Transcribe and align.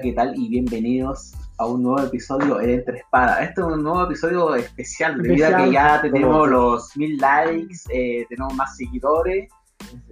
Hola, 0.00 0.08
¿qué 0.08 0.12
tal? 0.14 0.32
Y 0.34 0.48
bienvenidos 0.48 1.34
a 1.58 1.66
un 1.66 1.82
nuevo 1.82 2.00
episodio 2.00 2.54
de 2.56 2.76
Entre 2.76 2.98
Espada. 3.00 3.42
Este 3.44 3.60
es 3.60 3.66
un 3.66 3.82
nuevo 3.82 4.04
episodio 4.04 4.54
especial, 4.54 5.20
debido 5.20 5.48
a 5.54 5.56
que 5.58 5.72
ya 5.72 6.00
tenemos 6.00 6.48
los 6.48 6.96
mil 6.96 7.18
likes, 7.18 7.76
eh, 7.92 8.24
tenemos 8.30 8.54
más 8.54 8.74
seguidores 8.78 9.50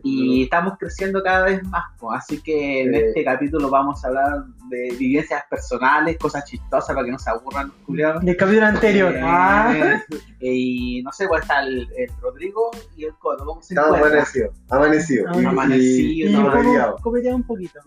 y 0.02 0.42
estamos 0.42 0.74
creciendo 0.78 1.22
cada 1.22 1.44
vez 1.46 1.62
más. 1.68 1.84
po. 1.98 2.12
Así 2.12 2.38
que 2.42 2.82
en 2.82 2.92
Sí. 2.92 3.00
este 3.00 3.24
capítulo 3.24 3.70
vamos 3.70 4.04
a 4.04 4.08
hablar 4.08 4.44
de 4.68 4.94
vivencias 4.98 5.42
personales, 5.48 6.18
cosas 6.18 6.44
chistosas 6.44 6.94
para 6.94 7.06
que 7.06 7.12
no 7.12 7.18
se 7.18 7.30
aburran 7.30 7.68
los 7.68 7.76
culiados. 7.86 8.22
Del 8.22 8.36
capítulo 8.36 8.66
anterior. 8.66 9.14
Eh, 9.14 9.20
Ah. 9.24 10.02
y 10.40 11.02
no 11.02 11.12
sé, 11.12 11.26
pues 11.28 11.42
está 11.42 11.60
el, 11.62 11.88
el 11.96 12.10
Rodrigo 12.20 12.70
y 12.94 13.04
el 13.06 13.14
Coto. 13.14 13.46
¿Cómo 13.46 13.62
se 13.62 13.72
Estamos. 13.72 13.98
Amanecido. 13.98 14.52
Amanecido. 14.68 15.28
Amanecido, 15.30 16.28
Y 16.28 16.32
no, 16.34 16.42
cómo 16.42 16.54
variado. 16.54 16.96
copetea 17.02 17.34
un 17.34 17.42
poquito. 17.44 17.80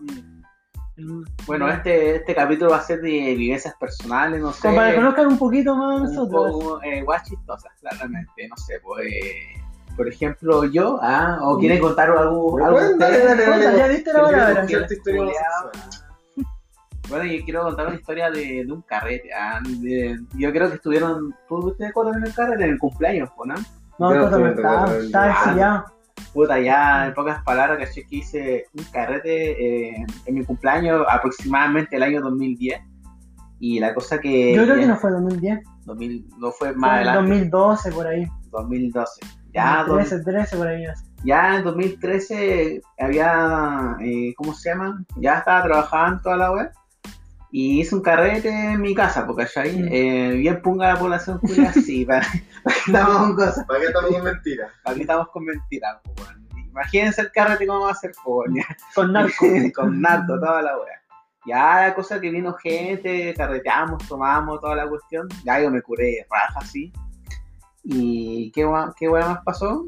Bueno, 1.46 1.68
este, 1.68 2.16
este 2.16 2.34
capítulo 2.34 2.70
va 2.70 2.76
a 2.78 2.82
ser 2.82 3.00
de 3.00 3.34
vivencias 3.34 3.74
personales, 3.80 4.40
no 4.40 4.52
sé. 4.52 4.62
Como 4.62 4.76
para 4.76 4.90
que 4.90 4.96
conozcan 4.96 5.26
un 5.28 5.38
poquito 5.38 5.74
más 5.74 5.90
a 5.92 5.94
un 5.96 6.02
nosotros. 6.04 6.52
poco 6.52 6.82
eh, 6.82 7.04
chistosas, 7.24 7.72
claramente. 7.80 8.48
No 8.48 8.56
sé, 8.56 8.78
pues. 8.82 9.06
eh, 9.06 9.62
por 9.96 10.08
ejemplo, 10.08 10.64
yo, 10.64 10.98
ah, 11.02 11.38
o 11.42 11.58
quieren 11.58 11.78
contar 11.80 12.10
algo. 12.10 12.58
algo 12.58 12.72
Bueno, 12.78 12.96
dale, 12.98 13.18
ustedes? 13.18 13.46
dale, 13.48 13.64
dale. 13.64 13.78
Ya 13.78 13.88
diste 13.88 14.12
la 14.12 14.22
palabra. 14.22 14.66
Bueno, 17.08 17.24
yo 17.24 17.44
quiero 17.44 17.62
contar 17.64 17.86
una 17.88 17.96
historia 17.96 18.30
de, 18.30 18.64
de 18.64 18.72
un 18.72 18.82
carrete. 18.82 19.28
ah, 19.34 19.60
de- 19.66 20.18
yo 20.34 20.52
creo 20.52 20.68
que 20.68 20.76
estuvieron. 20.76 21.34
¿Tú 21.48 21.74
te 21.76 21.86
acuerdas 21.86 22.16
en 22.16 22.24
el 22.26 22.34
carrete? 22.34 22.64
En 22.64 22.70
el 22.70 22.78
cumpleaños, 22.78 23.28
pues, 23.36 23.48
¿no? 23.48 23.54
No, 23.98 24.14
no 24.14 24.46
está 24.48 24.86
yo- 24.86 25.32
exiliado. 25.32 25.84
Puta, 26.32 26.58
ya 26.58 27.06
en 27.06 27.14
pocas 27.14 27.42
palabras, 27.42 27.78
caché 27.78 28.06
que 28.06 28.16
hice 28.16 28.64
un 28.74 28.84
carrete 28.84 29.92
eh, 29.92 30.06
en 30.26 30.34
mi 30.34 30.44
cumpleaños 30.44 31.04
aproximadamente 31.08 31.96
el 31.96 32.02
año 32.02 32.22
2010. 32.22 32.80
Y 33.60 33.78
la 33.78 33.94
cosa 33.94 34.18
que. 34.18 34.54
Yo 34.54 34.64
creo 34.64 34.76
que 34.76 34.86
no 34.86 34.96
fue 34.96 35.10
2010. 35.10 35.60
2000, 35.84 36.28
no 36.38 36.50
fue 36.50 36.68
Fue 36.68 36.76
más 36.76 37.02
en 37.02 37.08
adelante. 37.08 37.30
2012 37.30 37.92
por 37.92 38.06
ahí. 38.06 38.26
2012. 38.50 39.20
Ya, 39.54 39.84
13, 39.86 40.20
13 40.20 40.56
por 40.56 40.66
ahí. 40.66 40.84
Ya 41.24 41.56
en 41.56 41.64
2013 41.64 42.80
había, 42.98 43.96
eh, 44.00 44.32
¿cómo 44.36 44.54
se 44.54 44.70
llama? 44.70 45.04
Ya 45.16 45.38
estaba 45.38 45.62
trabajando 45.64 46.22
toda 46.22 46.36
la 46.38 46.52
web 46.52 46.70
y 47.54 47.80
hice 47.80 47.94
un 47.94 48.00
carrete 48.00 48.48
en 48.48 48.80
mi 48.80 48.94
casa, 48.94 49.26
porque 49.26 49.46
ahí 49.56 49.82
Mm. 49.82 49.88
eh, 49.92 50.30
bien 50.38 50.62
punga 50.62 50.94
la 50.94 50.98
población 50.98 51.38
culia, 51.38 51.70
sí, 51.72 52.04
para, 52.06 52.26
para 52.64 52.74
que 52.74 52.80
estamos 52.90 53.16
con 53.18 53.36
cosas, 53.36 53.64
¿Para 53.66 53.80
qué 53.80 53.86
estamos 53.86 54.10
con 54.10 54.24
mentiras? 54.24 54.70
para 54.82 54.96
que 54.96 55.00
estamos 55.02 55.28
con 55.28 55.44
mentiras, 55.44 55.96
pues, 56.02 56.28
weón. 56.28 56.42
Imagínense 56.70 57.20
el 57.20 57.30
carrete 57.30 57.66
cómo 57.66 57.80
va 57.84 57.90
a 57.90 57.94
ser, 57.94 58.12
weón, 58.24 58.54
ya. 58.54 58.64
Con 58.94 59.12
narco. 59.12 59.32
con 59.76 60.00
narco, 60.00 60.40
toda 60.40 60.62
la 60.62 60.76
wea. 60.78 60.98
Ya 61.44 61.88
la 61.88 61.94
cosa 61.94 62.20
que 62.20 62.30
vino 62.30 62.54
gente, 62.54 63.34
carreteamos, 63.36 64.06
tomamos 64.08 64.60
toda 64.60 64.76
la 64.76 64.88
cuestión, 64.88 65.28
ya 65.44 65.60
yo 65.60 65.70
me 65.70 65.82
curé 65.82 66.26
raja 66.30 66.60
así. 66.60 66.90
¿Y 67.84 68.50
qué, 68.52 68.66
qué 68.96 69.08
más 69.08 69.38
pasó? 69.44 69.84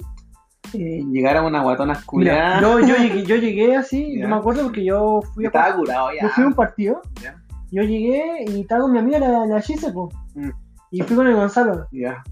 Eh, 0.72 1.04
llegaron 1.12 1.44
unas 1.46 1.62
guatonas 1.62 1.98
Mira, 1.98 2.06
culiadas. 2.06 2.60
yo, 2.60 2.80
yo, 2.80 2.96
llegué, 2.96 3.22
yo 3.24 3.36
llegué 3.36 3.76
así, 3.76 4.18
yo 4.20 4.28
me 4.28 4.34
acuerdo 4.34 4.64
porque 4.64 4.84
yo 4.84 5.22
fui 5.32 5.44
a, 5.44 5.48
Estaba 5.48 5.76
curado 5.76 6.08
ya. 6.12 6.22
yo 6.22 6.28
fui 6.30 6.42
a 6.44 6.46
un 6.48 6.54
partido, 6.54 7.02
Ya, 7.22 7.40
yo 7.74 7.82
llegué 7.82 8.44
y 8.46 8.60
estaba 8.60 8.82
con 8.82 8.92
mi 8.92 8.98
amiga 8.98 9.18
la, 9.18 9.46
la 9.46 9.60
Gise. 9.60 9.92
Mm. 10.34 10.50
Y 10.90 11.02
fui 11.02 11.16
con 11.16 11.26
el 11.26 11.34
Gonzalo. 11.34 11.88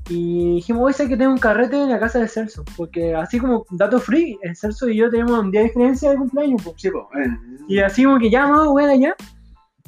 Y 0.09 0.55
dijimos, 0.55 0.85
hoy 0.85 0.93
sé 0.93 1.09
que 1.09 1.17
tengo 1.17 1.33
un 1.33 1.39
carrete 1.39 1.83
en 1.83 1.91
la 1.91 1.99
casa 1.99 2.21
de 2.21 2.29
Celso. 2.29 2.65
Porque 2.77 3.13
así 3.13 3.41
como 3.41 3.65
dato 3.73 3.99
free, 3.99 4.39
el 4.43 4.55
Celso 4.55 4.89
y 4.89 4.99
yo 4.99 5.11
tenemos 5.11 5.33
un 5.33 5.51
día 5.51 5.63
de 5.63 5.67
diferencia 5.67 6.13
de 6.13 6.17
cumpleaños. 6.17 6.63
Sí, 6.77 6.89
eh. 6.89 7.37
Y 7.67 7.81
así 7.81 8.05
como 8.05 8.21
que 8.21 8.31
ya, 8.31 8.47
vamos, 8.47 8.69
weón, 8.69 8.91
allá. 8.91 9.17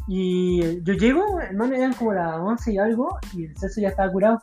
Y 0.08 0.82
yo 0.82 0.94
llego, 0.94 1.40
hermano, 1.40 1.76
eran 1.76 1.94
como 1.94 2.14
las 2.14 2.34
11 2.34 2.72
y 2.72 2.78
algo, 2.78 3.16
y 3.32 3.44
el 3.44 3.56
Celso 3.56 3.80
ya 3.80 3.90
estaba 3.90 4.10
curado. 4.10 4.42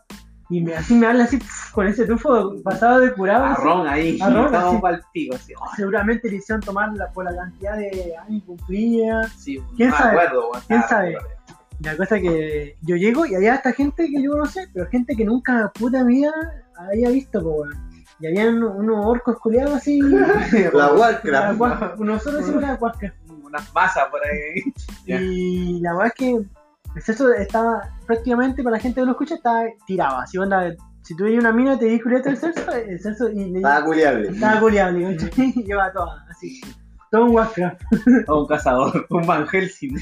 Y 0.51 0.61
me, 0.61 0.75
así 0.75 0.93
me 0.95 1.07
habla 1.07 1.23
así, 1.23 1.39
con 1.71 1.87
ese 1.87 2.05
tufo 2.05 2.61
pasado 2.61 2.99
de 2.99 3.13
curado. 3.13 3.45
Arrón 3.45 3.87
ahí. 3.87 4.19
Arrón, 4.21 4.53
así. 4.53 4.77
para 4.81 4.97
el 4.97 5.03
pico, 5.13 5.35
así. 5.35 5.53
oh, 5.57 5.65
Seguramente 5.75 6.29
le 6.29 6.35
hicieron 6.37 6.61
tomar 6.61 6.91
la- 6.93 7.09
por 7.11 7.23
la 7.25 7.35
cantidad 7.35 7.77
de 7.77 8.13
años 8.27 8.43
cumplida. 8.45 9.27
sí, 9.37 9.59
¿Quién 9.77 9.89
no 9.89 9.97
sabe? 9.97 10.11
acuerdo, 10.11 10.51
¿Quién 10.67 10.83
sabe? 10.83 11.17
La 11.79 11.97
cosa 11.97 12.19
que 12.19 12.75
yo 12.81 12.95
llego 12.95 13.25
y 13.25 13.33
había 13.33 13.53
hasta 13.55 13.71
gente 13.73 14.07
que 14.07 14.21
yo 14.21 14.35
no 14.35 14.45
sé, 14.45 14.67
pero 14.73 14.87
gente 14.89 15.15
que 15.15 15.25
nunca 15.25 15.71
puta 15.73 16.03
vida 16.03 16.31
había 16.75 17.09
visto, 17.09 17.41
po. 17.41 17.63
Y 18.19 18.27
habían 18.27 18.61
unos 18.61 19.03
orcos 19.03 19.39
culiados 19.39 19.73
así. 19.77 19.99
La 20.73 20.91
la 20.91 20.93
Warcraft. 20.93 21.99
nosotros 21.99 22.41
decimos 22.41 22.61
la 22.61 22.75
guasca. 22.75 23.13
Unas 23.43 23.73
masas 23.73 24.05
por 24.11 24.19
ahí. 24.23 24.61
Ya. 25.07 25.19
Y 25.19 25.79
la 25.81 25.93
verdad 25.93 26.07
es 26.07 26.13
que 26.13 26.45
el 26.95 27.01
sexo 27.01 27.31
estaba 27.33 27.81
prácticamente, 28.05 28.63
para 28.63 28.75
la 28.77 28.81
gente 28.81 28.99
que 29.01 29.05
lo 29.05 29.11
escucha, 29.11 29.35
estaba 29.35 29.63
tirado. 29.85 30.17
Así 30.17 30.37
onda, 30.37 30.73
si 31.03 31.15
tú 31.15 31.25
una 31.25 31.51
mina 31.51 31.77
te 31.79 31.85
descubriste 31.85 32.29
el 32.29 32.37
sexo, 32.37 32.71
el 32.71 32.99
sexo 32.99 33.29
y 33.29 33.45
le 33.51 33.57
Estaba 33.57 33.85
culiable. 33.85 34.29
estaba 34.29 34.59
culiable. 34.59 35.17
Y 35.37 35.63
lleva 35.63 35.91
toda, 35.91 36.25
así. 36.29 36.59
Todo 37.11 37.25
un 37.25 37.31
Warcraft. 37.35 37.81
O 38.29 38.41
un 38.41 38.47
cazador, 38.47 39.05
un 39.09 39.25
Van 39.27 39.45
Helsing. 39.47 39.95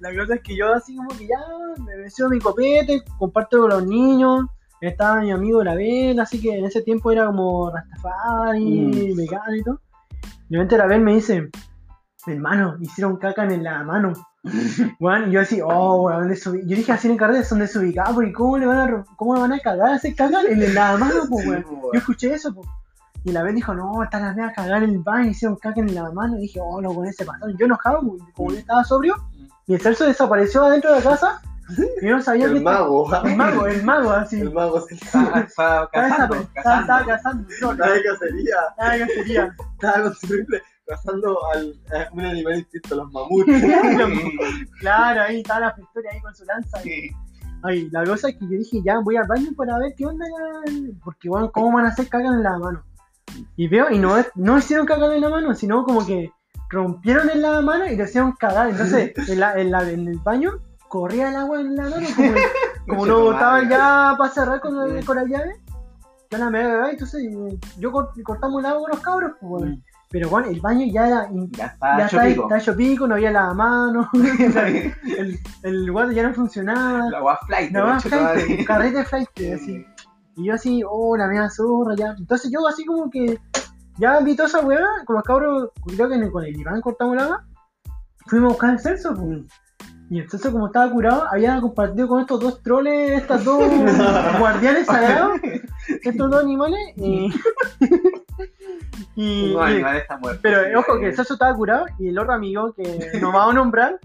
La 0.00 0.14
cosa 0.14 0.34
es 0.34 0.40
que 0.42 0.56
yo 0.56 0.72
así 0.74 0.96
como 0.96 1.08
que 1.10 1.26
ya 1.26 1.38
me 1.84 1.96
venció 1.96 2.28
mi 2.28 2.38
copete, 2.38 3.02
comparto 3.18 3.60
con 3.60 3.70
los 3.70 3.86
niños, 3.86 4.46
estaba 4.80 5.20
mi 5.20 5.30
amigo 5.32 5.62
la 5.64 5.74
vela, 5.74 6.22
así 6.22 6.40
que 6.40 6.56
en 6.58 6.64
ese 6.66 6.82
tiempo 6.82 7.10
era 7.10 7.26
como 7.26 7.70
Rastafari, 7.70 8.64
Mm. 9.12 9.16
vegano 9.16 9.56
y 9.56 9.62
todo. 9.62 9.80
Y 10.48 10.52
de 10.52 10.58
repente 10.58 10.78
la 10.78 10.86
vela 10.86 11.04
me 11.04 11.14
dice, 11.14 11.50
hermano, 12.26 12.76
hicieron 12.80 13.16
caca 13.16 13.44
en 13.44 13.62
la 13.64 13.82
mano. 13.84 14.12
Bueno, 15.00 15.26
yo 15.26 15.40
así, 15.40 15.60
oh, 15.60 16.02
weón, 16.02 16.28
desubi-". 16.28 16.62
yo 16.66 16.76
dije 16.76 16.92
así 16.92 17.08
en 17.08 17.14
el 17.14 17.18
carrete 17.18 17.44
son 17.44 17.58
desubicados, 17.58 18.14
porque 18.14 18.32
¿cómo 18.32 18.56
le 18.58 18.66
van 18.66 18.78
a, 18.78 19.04
cómo 19.16 19.34
le 19.34 19.40
van 19.40 19.52
a 19.52 19.58
cagar 19.58 19.90
a 19.90 19.94
hacer 19.96 20.14
caca 20.14 20.40
en 20.42 20.72
la 20.74 20.96
mano, 20.96 21.22
pues, 21.28 21.46
weón? 21.46 21.64
Yo 21.92 21.98
escuché 21.98 22.32
eso, 22.32 22.54
pues. 22.54 22.68
Y 23.24 23.32
la 23.32 23.42
vez 23.42 23.56
dijo, 23.56 23.74
no, 23.74 24.04
están 24.04 24.22
las 24.22 24.36
veas 24.36 24.54
cagar 24.54 24.84
en 24.84 24.90
el 24.90 24.98
baño, 25.00 25.30
hicieron 25.30 25.56
caca 25.56 25.80
en 25.80 25.92
la 25.92 26.12
mano. 26.12 26.36
Y 26.38 26.42
dije, 26.42 26.60
oh, 26.62 26.80
no, 26.80 26.94
con 26.94 27.06
ese 27.06 27.24
pasaron. 27.24 27.56
Yo 27.58 27.66
enojado, 27.66 28.00
como 28.34 28.52
yo 28.52 28.58
estaba 28.58 28.84
sobrio. 28.84 29.16
Y 29.66 29.74
el 29.74 29.80
Celso 29.80 30.04
desapareció 30.04 30.64
adentro 30.64 30.94
de 30.94 31.00
la 31.00 31.10
casa. 31.10 31.40
Y 32.00 32.06
yo 32.06 32.16
no 32.16 32.22
sabía 32.22 32.46
que 32.46 32.58
El 32.58 32.62
mago. 32.62 33.10
El 33.24 33.34
mago, 33.36 33.66
el 33.66 33.82
mago, 33.82 34.10
así. 34.12 34.40
El 34.40 34.52
mago 34.52 34.80
se 34.82 34.94
Estaba, 34.94 35.40
estaba 35.40 35.84
Estaba 35.86 35.90
cazando, 35.90 36.34
estaba- 36.54 36.80
estaba 36.82 37.04
cazando. 37.04 37.48
Estaba 37.50 37.74
de 37.74 38.02
cacería. 38.04 38.56
Que 39.06 39.12
sería. 39.14 39.56
Estaba 39.74 40.02
con 40.04 40.14
su 40.14 40.26
rifle 40.28 40.62
cazando 40.86 41.38
al, 41.52 41.74
a 41.92 42.12
un 42.12 42.20
animal 42.24 42.54
distinto, 42.58 42.94
los 42.96 43.12
mamuts. 43.12 43.46
claro, 44.80 45.22
ahí 45.22 45.40
estaba 45.40 45.60
la 45.60 45.74
historia 45.78 46.10
ahí 46.12 46.20
con 46.20 46.34
su 46.34 46.44
lanza. 46.44 46.78
Sí. 46.80 47.10
Ay, 47.62 47.88
la 47.90 48.04
cosa 48.04 48.28
es 48.28 48.36
que 48.36 48.44
yo 48.44 48.58
dije, 48.58 48.80
ya 48.84 48.98
voy 49.00 49.16
al 49.16 49.26
baño 49.26 49.50
para 49.56 49.78
ver 49.78 49.94
qué 49.96 50.06
onda. 50.06 50.24
Porque, 51.04 51.28
bueno, 51.28 51.50
¿cómo 51.50 51.72
van 51.76 51.86
a 51.86 51.88
hacer 51.88 52.08
caca 52.08 52.26
en 52.26 52.42
la 52.42 52.58
mano? 52.58 52.82
Y 53.56 53.68
veo, 53.68 53.90
y 53.90 53.98
no, 53.98 54.14
no 54.34 54.58
hicieron 54.58 54.86
cagar 54.86 55.12
en 55.12 55.20
la 55.20 55.28
mano, 55.28 55.54
sino 55.54 55.84
como 55.84 56.06
que 56.06 56.30
rompieron 56.70 57.28
en 57.30 57.42
la 57.42 57.60
mano 57.60 57.86
y 57.86 57.96
lo 57.96 58.04
hicieron 58.04 58.32
cagar. 58.32 58.68
Entonces, 58.70 59.12
en, 59.28 59.40
la, 59.40 59.58
en, 59.60 59.70
la- 59.70 59.90
en 59.90 60.06
el 60.06 60.18
baño 60.18 60.52
corría 60.88 61.30
el 61.30 61.36
agua 61.36 61.60
en 61.60 61.74
la 61.74 61.82
mano, 61.84 62.06
como, 62.14 62.32
como 62.88 63.06
no 63.06 63.20
botaban 63.22 63.68
ya 63.68 64.14
para 64.16 64.30
cerrar 64.30 64.60
con, 64.60 64.76
la- 64.94 65.02
con 65.04 65.16
la 65.16 65.24
llave. 65.24 65.56
Ya 66.30 66.38
la 66.38 66.50
me 66.50 66.90
entonces 66.90 67.22
yo 67.78 67.92
cort- 67.92 68.20
cortamos 68.22 68.60
el 68.60 68.66
agua 68.66 68.80
con 68.82 68.90
los 68.90 69.00
cabros, 69.00 69.32
pues, 69.40 69.50
bueno. 69.50 69.76
Pero 70.10 70.28
bueno, 70.30 70.48
el 70.48 70.60
baño 70.60 70.86
ya 70.92 71.06
era. 71.08 71.28
in- 71.32 71.50
Ya 71.52 71.66
está, 71.66 71.98
ya 71.98 72.06
hecho 72.06 72.16
está, 72.16 72.28
pico. 72.28 72.42
está 72.44 72.58
hecho 72.58 72.76
pico, 72.76 73.06
no 73.08 73.14
había 73.14 73.30
la 73.32 73.52
mano, 73.54 74.08
el, 74.14 75.38
el 75.62 75.92
guante 75.92 76.14
ya 76.14 76.22
no 76.28 76.34
funcionaba. 76.34 77.10
La 77.10 77.18
agua 77.18 77.38
flight. 77.46 77.72
La 77.72 77.82
conchetumare. 77.82 78.40
flight, 78.40 78.66
carrete 78.66 79.04
flight, 79.04 79.28
así. 79.54 79.84
Y 80.36 80.44
yo 80.46 80.54
así, 80.54 80.82
oh, 80.88 81.16
la 81.16 81.26
mía 81.26 81.48
zorra, 81.50 81.94
ya. 81.96 82.14
Entonces 82.18 82.50
yo 82.52 82.66
así 82.68 82.84
como 82.84 83.10
que, 83.10 83.38
ya 83.98 84.20
vi 84.20 84.36
toda 84.36 84.48
esa 84.48 84.60
weá, 84.60 84.84
con 85.06 85.16
los 85.16 85.24
cabros, 85.24 85.70
creo 85.86 86.08
que 86.08 86.30
con 86.30 86.44
el 86.44 86.56
Iván 86.60 86.80
cortamos 86.82 87.16
agua, 87.20 87.44
fuimos 88.26 88.50
a 88.50 88.52
buscar 88.52 88.70
el 88.70 88.78
Celso, 88.78 89.14
pues. 89.14 89.40
Y 90.08 90.20
el 90.20 90.30
Celso 90.30 90.52
como 90.52 90.66
estaba 90.66 90.88
curado, 90.92 91.24
había 91.32 91.60
compartido 91.60 92.06
con 92.06 92.20
estos 92.20 92.38
dos 92.38 92.62
troles, 92.62 93.22
estos 93.22 93.42
dos 93.44 93.58
guardianes 94.38 94.86
sagrados, 94.86 95.40
estos 96.02 96.30
dos 96.30 96.44
animales, 96.44 96.78
y... 96.96 97.28
y, 99.16 99.54
No, 99.54 99.70
y- 99.70 99.96
está 99.96 100.16
muerto. 100.18 100.40
pero 100.42 100.64
Sí, 100.64 100.74
ojo 100.74 100.98
que 100.98 101.06
eh. 101.06 101.08
el 101.10 101.16
Celso 101.16 101.34
estaba 101.34 101.54
curado 101.54 101.86
y 101.98 102.08
el 102.08 102.18
otro 102.18 102.32
amigo 102.32 102.72
que 102.74 102.82
nos 103.20 103.32
vamos 103.32 103.50
a 103.52 103.54
nombrar, 103.54 103.98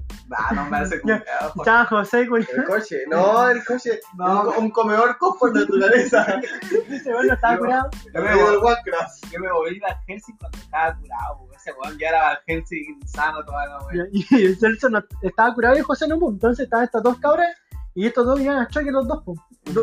no 0.53 0.63
me 0.65 0.69
parece 0.69 0.95
Ya. 1.05 1.19
culiado. 1.19 1.53
estaba 1.57 1.85
José, 1.85 2.27
culiao. 2.27 2.49
El 2.55 2.63
coche. 2.65 2.97
No, 3.09 3.49
el 3.49 3.65
coche. 3.65 3.99
No. 4.17 4.49
Un, 4.49 4.57
un 4.65 4.71
comedor 4.71 5.17
cojo 5.17 5.39
por 5.39 5.55
naturaleza. 5.55 6.39
ese 6.89 7.09
weón 7.13 7.27
no 7.27 7.33
estaba 7.33 7.53
Yo- 7.55 7.59
curado. 7.59 7.89
El 8.13 8.23
rey 8.23 8.37
del 8.39 8.57
Warcraft. 8.59 9.25
Yo 9.31 9.39
me 9.39 9.51
volví 9.51 9.79
Van 9.79 9.97
Helsing 10.07 10.37
cuando 10.37 10.57
estaba 10.57 10.95
curado. 10.97 11.47
Ese 11.55 11.73
weón 11.73 11.97
ya 11.99 12.09
era 12.09 12.21
Van 12.23 12.37
Helsing 12.47 12.99
sano 13.07 13.43
toda 13.45 13.65
la 13.67 13.77
wea. 13.85 14.05
Y 14.11 14.45
el 14.45 14.57
Celso 14.57 14.89
no, 14.89 15.03
estaba 15.21 15.53
curado 15.53 15.77
y 15.77 15.81
José 15.81 16.07
no, 16.07 16.17
pues. 16.19 16.33
Entonces 16.33 16.63
estaban 16.65 16.85
estas 16.85 17.03
dos 17.03 17.17
cabras 17.19 17.49
y 17.93 18.07
estos 18.07 18.25
dos 18.25 18.39
iban 18.39 18.57
a 18.57 18.67
choque 18.69 18.89
los 18.91 19.05
dos, 19.07 19.21
pues. 19.25 19.37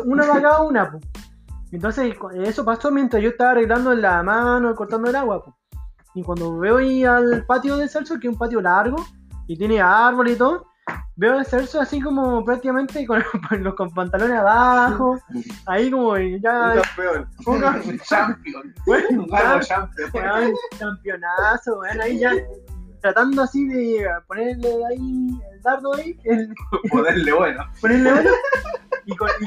Una 0.05 0.25
para 0.25 0.41
cada 0.41 0.63
una, 0.63 0.91
pues. 0.91 1.03
Entonces 1.71 2.15
eso 2.43 2.65
pasó 2.65 2.91
mientras 2.91 3.21
yo 3.21 3.29
estaba 3.29 3.51
arreglando 3.51 3.93
la 3.93 4.23
mano, 4.23 4.73
cortando 4.75 5.09
el 5.09 5.15
agua, 5.15 5.43
y 6.15 6.23
cuando 6.23 6.57
veo 6.57 6.77
ahí 6.77 7.05
al 7.05 7.45
patio 7.45 7.77
de 7.77 7.87
Celso, 7.87 8.19
que 8.19 8.27
es 8.27 8.33
un 8.33 8.39
patio 8.39 8.59
largo, 8.61 8.97
y 9.47 9.57
tiene 9.57 9.79
árboles 9.81 10.33
y 10.33 10.37
todo, 10.37 10.65
veo 11.15 11.37
a 11.37 11.43
Celso 11.43 11.79
así 11.79 12.01
como 12.01 12.43
prácticamente 12.43 13.05
con, 13.05 13.23
los 13.63 13.75
con 13.75 13.89
pantalones 13.91 14.39
abajo, 14.39 15.19
ahí 15.67 15.91
como 15.91 16.17
ya... 16.17 16.73
Un 16.73 16.81
campeón. 16.81 17.29
un 17.45 17.59
ca- 17.61 17.81
Un 17.87 17.99
champion. 17.99 18.75
bueno, 18.85 19.59
champion. 19.61 20.11
campeonazo, 20.79 21.81
ahí 22.01 22.19
ya 22.19 22.31
tratando 23.01 23.43
así 23.43 23.65
de 23.67 24.05
ponerle 24.27 24.69
ahí 24.89 25.29
el 25.53 25.61
dardo 25.61 25.93
ahí, 25.95 26.17
el- 26.23 26.53
Ponerle 26.91 27.31
bueno. 27.33 27.63
ponerle 27.79 28.11
bueno, 28.11 28.29
y, 29.05 29.15
con- 29.15 29.29
y 29.41 29.45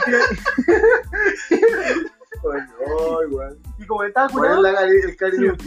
Ay, 2.50 3.26
weón. 3.30 3.58
y 3.78 3.86
como 3.86 4.02
estaba 4.04 4.28
curado, 4.28 4.62
la 4.62 4.82
el 4.82 5.16
cariño 5.16 5.54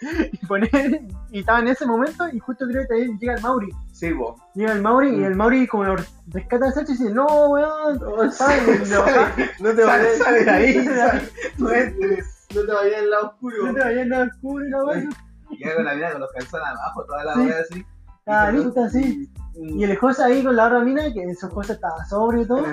y 0.00 0.46
poner, 0.46 1.02
y 1.30 1.40
estaba 1.40 1.58
en 1.58 1.68
ese 1.68 1.84
momento 1.84 2.28
y 2.32 2.38
justo 2.38 2.66
creo 2.68 2.82
que 2.82 2.88
también 2.88 3.18
llega 3.18 3.34
el 3.34 3.42
Mauri. 3.42 3.68
Sí, 3.92 4.12
vos. 4.12 4.40
Llega 4.54 4.72
el 4.72 4.80
Mauri 4.82 5.10
y 5.10 5.24
el 5.24 5.34
Mauri 5.34 5.66
como 5.66 5.84
lo 5.84 5.96
rescata 6.28 6.66
a 6.68 6.72
Sergio 6.72 6.94
y 6.94 6.98
dice, 6.98 7.10
no, 7.12 7.26
weón, 7.48 8.32
¿sabes? 8.32 8.88
Y 8.88 8.90
lo 8.94 9.00
baja. 9.02 9.34
No 9.58 9.70
te 9.70 9.82
Sale, 9.82 9.86
vayas 10.04 10.18
sale 10.18 10.44
de 10.44 10.50
ahí. 10.50 10.84
sale. 10.84 11.28
No 11.58 11.72
entres. 11.72 12.46
no 12.54 12.60
te 12.64 12.72
vayas 12.72 13.00
al 13.00 13.10
lado 13.10 13.26
oscuro. 13.28 13.66
No 13.66 13.74
te 13.74 13.80
vayas 13.80 14.06
nada 14.06 14.24
oscuro 14.26 14.64
y 14.66 14.70
la 14.70 14.84
weón. 14.84 15.14
Llega 15.50 15.74
con 15.74 15.84
la 15.84 15.94
mina 15.94 16.12
con 16.12 16.20
los 16.20 16.32
calzones 16.32 16.68
abajo, 16.68 17.04
toda 17.04 17.24
la 17.24 17.34
Sí. 17.34 17.50
así. 17.50 17.86
Ah, 18.26 18.50
listo, 18.52 18.84
así. 18.84 19.30
Y 19.60 19.82
el 19.82 19.96
José 19.96 20.22
ahí 20.22 20.44
con 20.44 20.54
la 20.54 20.66
otra 20.66 20.80
mina, 20.80 21.12
que 21.12 21.34
su 21.34 21.48
José 21.48 21.72
estaba 21.72 22.04
sobrio 22.04 22.42
y 22.42 22.46
todo. 22.46 22.64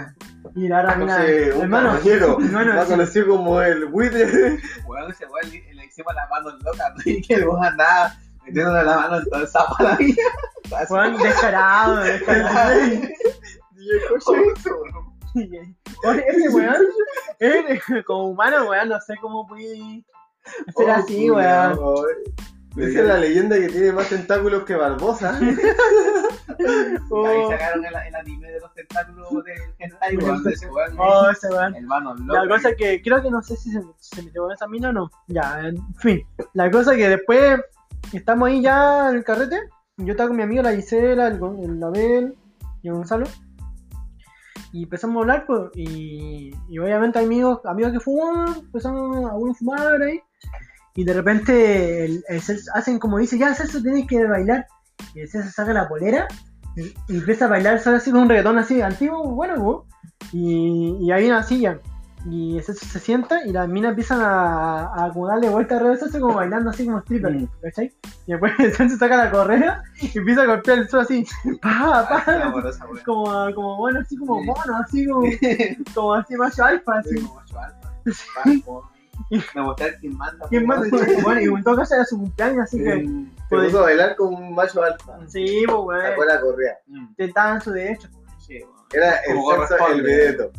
Y 0.55 0.67
la 0.67 0.81
otra 0.81 0.95
mina, 0.95 1.17
un 1.17 1.61
hermano, 1.61 1.89
compañero, 1.93 2.37
hermano, 2.41 2.73
más 2.75 2.85
sí. 2.85 2.91
conocido 2.91 3.27
como 3.27 3.61
el 3.61 3.85
buitre. 3.85 4.59
Weón, 4.85 5.11
ese 5.11 5.25
weón 5.25 5.51
le, 5.51 5.73
le 5.73 5.85
hicimos 5.85 6.13
las 6.13 6.29
manos 6.29 6.53
locas, 6.63 6.93
¿no? 6.95 7.11
Y 7.11 7.21
que 7.23 7.33
el 7.35 7.47
weón 7.47 7.65
andaba 7.65 8.15
metiéndole 8.45 8.83
la 8.83 8.97
mano 8.97 9.17
en 9.17 9.25
todo 9.25 9.41
el 9.41 9.47
sapo 9.47 9.75
a 9.79 9.83
la 9.83 9.95
vida. 9.95 10.23
Juan 10.87 11.17
descarado, 11.23 11.97
descarado. 11.97 12.85
Y 12.85 13.89
el 13.89 14.01
coche, 14.09 14.85
Oye, 16.03 16.23
ese 16.27 16.49
weón, 16.49 18.03
como 18.05 18.29
humano, 18.29 18.69
weón, 18.69 18.89
no 18.89 19.01
sé 19.01 19.15
cómo 19.19 19.47
pude 19.47 20.03
hacer 20.67 20.89
Oh, 20.89 20.91
así, 20.91 21.31
weón. 21.31 21.79
Esa 22.77 22.99
es 22.99 23.07
la 23.07 23.17
leyenda 23.17 23.55
que 23.57 23.69
tiene 23.69 23.91
más 23.93 24.09
tentáculos 24.09 24.63
que 24.63 24.75
Barbosa. 24.75 25.37
Ahí 25.39 25.55
Oh, 27.09 27.49
sacaron 27.49 27.85
el, 27.85 27.93
el 28.07 28.15
anime 28.15 28.51
de 28.51 28.59
los 28.59 28.73
tentáculos 28.73 29.27
de 29.45 29.53
Hentai, 29.79 30.17
weón, 30.21 30.43
de 30.43 30.51
ese 30.53 30.67
weón. 30.69 30.95
oh, 30.97 31.29
ese 31.29 31.47
weón. 31.49 31.75
Hermano, 31.75 32.15
La 32.27 32.47
cosa 32.47 32.75
que 32.75 33.01
creo 33.01 33.21
que 33.21 33.29
no 33.29 33.41
sé 33.41 33.55
si 33.55 33.71
se, 33.71 33.81
se 33.99 34.21
metió 34.23 34.43
con 34.43 34.51
esa 34.51 34.67
mina 34.67 34.89
o 34.89 34.93
no. 34.93 35.09
Ya, 35.27 35.59
en 35.61 35.77
fin. 35.95 36.21
La 36.53 36.69
cosa 36.69 36.95
que 36.95 37.07
después 37.09 37.59
estamos 38.13 38.47
ahí 38.49 38.61
ya 38.61 39.09
en 39.09 39.17
el 39.17 39.23
carrete. 39.23 39.59
Yo 39.97 40.11
estaba 40.11 40.27
con 40.27 40.37
mi 40.37 40.43
amigo 40.43 40.61
la 40.61 40.75
Gisela, 40.75 41.27
el, 41.27 41.39
el 41.63 41.83
Abel 41.83 42.37
y 42.81 42.89
el 42.89 42.93
Gonzalo. 42.95 43.25
Y 44.73 44.83
empezamos 44.83 45.15
a 45.15 45.19
hablar, 45.21 45.45
pues, 45.47 45.61
y, 45.75 46.51
y 46.67 46.79
obviamente 46.79 47.19
hay 47.19 47.25
amigos, 47.25 47.61
amigos 47.63 47.93
que 47.93 47.99
fuman, 48.01 48.55
empezamos 48.57 49.15
a 49.25 49.33
uno 49.33 49.51
a 49.51 49.55
fumar 49.55 50.01
ahí. 50.01 50.19
Y 50.95 51.03
de 51.03 51.13
repente 51.13 52.05
el, 52.05 52.23
el 52.29 52.41
Celso- 52.41 52.71
hacen 52.73 52.99
como 52.99 53.17
dice, 53.19 53.37
ya 53.37 53.53
Celso 53.53 53.81
tienes 53.81 54.07
que 54.07 54.25
bailar. 54.25 54.65
Y 55.13 55.19
el 55.21 55.29
Celso 55.29 55.51
saca 55.51 55.73
la 55.73 55.87
polera 55.89 56.27
y, 56.77 56.83
y 57.13 57.17
empieza 57.17 57.45
a 57.45 57.49
bailar 57.49 57.79
solo 57.79 57.97
así 57.97 58.11
con 58.11 58.21
un 58.21 58.29
reggaetón 58.29 58.57
así 58.57 58.81
antiguo, 58.81 59.23
bueno, 59.35 59.57
¿no? 59.57 59.85
y, 60.31 60.97
y 61.01 61.11
hay 61.11 61.25
una 61.27 61.43
silla. 61.43 61.79
Y 62.27 62.57
el 62.57 62.63
Celso 62.63 62.85
se 62.85 62.99
sienta 62.99 63.45
y 63.45 63.51
las 63.51 63.67
minas 63.67 63.89
empiezan 63.91 64.19
a, 64.21 64.85
a 65.05 65.11
como 65.13 65.27
darle 65.27 65.49
vuelta 65.49 65.75
alrededor 65.75 65.97
de 65.99 66.03
Celso 66.05 66.19
como 66.21 66.33
bailando 66.35 66.69
así 66.71 66.85
como 66.85 66.99
stripper, 66.99 67.33
Mm. 67.35 67.47
¿cachai? 67.61 67.93
Y 68.25 68.31
después 68.31 68.53
el 68.59 68.73
Celso 68.73 68.97
saca 68.97 69.17
la 69.17 69.29
correa 69.31 69.83
y 70.01 70.17
empieza 70.17 70.41
a 70.43 70.45
golpear 70.47 70.79
el 70.79 70.89
suelo 70.89 71.03
así, 71.03 71.23
pa, 71.61 72.07
pa, 72.25 72.41
amorosa, 72.45 72.85
weón. 72.85 73.03
como, 73.05 73.53
como 73.53 73.77
bueno, 73.77 73.99
así 73.99 74.15
como 74.17 74.41
mono, 74.41 74.77
así 74.83 75.05
como, 75.05 75.27
como 75.93 76.13
así 76.13 76.35
macho 76.35 76.63
alfa, 76.63 76.99
así. 76.99 77.09
Sí, 77.09 77.21
como 77.21 77.35
macho 77.35 77.59
alfa. 77.59 77.89
Me 79.55 79.61
gusta 79.63 79.85
el 79.87 79.95
quien 79.99 80.17
manda. 80.17 80.47
¿Quién 80.49 80.65
más? 80.67 80.79
weón. 80.91 81.23
Bueno, 81.23 81.41
y 81.41 81.43
en 81.45 81.63
todo 81.63 81.75
caso 81.77 81.95
era 81.95 82.05
su 82.05 82.17
cumpleaños, 82.17 82.63
así 82.63 82.77
que. 82.83 82.95
Mm, 82.95 83.31
Se 83.49 83.55
puso 83.55 83.79
a 83.79 83.83
bailar 83.83 84.15
como 84.15 84.37
un 84.37 84.53
macho 84.55 84.83
alfa. 84.83 85.17
Sí, 85.27 85.63
pues, 85.65 86.03
Sacó 86.03 86.21
weón. 86.21 86.27
la 86.27 86.41
correa. 86.41 86.77
mm, 86.87 86.97
Intentaban 87.09 87.61
su 87.61 87.71
derecho. 87.71 88.07
pues. 88.11 88.25
sí, 88.45 88.59
weón. 88.61 88.75
Era 88.93 89.15
el 89.27 89.37
sexo, 89.67 89.87
el 89.93 90.01
vedeto. 90.03 90.51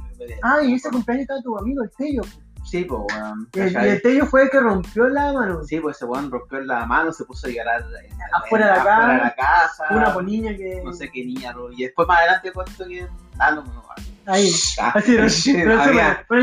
Ah, 0.43 0.63
y 0.63 0.75
ese 0.75 0.91
cumpleaños 0.91 1.23
estaba 1.23 1.41
tu 1.43 1.57
amigo, 1.59 1.83
el 1.85 1.91
Tello. 1.97 2.23
pues. 2.23 2.39
Sí, 2.65 2.85
pues, 2.85 3.01
weón. 3.13 3.49
Y 3.55 3.61
el, 3.61 4.03
Tello 4.03 4.27
fue 4.27 4.43
el 4.43 4.51
que 4.51 4.59
rompió 4.59 5.09
la 5.09 5.33
mano. 5.33 5.63
Sí, 5.63 5.79
pues 5.79 5.97
ese 5.97 6.05
weón 6.07 6.31
rompió 6.31 6.61
la 6.63 6.85
mano, 6.85 7.13
se 7.13 7.25
puso 7.25 7.47
a 7.47 7.51
llorar 7.51 7.85
en 8.05 8.19
Afuera 8.33 8.67
de 8.67 8.73
la 8.73 8.79
afuera 8.81 8.85
casa. 8.85 9.13
de 9.13 9.19
la 9.19 9.35
casa. 9.37 9.85
Una 9.91 10.13
polilla 10.15 10.57
que. 10.57 10.83
No 10.85 10.93
sé 10.93 11.09
qué 11.11 11.25
niña, 11.25 11.53
ro- 11.53 11.71
y 11.73 11.85
después 11.85 12.09
más 12.09 12.19
adelante 12.19 12.53
cuento 12.53 12.85
que. 12.87 13.07
Ah, 13.39 13.53
no, 13.53 13.63
no, 13.63 13.73
no. 13.75 13.83
Ahí. 14.27 14.51
Ah, 14.81 14.93
Así, 14.97 15.13
pero 15.15 15.29
sí, 15.31 15.53
pero 15.55 15.81
había- 15.81 16.25
pero 16.29 16.43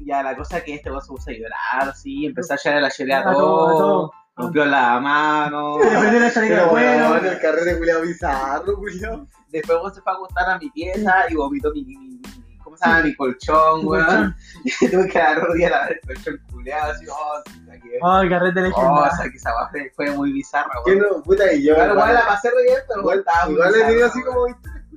ya, 0.00 0.22
la 0.22 0.36
cosa 0.36 0.58
es 0.58 0.64
que 0.64 0.74
este 0.74 0.90
weón 0.90 1.02
se 1.02 1.08
puso 1.08 1.30
a 1.30 1.32
llorar, 1.34 1.88
así, 1.90 2.26
empezó 2.26 2.54
a 2.54 2.56
llorar 2.56 2.82
la 2.82 2.88
lloré 2.90 3.14
a 3.14 3.18
A 3.20 3.22
todo, 3.24 3.32
a 3.32 3.36
todo, 3.72 3.78
todo. 3.78 4.12
rompió 4.36 4.64
la 4.66 5.00
mano. 5.00 5.78
Se 5.82 5.90
le 5.90 5.98
prendió 5.98 6.20
la 6.20 6.32
chaleca 6.32 6.68
cuero. 6.68 7.08
bueno, 7.10 7.28
el 7.28 7.40
carrete 7.40 7.78
culiado 7.78 8.02
bizarro, 8.02 8.76
culiado. 8.76 9.26
Después 9.50 9.78
weón 9.78 9.94
se 9.94 10.00
fue 10.02 10.12
a 10.12 10.14
acostar 10.16 10.50
a 10.50 10.58
mi 10.58 10.70
pieza 10.70 11.14
y 11.30 11.34
vomitó 11.34 11.72
mi, 11.72 11.84
mi, 11.84 12.20
¿cómo 12.62 12.76
se 12.76 12.86
llama? 12.86 13.02
Mi 13.02 13.14
colchón, 13.16 13.80
weón. 13.86 14.04
colchón. 14.06 14.36
Tuve 14.90 15.08
que 15.08 15.18
dar 15.18 15.40
rodilla 15.40 15.66
a 15.68 15.70
la 15.70 15.86
el 15.88 16.00
colchón 16.06 16.40
culeado, 16.52 16.92
así, 16.92 17.06
oh, 17.10 17.42
sí, 17.50 17.64
saqué. 17.66 17.98
Oh, 18.02 18.18
el 18.20 18.28
carrete 18.28 18.60
Oh, 18.60 18.62
legendario. 18.64 19.16
saqué 19.16 19.36
esa 19.36 19.54
weá, 19.56 19.68
fue- 19.70 19.92
fue 19.96 20.10
muy 20.12 20.32
bizarra, 20.32 20.70
Que 20.84 20.92
weón. 20.94 21.06
no, 21.16 21.22
puta, 21.22 21.52
y 21.52 21.64
yo. 21.64 21.72
Igual, 21.74 21.90
igual 21.92 22.14
la 22.14 22.26
pasé 22.26 22.50
re 22.50 22.62
bien, 22.64 22.78
pero 22.86 23.00
Igual, 23.00 23.18
estaba 23.20 23.50
igual 23.50 23.74
he 23.74 23.84
tenido 23.84 24.06
así 24.06 24.22
como 24.22 24.46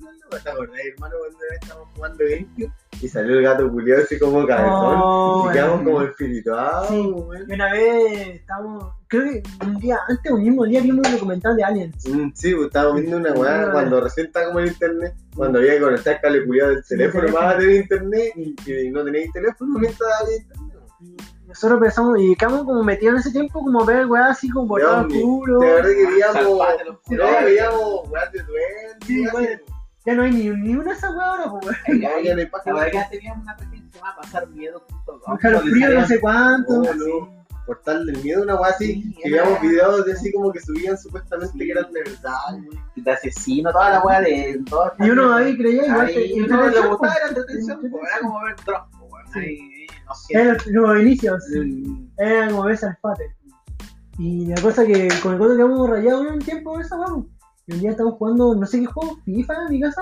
historias 0.01 0.23
culiadas. 0.23 0.43
¿Te 0.43 0.49
acordás, 0.49 0.81
hermano, 0.93 1.15
cuando 1.19 1.37
estábamos 1.61 1.89
jugando 1.95 2.23
GameCube? 2.29 2.71
Y 3.01 3.07
salió 3.07 3.37
el 3.37 3.43
gato 3.43 3.71
culiado 3.71 4.03
así 4.03 4.19
como 4.19 4.45
cabezón. 4.47 4.99
Oh, 5.03 5.47
y 5.49 5.53
quedamos 5.53 5.73
weón. 5.81 5.85
como 5.85 6.01
espirituados, 6.03 6.87
Sí. 6.87 7.01
weón. 7.01 7.45
Y 7.49 7.53
una 7.53 7.71
vez 7.73 8.27
estábamos. 8.35 8.93
Creo 9.07 9.23
que 9.23 9.43
un 9.65 9.79
día 9.79 9.97
antes 10.07 10.31
o 10.31 10.35
un 10.35 10.43
mismo 10.43 10.65
día 10.65 10.81
vimos 10.81 11.07
un 11.07 11.13
documental 11.13 11.55
de 11.55 11.63
Aliens. 11.63 12.07
Mm, 12.07 12.29
Sí, 12.33 12.53
pues 12.53 12.67
estábamos 12.67 13.01
viendo 13.01 13.17
una 13.17 13.33
weá 13.33 13.71
cuando 13.71 14.01
recién 14.01 14.27
estaba 14.27 14.47
como 14.47 14.59
en 14.59 14.67
internet, 14.67 15.13
cuando 15.35 15.59
había 15.59 15.73
que 15.73 15.81
conectar 15.81 16.15
el 16.15 16.21
cable 16.21 16.45
culiado 16.45 16.69
del 16.71 16.83
teléfono 16.85 17.21
teléfono. 17.25 17.45
para 17.47 17.57
tener 17.59 17.75
internet 17.75 18.33
y, 18.35 18.55
y 18.71 18.91
no 18.91 19.03
tenéis 19.03 19.31
teléfono 19.33 19.79
mientras 19.79 20.09
había 20.21 20.37
internet. 20.37 20.67
Nosotros 21.47 21.81
pensamos, 21.81 22.17
y 22.21 22.33
quedamos 22.37 22.63
como 22.63 22.81
metidos 22.83 23.13
en 23.15 23.19
ese 23.19 23.31
tiempo, 23.31 23.59
como 23.59 23.83
ver 23.83 24.05
weá 24.05 24.27
así 24.29 24.49
como 24.49 24.69
por 24.69 24.79
todo 24.81 25.01
oscuro. 25.01 25.59
De 25.59 25.65
verdad 25.73 25.89
que 25.89 26.05
veíamos, 26.05 26.45
no, 27.09 27.45
veíamos 27.45 28.09
weas 28.09 28.31
de 28.31 28.39
duende. 28.43 29.05
Sí. 29.05 29.25
Ya 30.05 30.15
no 30.15 30.23
hay 30.23 30.31
ni, 30.31 30.49
ni 30.49 30.73
una 30.75 30.91
de 30.91 30.97
esas 30.97 31.13
weá 31.15 31.27
ahora, 31.27 31.49
pues 31.51 31.65
weón. 31.87 32.01
Ya, 32.01 32.09
ya 32.21 32.33
no 32.35 32.41
hay 32.41 32.49
La 32.65 32.73
verdad 32.73 33.07
teníamos 33.11 33.43
una 33.43 33.55
cuestión 33.55 33.81
que 33.83 33.91
se 33.91 33.97
llama 33.99 34.15
pasar 34.19 34.47
miedo 34.49 34.83
junto 34.89 35.21
a 35.27 35.33
Dejar 35.35 35.61
frío, 35.61 35.99
no 35.99 36.07
sé 36.07 36.19
cuánto. 36.19 36.81
Oh. 36.81 37.41
Portal 37.67 38.05
del 38.07 38.17
miedo, 38.23 38.41
una 38.41 38.55
weá 38.55 38.71
así. 38.71 38.93
Sí, 39.03 39.13
que 39.21 39.29
era- 39.29 39.43
veíamos 39.43 39.61
videos 39.61 40.05
de 40.05 40.13
así 40.13 40.31
como 40.33 40.51
que 40.51 40.59
subían 40.59 40.97
supuestamente 40.97 41.53
Sí. 41.53 41.59
que 41.59 41.71
eran 41.71 41.91
de 41.93 41.99
verdad. 42.03 42.33
weón. 42.53 42.81
de 42.95 43.11
asesino, 43.11 43.71
toda 43.71 43.89
la 43.91 44.01
weá 44.01 44.21
de 44.21 44.61
todo 44.67 44.91
Y 44.99 45.09
uno 45.09 45.33
ahí 45.35 45.55
creía 45.57 45.85
igual 45.85 46.07
que. 46.07 46.17
Ahí 46.17 46.33
y 46.35 46.41
uno 46.41 46.61
le 46.69 46.79
gustaba 46.79 46.97
pues. 46.97 47.11
era 47.17 47.27
entretención, 47.29 47.79
pues, 47.79 47.93
era 48.03 48.19
como 48.21 48.41
ver 48.43 48.55
Drop, 48.65 48.87
pues, 48.99 49.11
weón. 49.11 49.25
No 50.07 50.15
sé. 50.15 50.33
Eran 50.33 50.57
los, 50.65 51.01
inicios. 51.01 51.43
Mm, 51.55 52.07
Era 52.17 52.47
como 52.49 52.63
ver 52.63 52.77
Salpate. 52.77 53.35
Y 54.17 54.47
la 54.47 54.61
cosa 54.61 54.85
que 54.85 55.07
con 55.21 55.33
el 55.33 55.39
coto 55.39 55.55
que 55.55 55.61
hemos 55.61 55.89
rayado 55.89 56.21
un 56.21 56.39
tiempo 56.39 56.79
esa 56.79 56.97
weá. 56.97 57.23
Y 57.67 57.73
un 57.73 57.79
día 57.79 57.91
estamos 57.91 58.13
jugando, 58.15 58.55
no 58.55 58.65
sé 58.65 58.79
qué 58.79 58.85
juego, 58.85 59.17
FIFA 59.25 59.53
en 59.67 59.71
mi 59.71 59.81
casa. 59.81 60.01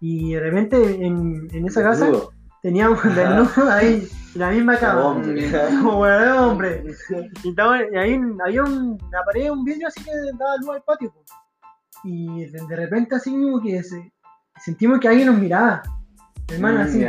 Y 0.00 0.32
de 0.34 0.40
repente 0.40 1.06
en, 1.06 1.46
en 1.52 1.66
esa 1.66 1.82
casa 1.82 2.06
Desnudo. 2.06 2.30
teníamos 2.60 3.02
desnudo 3.14 3.70
ahí, 3.70 4.08
en 4.34 4.40
la 4.40 4.50
misma 4.50 4.76
cama. 4.78 5.06
hombre. 5.06 5.50
Como 5.82 6.00
hombre. 6.00 6.84
Y, 7.44 7.48
estaba- 7.50 7.78
y 7.82 7.96
ahí 7.96 8.20
había 8.44 8.64
un, 8.64 8.98
una 9.00 9.22
pared, 9.24 9.50
un 9.50 9.64
vidrio 9.64 9.88
así 9.88 10.02
que 10.02 10.10
daba 10.38 10.56
luz 10.58 10.70
al 10.70 10.82
patio. 10.82 11.12
Y 12.04 12.46
de, 12.46 12.60
de 12.68 12.76
repente 12.76 13.14
así 13.14 13.30
como 13.30 13.60
que 13.60 13.80
se- 13.84 14.12
sentimos 14.60 14.98
que 14.98 15.06
alguien 15.08 15.28
nos 15.28 15.38
miraba. 15.38 15.82
Hermano, 16.48 16.80
mm, 16.80 16.82
así. 16.82 17.04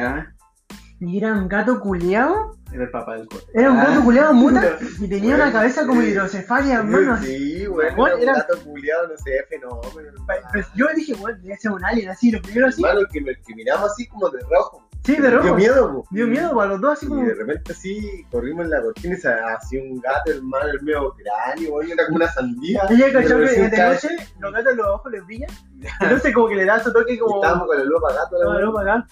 Y 0.99 1.17
era 1.17 1.33
un 1.33 1.47
gato 1.47 1.79
culeado. 1.79 2.57
Era 2.73 2.83
el 2.85 2.89
papá 2.91 3.15
del. 3.15 3.27
Era 3.53 3.71
un 3.71 3.77
Ah. 3.77 3.85
gato 3.85 4.03
culeado 4.03 4.33
muta. 4.33 4.77
Y 4.99 5.07
tenía 5.07 5.35
Bueno, 5.35 5.43
una 5.43 5.51
cabeza 5.53 5.85
como 5.85 6.01
sí. 6.01 6.07
hidrocefalia, 6.07 6.75
hermano. 6.79 7.13
así. 7.13 7.27
Sí, 7.59 7.67
weón, 7.67 7.95
Bueno, 7.95 8.07
era 8.07 8.15
un 8.15 8.21
era- 8.23 8.33
gato 8.33 8.59
culiado, 8.63 9.07
no 9.09 9.17
sé, 9.17 9.31
fenómeno. 9.49 10.25
Pa- 10.25 10.49
pues 10.51 10.67
yo 10.75 10.87
dije, 10.95 11.13
bueno, 11.15 11.37
debe 11.41 11.57
ser 11.57 11.71
un 11.71 11.85
alien 11.85 12.09
así, 12.09 12.31
lo 12.31 12.41
primero 12.41 12.67
así. 12.67 12.83
Hermano, 12.83 13.07
que, 13.11 13.21
me- 13.21 13.35
que 13.35 13.55
miramos 13.55 13.91
así 13.91 14.07
como 14.07 14.29
de 14.29 14.39
rojo. 14.49 14.89
Sí, 15.05 15.17
de 15.17 15.29
rojo. 15.29 15.43
Dio 15.43 15.55
miedo, 15.55 15.91
po. 15.93 16.07
Dio 16.11 16.27
miedo 16.27 16.55
para 16.55 16.69
los 16.69 16.79
dos, 16.81 16.93
así 16.93 17.05
Y 17.05 17.09
como. 17.09 17.25
de 17.25 17.33
repente 17.35 17.73
así 17.73 18.25
corrimos 18.31 18.63
en 18.65 18.71
la 18.71 18.81
cortina 18.81 19.15
y 19.15 19.17
se 19.19 19.29
hacía 19.33 19.81
un 19.83 19.99
gato, 19.99 20.31
hermano, 20.31 20.69
el 20.69 20.81
medio 20.81 21.13
cráneo, 21.13 21.73
weón, 21.75 21.91
era 21.91 22.05
como 22.05 22.15
una 22.15 22.31
sandía. 22.31 22.81
Ella 22.89 23.11
cachó 23.11 23.43
Y 23.43 23.47
que 23.47 23.69
de 23.69 23.77
noche 23.77 24.07
los 24.39 24.51
gatos 24.53 24.75
los 24.77 24.87
ojos 24.87 25.11
les 25.11 25.25
brillan. 25.25 25.49
Entonces, 25.99 26.33
como 26.33 26.47
que 26.47 26.55
le 26.55 26.65
da 26.65 26.81
su 26.81 26.93
toque 26.93 27.13
Y 27.15 27.17
como. 27.19 27.35
estábamos 27.35 27.67
con 27.67 27.77
la 27.77 27.83
luz 27.83 27.97
apagada 28.01 28.29
la 28.61 28.69
bacán. 28.71 29.05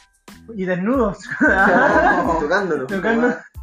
Y 0.55 0.65
desnudos. 0.65 1.19
Tocando. 2.39 2.87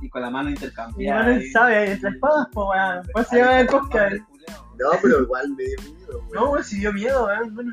Y 0.00 0.08
con 0.08 0.22
la 0.22 0.30
mano 0.30 0.50
intercambiada. 0.50 1.20
hermano 1.20 1.40
ahí. 1.40 1.50
sabe, 1.50 1.92
entre 1.92 2.10
espadas, 2.10 2.46
pues, 2.52 2.66
weón. 2.68 3.08
Pues 3.12 3.28
se 3.28 3.38
llama 3.38 3.60
el 3.60 3.66
podcast. 3.66 4.16
No, 4.78 4.90
pero 5.02 5.22
igual 5.22 5.48
me 5.56 5.64
dio 5.64 5.82
miedo, 5.82 6.18
weón. 6.18 6.30
No, 6.32 6.50
weón, 6.50 6.64
si 6.64 6.78
dio 6.78 6.92
miedo, 6.92 7.26
weón. 7.26 7.54
Bueno. 7.54 7.72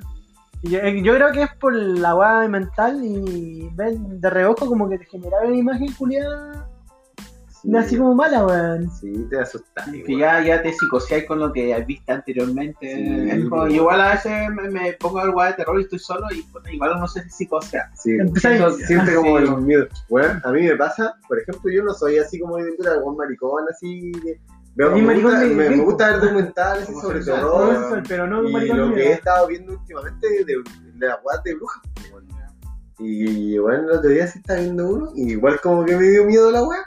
Y 0.64 0.70
Yo, 0.70 0.80
eh, 0.80 1.04
yo 1.04 1.14
creo 1.16 1.32
que 1.32 1.44
es 1.44 1.56
por 1.56 1.74
la 1.76 2.16
weá 2.16 2.48
mental 2.48 3.00
y 3.04 3.70
ver 3.74 3.94
de 3.94 4.30
reojo 4.30 4.66
como 4.66 4.90
que 4.90 4.98
te 4.98 5.06
generaba 5.06 5.46
una 5.46 5.58
imagen 5.58 5.94
culiada 5.94 6.68
Sí, 7.66 7.76
así 7.78 7.98
como 7.98 8.14
mala, 8.16 8.46
weón. 8.46 8.90
Sí, 8.92 9.26
te 9.30 9.40
asustas. 9.40 9.90
Que 10.06 10.18
ya, 10.18 10.42
ya 10.44 10.62
te 10.62 10.72
psicoseáis 10.72 11.26
con 11.26 11.40
lo 11.40 11.52
que 11.52 11.74
has 11.74 11.86
visto 11.86 12.12
anteriormente. 12.14 12.96
Sí. 12.96 13.30
Es 13.32 13.50
como- 13.50 13.68
igual 13.68 14.02
a 14.02 14.12
veces 14.12 14.50
me, 14.52 14.70
me 14.70 14.94
pongo 14.94 15.20
algo 15.20 15.44
de 15.44 15.54
terror 15.54 15.80
y 15.80 15.84
estoy 15.84 16.00
solo 16.00 16.28
y 16.32 16.46
bueno, 16.52 16.70
igual 16.70 17.00
no 17.00 17.08
sé 17.08 17.24
si 17.24 17.30
psicosea. 17.32 17.90
Sí, 17.96 18.18
siento, 18.36 18.72
siente 18.72 19.12
Ah, 19.12 19.16
como 19.16 19.38
sí. 19.40 19.44
el 19.46 19.58
miedo. 19.62 19.88
Bueno, 20.10 20.40
a 20.44 20.52
mí 20.52 20.62
me 20.62 20.76
pasa, 20.76 21.16
por 21.28 21.40
ejemplo, 21.40 21.72
yo 21.72 21.84
no 21.84 21.94
soy 21.94 22.18
así 22.20 22.40
como 22.40 22.58
de 22.58 22.72
algún 22.90 23.18
maricón 23.18 23.64
así. 23.70 24.12
de- 24.24 24.40
Veo, 24.78 24.92
me, 24.92 25.22
gusta, 25.22 25.40
me, 25.40 25.70
me 25.70 25.78
gusta 25.78 26.12
ver 26.12 26.20
documentales 26.20 26.86
Como 26.88 27.02
sobre 27.02 27.24
terror. 27.24 28.04
pero 28.10 28.28
no 28.28 28.44
y 28.44 28.68
lo 28.68 28.94
que 28.94 29.04
he 29.08 29.14
estado 29.14 29.48
viendo 29.48 29.72
últimamente 29.72 30.28
de, 30.44 30.56
de 30.96 31.08
las 31.08 31.22
guas 31.24 31.42
de 31.44 31.56
brujas. 31.56 31.82
pues. 32.12 32.26
Y 33.00 33.58
bueno, 33.58 33.84
el 33.90 33.98
otro 33.98 34.10
día 34.10 34.26
sí 34.28 34.40
estaba 34.40 34.60
viendo 34.60 34.88
uno, 34.88 35.12
y 35.16 35.32
igual 35.32 35.60
como 35.62 35.84
que 35.86 35.96
me 35.98 36.04
dio 36.04 36.26
miedo 36.26 36.50
la 36.52 36.64
weá. 36.64 36.80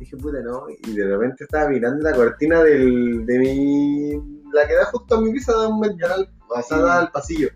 Dije, 0.00 0.16
puta, 0.16 0.40
no. 0.40 0.64
Y 0.68 0.94
de 0.94 1.04
repente 1.06 1.44
estaba 1.44 1.68
mirando 1.68 2.02
la 2.02 2.16
cortina 2.16 2.62
del, 2.62 3.26
de 3.26 3.38
mi. 3.38 4.12
La 4.52 4.66
que 4.66 4.74
da 4.74 4.86
justo 4.86 5.14
a 5.14 5.20
mi 5.20 5.30
pieza, 5.30 5.52
da 5.52 5.68
un 5.68 5.78
ventanal, 5.78 6.28
o 6.48 6.62
sea, 6.62 6.78
da 6.78 7.00
al 7.00 7.12
pasillo. 7.12 7.50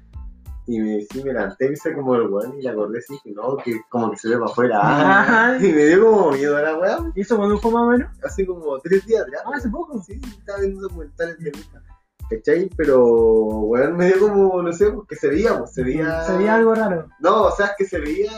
Y 0.66 0.78
me, 0.78 1.00
sí, 1.10 1.24
me 1.24 1.32
levanté, 1.32 1.68
me 1.68 1.72
hice 1.74 1.94
como 1.94 2.14
el 2.14 2.28
weón 2.28 2.58
y 2.58 2.62
la 2.62 2.72
acordé 2.72 2.98
así, 2.98 3.14
dije, 3.14 3.32
no, 3.34 3.56
que 3.56 3.80
como 3.90 4.10
que 4.10 4.16
se 4.18 4.28
ve 4.28 4.38
para 4.38 4.50
afuera. 4.50 5.58
Y 5.60 5.72
me 5.72 5.86
dio 5.86 6.04
como 6.04 6.30
miedo 6.32 6.56
a 6.56 6.62
la 6.62 6.78
weá, 6.78 6.98
¿Y 7.14 7.20
eso 7.22 7.36
cuando 7.36 7.58
fue 7.58 7.72
más 7.72 7.82
o 7.82 7.86
menos? 7.86 8.10
hace 8.22 8.46
como 8.46 8.78
tres 8.80 9.04
días 9.06 9.22
atrás. 9.22 9.42
Ah, 9.46 9.50
hace 9.54 9.68
poco. 9.70 10.02
Sí, 10.02 10.20
sí, 10.22 10.36
estaba 10.38 10.60
viendo 10.60 10.82
documentales 10.82 11.38
de 11.38 11.50
brujas. 11.50 11.82
¿Cachai? 12.30 12.70
Pero, 12.76 13.04
weón, 13.04 13.96
me 13.96 14.06
dio 14.06 14.20
como, 14.20 14.62
no 14.62 14.72
sé, 14.72 14.90
porque 14.90 15.16
se 15.16 15.28
veía, 15.28 15.58
pues, 15.58 15.72
se 15.72 15.82
veía. 15.82 16.22
Se 16.24 16.36
veía 16.36 16.54
algo 16.54 16.74
raro. 16.74 17.08
No, 17.20 17.44
o 17.44 17.50
sea, 17.50 17.66
es 17.66 17.72
que 17.78 17.84
se 17.86 17.98
veía 17.98 18.32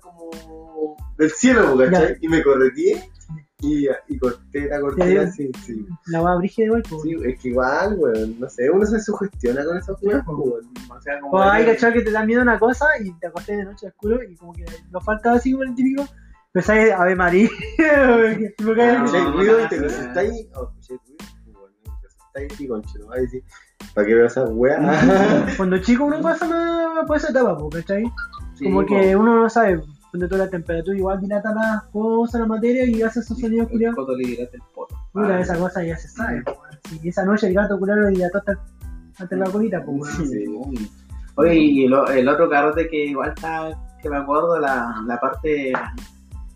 como 0.00 0.30
del 1.18 1.30
cielo, 1.30 1.72
pues, 1.74 1.90
¿cachai? 1.90 2.16
Y 2.20 2.28
me 2.28 2.42
correteé 2.42 3.10
y, 3.62 3.86
y 4.08 4.18
corté 4.18 4.68
la 4.68 4.80
cortina 4.80 5.22
así, 5.22 5.50
sí. 5.64 5.86
La 6.06 6.22
weá 6.22 6.34
brígida 6.36 6.66
igual, 6.66 6.82
pues. 6.88 7.02
Sí, 7.02 7.14
es 7.24 7.38
que 7.40 7.48
igual, 7.48 7.94
weón, 7.98 8.40
no 8.40 8.48
sé, 8.48 8.70
uno 8.70 8.86
se 8.86 9.00
sugestiona 9.00 9.64
con 9.64 9.76
esas 9.76 9.96
pues, 10.00 10.16
weón. 10.26 10.72
O 10.90 11.00
sea, 11.02 11.20
como 11.20 11.32
O 11.36 11.42
hay 11.42 11.64
que- 11.66 11.76
que 11.76 12.02
te 12.02 12.10
da 12.10 12.24
miedo 12.24 12.40
una 12.42 12.58
cosa 12.58 12.86
y 13.02 13.12
te 13.18 13.26
acosté 13.26 13.56
de 13.56 13.64
noche 13.64 13.88
oscuro 13.88 14.22
y 14.22 14.34
como 14.36 14.52
que 14.54 14.64
no 14.90 15.00
falta 15.00 15.32
así 15.34 15.52
como 15.52 15.64
el 15.64 15.74
típico. 15.74 16.06
Empezáis 16.52 16.92
a 16.92 17.04
ver 17.04 17.16
María. 17.16 17.48
que- 17.76 17.84
Ah, 17.84 18.32
Escucháis 18.58 18.98
no, 18.98 19.32
ruido 19.32 19.58
no, 19.58 19.64
y 19.64 19.68
te 19.68 19.76
no, 19.78 19.86
oh, 19.86 19.90
ruido, 19.90 20.50
pues, 20.52 21.48
weón, 21.54 22.00
te 22.00 22.06
asustáis 22.06 22.60
y 22.60 22.66
conche, 22.68 22.98
no 22.98 23.06
vas 23.08 23.18
a 23.18 23.20
decir, 23.20 23.44
¿para 23.94 24.06
qué 24.06 24.14
veo 24.14 24.26
esas 24.26 24.48
weas? 24.52 25.56
Cuando 25.56 25.78
chico 25.82 26.04
uno 26.06 26.20
pasa 26.22 26.46
una, 26.46 27.04
por 27.06 27.16
esa 27.18 27.28
etapa, 27.30 27.56
¿cachai? 27.72 28.04
sí, 28.54 28.64
como 28.64 28.80
po. 28.80 28.86
que 28.86 29.14
uno 29.16 29.42
no 29.42 29.50
sabe, 29.50 29.82
cuando 30.10 30.28
toda 30.28 30.44
la 30.44 30.50
temperatura 30.50 30.96
igual 30.96 31.20
dilata 31.20 31.54
las 31.54 31.82
cosas, 31.92 32.40
la 32.40 32.46
materia 32.46 32.84
y 32.86 33.00
hace 33.02 33.20
esos 33.20 33.38
sonidos 33.38 33.66
El 33.66 33.72
culiados. 33.72 33.96
poto 33.96 34.16
le 34.16 34.26
dilata 34.28 34.56
el 34.56 34.62
poto. 34.74 34.94
Mira, 35.14 35.36
Ah, 35.36 35.40
esa 35.40 35.58
cosa 35.58 35.82
ya 35.84 35.96
se 35.96 36.08
sabe. 36.08 36.42
Si 36.88 37.08
esa 37.08 37.24
noche 37.24 37.46
el 37.48 37.54
gato 37.54 37.78
culiado 37.78 38.00
lo 38.02 38.08
dilató 38.08 38.38
hasta, 38.38 38.58
hasta 39.18 39.36
la 39.36 39.50
colita, 39.50 39.84
pues. 39.84 40.10
Sí, 40.28 40.44
uy. 40.48 40.90
Oye, 41.36 41.54
y 41.54 41.84
el, 41.84 41.94
el 42.14 42.28
otro 42.28 42.50
carrote 42.50 42.88
que 42.88 43.06
igual 43.06 43.30
está, 43.36 43.70
que 44.02 44.10
me 44.10 44.16
acuerdo, 44.18 44.58
la, 44.58 44.94
la 45.06 45.18
parte, 45.20 45.72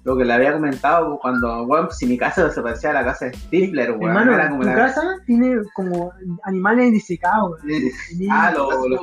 lo 0.02 0.16
que 0.16 0.24
le 0.24 0.32
había 0.34 0.52
comentado 0.52 1.18
cuando, 1.20 1.64
bueno, 1.66 1.90
si 1.90 2.06
mi 2.06 2.18
casa 2.18 2.50
se 2.50 2.60
parecía 2.60 2.90
a 2.90 2.94
la 2.94 3.04
casa 3.04 3.26
de 3.26 3.34
Stifler, 3.34 3.92
weón. 3.92 4.02
Hermano, 4.02 4.34
era 4.34 4.48
como 4.50 4.62
tu 4.62 4.66
la 4.68 4.74
casa 4.74 5.02
tiene 5.26 5.56
como 5.74 6.12
animales 6.42 6.90
disecados, 6.92 7.62
weón. 7.64 7.82
Y- 8.18 8.28
Ah, 8.30 8.52
lo- 8.54 8.88
los 8.88 9.00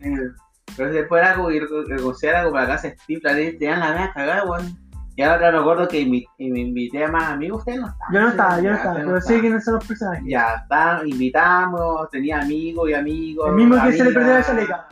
Eh, 0.00 0.30
Pero 0.76 0.92
después 0.92 1.22
era 1.22 1.34
como, 1.34 1.50
era 1.50 2.44
como 2.44 2.56
la 2.56 2.66
casa 2.66 2.88
de 2.88 2.98
Stifler, 2.98 3.36
ahí 3.36 3.58
tenían 3.58 3.80
la 3.80 3.92
media 3.92 4.12
cagada, 4.12 4.44
weón. 4.44 4.86
Y 5.18 5.22
ahora 5.22 5.50
me 5.50 5.58
acuerdo 5.58 5.88
que 5.88 6.04
me 6.04 6.60
invité 6.60 7.04
a 7.04 7.10
más 7.10 7.24
amigos, 7.24 7.60
ustedes 7.60 7.80
no 7.80 7.86
estaban. 7.86 8.12
Yo 8.12 8.20
no 8.20 8.28
estaba, 8.28 8.60
yo 8.60 8.70
no 8.70 8.76
estaba, 8.76 8.94
pero 8.96 9.20
sé 9.22 9.40
quiénes 9.40 9.64
son 9.64 9.74
los 9.74 9.86
personajes. 9.86 10.24
Ya 10.26 10.56
está, 10.56 11.00
invitamos, 11.06 12.10
tenía 12.10 12.40
amigos 12.42 12.90
y 12.90 12.94
amigos. 12.94 13.48
El 13.48 13.54
mismo 13.54 13.82
que 13.82 13.92
se 13.92 14.04
le 14.04 14.12
perdió 14.12 14.34
la 14.34 14.44
chaleca. 14.44 14.86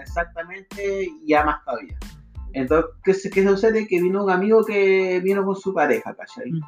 Exactamente, 0.00 1.04
y 1.04 1.28
ya 1.28 1.44
más 1.44 1.64
todavía. 1.64 1.96
Entonces, 2.52 2.90
¿qué, 3.04 3.14
se- 3.14 3.48
sucede? 3.48 3.86
Que 3.86 4.02
vino 4.02 4.24
un 4.24 4.30
amigo 4.30 4.64
que 4.64 5.20
vino 5.22 5.44
con 5.44 5.54
su 5.54 5.72
pareja, 5.72 6.14
¿cachai? 6.14 6.50
Mm. 6.50 6.60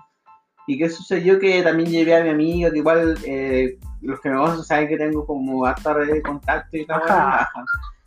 Y 0.68 0.78
qué 0.78 0.88
sucedió 0.88 1.38
que 1.38 1.62
también 1.62 1.90
llevé 1.90 2.16
a 2.16 2.24
mi 2.24 2.30
amiga, 2.30 2.70
que 2.70 2.78
igual 2.78 3.16
eh, 3.24 3.78
los 4.00 4.20
que 4.20 4.30
me 4.30 4.36
conocen 4.36 4.64
saben 4.64 4.88
que 4.88 4.96
tengo 4.96 5.24
como 5.24 5.64
harta 5.64 5.92
red 5.94 6.12
de 6.12 6.22
contacto 6.22 6.76
y 6.76 6.86
tal. 6.86 7.02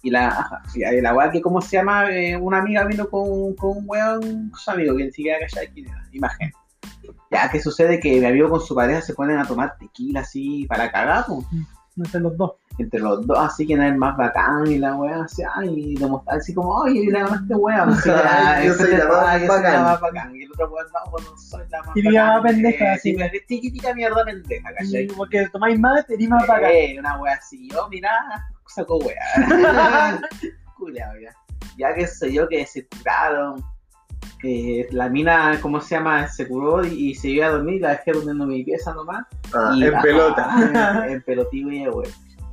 Y 0.02 0.10
la, 0.12 0.62
y 0.74 0.80
la- 0.80 0.94
y 0.94 1.02
la 1.02 1.14
weá 1.14 1.30
que, 1.32 1.42
¿cómo 1.42 1.62
se 1.62 1.76
llama? 1.78 2.10
Eh, 2.10 2.38
una 2.38 2.60
amiga 2.60 2.86
vino 2.86 3.10
con, 3.10 3.54
con 3.56 3.78
un 3.80 3.84
weón, 3.88 4.52
su 4.56 4.72
amigo, 4.72 4.96
que 4.96 5.04
ni 5.06 5.12
siquiera 5.12 5.40
cachai 5.40 5.68
quién 5.74 5.88
era, 5.90 6.02
imagen. 6.14 6.52
Ya, 7.32 7.50
¿qué 7.52 7.60
sucede? 7.62 8.00
Que 8.00 8.20
mi 8.20 8.26
amigo 8.26 8.50
con 8.50 8.62
su 8.62 8.74
pareja 8.74 9.02
se 9.02 9.14
ponen 9.14 9.38
a 9.40 9.46
tomar 9.46 9.78
tequila 9.78 10.22
así 10.22 10.66
para 10.68 10.92
cagar, 10.92 11.26
pues 11.28 11.46
Entre 11.98 12.22
los 12.22 12.38
dos. 12.38 12.54
entre 12.78 13.02
los 13.02 13.28
dos, 13.28 13.38
así 13.38 13.68
que 13.68 13.74
el 13.74 13.98
más 13.98 14.16
bacán 14.16 14.66
y 14.68 14.78
la 14.78 14.96
weá, 14.96 15.24
así, 15.24 15.44
ay, 15.56 15.68
y 15.76 15.96
demostrar 15.96 16.38
así 16.38 16.54
como, 16.54 16.70
oye, 16.76 17.12
más 17.12 17.42
este 17.42 17.56
weón, 17.56 17.90
así, 17.90 18.10
Ay, 18.26 18.68
yo 18.68 18.74
soy 18.74 18.92
la 18.96 19.06
más 19.06 19.42
la 19.42 19.48
bacán. 19.50 19.84
más 19.84 20.00
bacán, 20.02 20.34
y 20.36 20.44
el 20.44 20.52
otro 20.54 20.70
weón, 20.72 20.88
no, 20.94 21.12
pues 21.12 21.26
no 21.30 21.38
soy 21.38 21.64
la 21.70 21.84
más 21.84 21.94
Típica 21.94 22.24
bacán, 22.24 22.44
pendeja, 22.44 22.86
eh, 22.86 22.94
así. 22.94 23.12
típica- 23.16 23.32
Típica 23.48 23.94
mierda 23.94 24.24
pendeja, 24.24 24.70
¿cachai? 24.74 25.04
Y 25.04 25.08
Porque 25.08 25.46
tomáis 25.50 25.78
más, 25.78 26.06
tenéis 26.08 26.30
más 26.30 26.46
para 26.46 26.60
acá. 26.60 26.72
Eh, 26.72 26.96
una 26.98 27.20
weá 27.20 27.34
así, 27.34 27.70
yo, 27.70 27.90
mira, 27.90 28.12
sacó 28.74 28.98
weá. 28.98 29.18
Culeado, 30.78 31.14
ya. 31.20 31.32
Ya 31.78 31.94
que 31.94 32.08
sé 32.08 32.32
yo 32.34 32.48
que 32.48 32.66
se 32.66 32.88
curaron, 32.88 33.64
que 34.42 34.88
la 34.92 35.10
mina, 35.10 35.58
¿cómo 35.62 35.80
se 35.82 35.96
llama? 35.96 36.28
Se 36.28 36.48
curó 36.48 36.86
y, 36.86 37.10
y 37.12 37.16
se 37.16 37.30
iba 37.30 37.48
a 37.48 37.52
dormir, 37.52 37.82
la 37.82 37.92
dejé 37.92 38.12
durmiendo 38.14 38.44
en 38.46 38.50
mi 38.50 38.64
pieza 38.64 38.94
nomás. 38.94 39.26
Ah, 39.54 39.74
Y- 39.76 39.84
en 39.86 40.02
pelota. 40.02 40.46
ajá, 40.46 41.08
en 41.12 41.22
pelotivo 41.26 41.72
y 41.72 41.86
güey. 41.86 42.10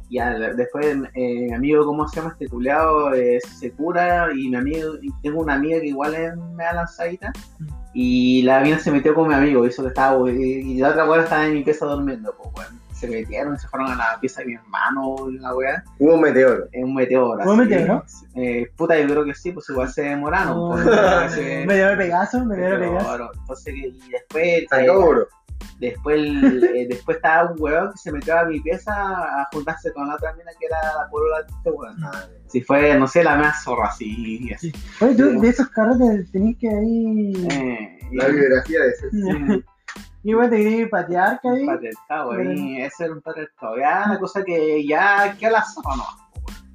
Y 0.08 0.18
al- 0.18 0.56
después 0.56 0.86
eh, 1.14 1.46
mi 1.48 1.52
amigo, 1.52 1.84
¿cómo 1.84 2.06
se 2.06 2.16
llama 2.20 2.30
este 2.32 2.48
culeado? 2.48 3.12
Eh, 3.14 3.40
se 3.40 3.72
cura 3.72 4.28
y 4.32 4.48
mi 4.48 4.56
amigo, 4.56 4.94
y 5.02 5.10
tengo 5.22 5.40
una 5.40 5.54
amiga 5.54 5.80
que 5.80 5.88
igual 5.88 6.14
es 6.14 6.36
media 6.54 6.72
lanzadita. 6.74 7.32
Y 7.92 8.42
la 8.42 8.60
mina 8.60 8.78
se 8.78 8.92
metió 8.92 9.14
con 9.14 9.26
mi 9.28 9.34
amigo, 9.34 9.66
hizo 9.66 9.82
que 9.82 9.88
estaba, 9.88 10.30
y, 10.30 10.34
y 10.34 10.78
la 10.78 10.90
otra 10.90 11.08
weá 11.08 11.22
estaba 11.22 11.46
en 11.46 11.54
mi 11.54 11.64
pieza 11.64 11.86
durmiendo, 11.86 12.32
pues 12.36 12.50
weón. 12.54 12.80
Se 12.98 13.06
metieron, 13.08 13.58
se 13.58 13.68
fueron 13.68 13.90
a 13.90 13.94
la 13.96 14.18
pieza 14.20 14.40
de 14.40 14.46
mi 14.46 14.54
hermano, 14.54 15.16
la 15.30 15.54
weá, 15.54 15.84
Hubo 15.98 16.14
un 16.14 16.20
meteoro. 16.22 16.66
un 16.74 16.94
meteoro. 16.94 17.42
¿Hubo 17.44 17.52
así. 17.52 17.60
meteoro? 17.68 18.04
Eh, 18.34 18.66
puta, 18.76 18.98
yo 18.98 19.06
creo 19.06 19.24
que 19.24 19.34
sí, 19.34 19.52
pues 19.52 19.68
igual 19.68 19.88
se 19.90 20.02
demoraron. 20.02 20.54
Oh, 20.56 20.70
pues, 20.72 21.32
ese- 21.32 21.64
Me 21.66 21.74
dio 21.76 21.90
el 21.90 21.98
Pegaso, 21.98 22.44
me 22.44 22.56
dio 22.56 22.68
el 22.68 22.78
Pegaso. 22.80 22.94
meteoro. 22.96 23.30
Entonces, 23.38 23.74
y 23.74 24.10
después. 24.10 24.44
eh, 24.46 24.66
Sacó. 24.70 25.26
Después, 25.78 26.16
el- 26.16 26.64
eh, 26.74 26.86
después 26.88 27.16
estaba 27.18 27.50
un 27.50 27.56
weón 27.60 27.90
que 27.92 27.98
se 27.98 28.12
metió 28.12 28.38
a 28.38 28.44
mi 28.44 28.60
pieza 28.60 28.92
a 28.94 29.46
juntarse 29.52 29.92
con 29.92 30.08
la 30.08 30.14
otra 30.14 30.32
mina 30.34 30.50
que 30.58 30.66
era 30.66 30.78
la 31.02 31.08
polola 31.10 31.42
de 31.42 31.48
este 31.52 31.70
weón. 31.70 31.96
Si 32.46 32.60
fue, 32.62 32.98
no 32.98 33.06
sé, 33.06 33.22
la 33.24 33.36
más 33.36 33.62
zorra 33.62 33.88
así. 33.88 34.50
así. 34.54 34.72
Oye, 35.00 35.14
tú 35.16 35.38
de 35.40 35.48
esos 35.48 35.68
carretes 35.68 36.30
tenés 36.32 36.56
que 36.58 36.68
ahí. 36.68 37.32
Eh, 37.50 37.98
La 38.12 38.28
biografía 38.28 38.80
de 38.80 38.88
ese. 38.88 39.64
Y 40.26 40.34
bueno, 40.34 40.50
te 40.50 40.56
querías 40.56 40.90
patear, 40.90 41.38
un 41.44 41.52
ahí. 41.54 41.66
patriarcado, 41.66 42.32
ahí, 42.32 42.82
ese 42.82 43.04
era 43.04 43.14
un 43.14 43.20
patriarcado. 43.20 43.76
Ya, 43.78 44.06
la 44.08 44.18
cosa 44.18 44.42
que 44.42 44.84
ya, 44.84 45.36
que 45.38 45.46
a 45.46 45.50
la 45.52 45.64
no. 45.96 46.04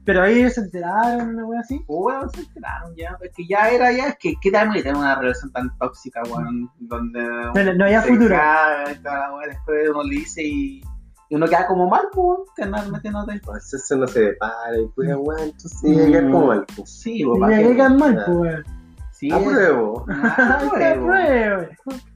Pero 0.06 0.24
ahí 0.24 0.50
se 0.50 0.62
enteraron, 0.62 1.36
una 1.36 1.46
wea 1.46 1.60
así. 1.60 1.78
Pues 1.86 2.00
weón, 2.16 2.30
se 2.30 2.44
enteraron 2.44 2.96
ya. 2.96 3.18
Es 3.20 3.32
que 3.36 3.46
ya 3.46 3.70
era, 3.70 3.92
ya, 3.92 4.08
es 4.08 4.18
que, 4.20 4.36
¿qué 4.42 4.52
tal 4.52 4.72
tener 4.72 4.96
una 4.96 5.16
relación 5.16 5.52
tan 5.52 5.78
tóxica, 5.80 6.24
weón? 6.30 6.72
Donde. 6.80 7.22
No, 7.22 7.52
no, 7.54 7.74
no 7.74 7.84
había 7.84 8.02
futuro. 8.04 8.30
caga 8.30 8.90
y 8.94 8.96
toda 9.04 9.20
la 9.20 9.36
weá, 9.36 9.48
después 9.50 9.90
uno 9.90 10.04
le 10.04 10.16
dice 10.16 10.44
y, 10.44 10.82
y 11.28 11.36
uno 11.36 11.46
queda 11.46 11.68
como 11.68 11.90
mal, 11.90 12.08
pues, 12.14 12.40
que 12.56 12.64
andar 12.64 12.90
metiéndote. 12.90 13.42
Pues 13.44 13.74
eso 13.74 13.98
no 13.98 14.08
se 14.08 14.22
depara 14.28 14.80
y 14.80 14.88
pues, 14.96 15.10
weón, 15.10 15.40
entonces 15.42 15.78
sí, 15.82 15.88
hay 15.90 16.06
que 16.06 16.12
quedar 16.14 16.32
como 16.32 16.48
mal. 16.48 16.66
pues. 16.74 16.90
Sí, 16.90 17.22
pues, 17.26 17.38
Y 17.38 17.42
¿para 17.42 17.58
me 17.58 17.64
qué? 17.64 17.76
quedan 17.76 17.98
mal, 17.98 18.24
pues, 18.26 18.38
weón. 18.38 18.81
Sí, 19.22 19.32
Apruebo. 19.32 20.04
Prueba. 20.74 21.68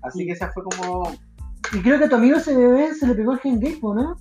Así 0.01 0.25
que 0.25 0.31
esa 0.31 0.51
fue 0.51 0.63
como. 0.63 1.15
Y 1.71 1.79
creo 1.83 1.99
que 1.99 2.05
a 2.05 2.09
tu 2.09 2.15
amigo 2.15 2.39
se, 2.39 2.57
ve, 2.57 2.95
se 2.95 3.05
le 3.05 3.13
pegó 3.13 3.33
el 3.33 3.39
gen 3.41 3.59
gay, 3.59 3.75
po, 3.75 3.93
¿no? 3.93 4.15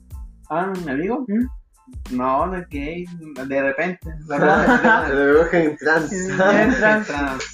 Ah, 0.50 0.70
mi 0.84 0.90
amigo. 0.90 1.24
¿Mm? 1.26 2.14
No, 2.14 2.46
no 2.46 2.56
es 2.58 2.68
gay, 2.68 3.06
de 3.46 3.62
repente. 3.62 4.10
Se 4.20 4.26
verdad, 4.28 5.08
lo 5.14 5.44
cogen 5.44 5.70
en 5.70 5.76
trance. 5.78 6.14
Sí. 6.14 6.26
de 6.36 6.62
Entran. 6.62 7.00
repente. 7.00 7.44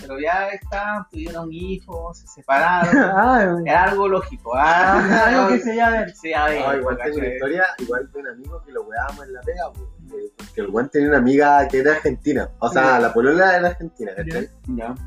Pero 0.00 0.20
ya 0.20 0.48
está, 0.50 1.04
tuvieron 1.10 1.52
hijos, 1.52 2.18
se 2.18 2.26
separaron. 2.28 3.66
Era 3.66 3.84
algo 3.84 4.06
lógico. 4.06 4.52
Ah, 4.54 5.26
algo 5.26 5.48
que 5.48 5.58
se 5.58 5.74
llama 5.74 5.98
ver. 5.98 6.14
Sí, 6.14 6.32
a 6.32 6.44
ver, 6.46 6.62
Ah, 6.64 6.76
igual 6.76 6.96
tengo 7.02 7.16
una 7.18 7.26
historia, 7.26 7.64
igual 7.78 8.10
de 8.12 8.20
un 8.20 8.28
amigo 8.28 8.62
que 8.64 8.72
lo 8.72 8.82
weábamos 8.82 9.24
en 9.26 9.32
la 9.32 9.40
pega, 9.40 9.72
pues, 9.72 9.88
porque 10.36 10.60
el 10.60 10.68
weón 10.70 10.88
tenía 10.88 11.08
una 11.08 11.18
amiga 11.18 11.66
que 11.68 11.78
era 11.80 11.92
argentina, 11.92 12.48
o 12.58 12.68
sea, 12.68 12.98
la 13.00 13.12
polola 13.12 13.56
era 13.56 13.68
argentina, 13.68 14.12
¿cachai? 14.16 14.48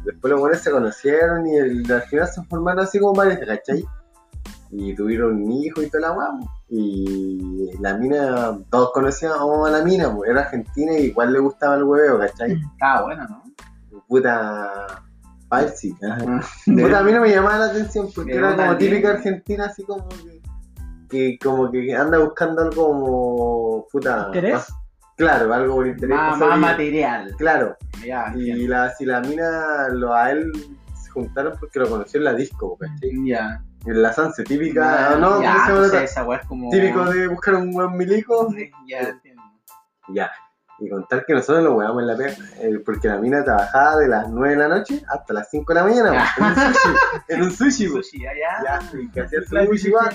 Después 0.05 0.31
los 0.31 0.39
buenos 0.39 0.59
se 0.59 0.71
conocieron 0.71 1.47
y 1.47 1.55
el- 1.55 1.91
al 1.91 2.01
final 2.03 2.27
se 2.27 2.43
formaron 2.43 2.83
así 2.83 2.99
como 2.99 3.13
pareja, 3.13 3.45
¿cachai? 3.45 3.85
Y 4.71 4.93
tuvieron 4.95 5.41
un 5.41 5.51
hijo 5.51 5.81
y 5.81 5.89
toda 5.89 6.09
la 6.09 6.11
weá, 6.13 6.27
y 6.69 7.71
la 7.79 7.93
mina, 7.97 8.57
todos 8.69 8.91
conocíamos 8.93 9.67
a 9.67 9.71
la 9.71 9.83
mina, 9.83 10.13
pues, 10.13 10.29
era 10.29 10.41
argentina 10.41 10.93
y 10.97 11.05
igual 11.05 11.31
le 11.33 11.39
gustaba 11.39 11.75
el 11.75 11.83
huevo, 11.83 12.19
¿cachai? 12.19 12.53
Estaba 12.73 13.03
bueno, 13.03 13.25
¿no? 13.29 14.01
Puta... 14.07 15.01
Falsi, 15.47 15.95
ajá. 16.01 16.41
De- 16.65 16.81
Puta, 16.83 16.99
a 16.99 17.03
mí 17.03 17.11
no 17.11 17.21
me 17.21 17.29
llamaba 17.29 17.59
la 17.59 17.65
atención 17.67 18.09
porque 18.13 18.33
era 18.35 18.55
como 18.55 18.77
típica 18.77 19.09
argentina, 19.11 19.65
así 19.67 19.83
como 19.83 20.09
que, 20.09 20.41
que 21.07 21.37
como 21.41 21.71
que 21.71 21.95
anda 21.95 22.17
buscando 22.17 22.63
algo 22.63 22.87
como 22.87 23.87
puta. 23.91 24.25
¿Interés? 24.33 24.55
pas- 24.55 24.73
Claro, 25.15 25.53
algo 25.53 25.75
por 25.75 25.87
interés. 25.87 26.15
más, 26.15 26.59
material. 26.59 27.33
Claro, 27.37 27.77
Ya, 28.05 28.33
y 28.35 28.67
la, 28.67 28.89
si 28.95 29.05
la 29.05 29.21
mina 29.21 29.87
lo, 29.89 30.13
a 30.13 30.31
él 30.31 30.51
se 31.01 31.09
juntaron 31.09 31.53
porque 31.59 31.79
lo 31.79 31.89
conoció 31.89 32.17
en 32.19 32.25
la 32.25 32.33
disco, 32.33 32.77
¿cachai? 32.77 33.11
ya. 33.25 33.61
En 33.85 34.01
la 34.01 34.11
Sanse, 34.11 34.43
típica, 34.43 35.15
¿no? 35.19 35.41
ya, 35.43 35.53
¿Cómo 35.53 35.65
se 35.65 35.71
llama 35.73 35.89
pues 35.89 35.93
esa 36.11 36.23
weá 36.25 36.39
es 36.39 36.47
como. 36.47 36.69
Típico 36.71 37.05
de 37.05 37.27
buscar 37.27 37.53
un 37.55 37.71
buen 37.71 37.95
milico. 37.95 38.51
Ya 38.87 38.99
entiendo. 39.01 39.43
Ya. 40.09 40.31
Y 40.79 40.89
contar 40.89 41.23
que 41.25 41.33
nosotros 41.33 41.63
lo 41.63 41.75
weamos 41.75 42.01
en 42.01 42.07
la 42.07 42.17
pega, 42.17 42.33
eh, 42.59 42.79
porque 42.83 43.07
la 43.07 43.17
mina 43.17 43.45
trabajaba 43.45 43.95
de 43.97 44.07
las 44.09 44.27
9 44.29 44.49
de 44.49 44.55
la 44.57 44.67
noche 44.67 45.01
hasta 45.07 45.33
las 45.33 45.49
5 45.49 45.71
de 45.73 45.79
la 45.79 45.85
mañana, 45.85 46.27
en 46.37 46.43
un 46.43 46.55
sushi, 46.55 46.89
en 47.29 47.41
un 47.43 47.51
sushi. 47.51 47.87
Sushi, 47.87 48.21
ya, 48.23 48.31
ya. 48.33 48.81
Ya, 48.81 48.99
y 48.99 49.09
que 49.09 49.21
hacía 49.21 49.39
sushi, 49.43 49.89
weón. 49.91 50.09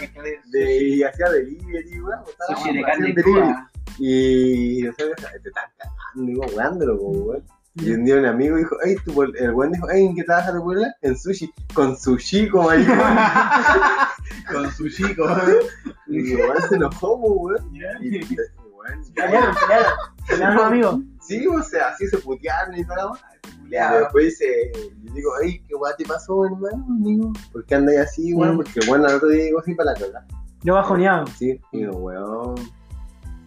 De, 0.50 0.76
y 0.76 1.02
hacía 1.02 1.30
delivery, 1.30 2.00
weón. 2.02 2.21
sushi 2.49 2.76
de 2.76 2.83
carne 2.83 3.12
delivery. 3.14 3.54
Y 4.00 4.83
nosotros 4.83 5.14
te 5.42 5.49
están 5.49 5.64
cagando, 5.76 6.26
digo, 6.33 6.42
weándolo, 6.57 6.99
como 6.99 7.11
weón. 7.11 7.45
Y 7.76 7.92
un 7.92 8.04
día 8.04 8.16
un 8.16 8.25
amigo 8.26 8.57
dijo, 8.57 8.76
hey, 8.85 8.97
tu 9.04 9.12
pol-" 9.14 9.33
el 9.38 9.52
weón 9.54 9.73
dijo, 9.73 9.87
hey, 9.92 10.04
¿en 10.07 10.14
qué 10.16 10.25
trabaja 10.25 10.52
tu 10.52 10.62
puebla? 10.64 10.92
En 11.02 11.16
sushi, 11.16 11.52
con 11.75 11.97
sushi, 11.97 12.49
como 12.49 12.71
ahí, 12.71 12.85
Con 14.52 14.71
sushi, 14.73 15.14
con. 15.14 15.30
Y 16.09 16.35
weón 16.35 16.62
se 16.69 16.75
enojó, 16.75 17.14
weón. 17.16 17.73
Ya. 17.73 17.90
Y, 18.00 18.19
weón, 18.73 19.04
pelearon. 19.14 19.54
Pelearon, 20.26 20.59
amigos. 20.66 20.97
Sí, 21.21 21.47
o 21.47 21.62
sea, 21.62 21.88
así 21.90 22.07
se 22.09 22.19
putearon 22.19 22.76
y 22.76 22.85
todo. 22.85 23.12
Y 23.66 23.71
Ya. 23.73 23.92
después 24.00 24.25
dice, 24.25 24.73
yo 25.04 25.12
digo, 25.14 25.30
hey, 25.42 25.62
¿qué 25.69 25.75
guay 25.76 25.92
te 25.97 26.04
pasó, 26.07 26.45
hermano? 26.47 26.85
Amigo? 26.88 27.33
¿Por 27.52 27.64
qué 27.66 27.76
andáis 27.76 28.00
así, 28.00 28.33
weón? 28.35 28.57
Porque, 28.57 28.80
bueno, 28.88 29.07
al 29.07 29.14
otro 29.16 29.28
día 29.28 29.45
digo 29.45 29.61
así 29.61 29.75
para 29.75 29.92
la 29.92 29.99
cagada. 30.00 30.26
Yo 30.62 30.75
bajoneado. 30.75 31.26
Sí, 31.38 31.61
digo, 31.73 31.92
weón. 31.99 32.54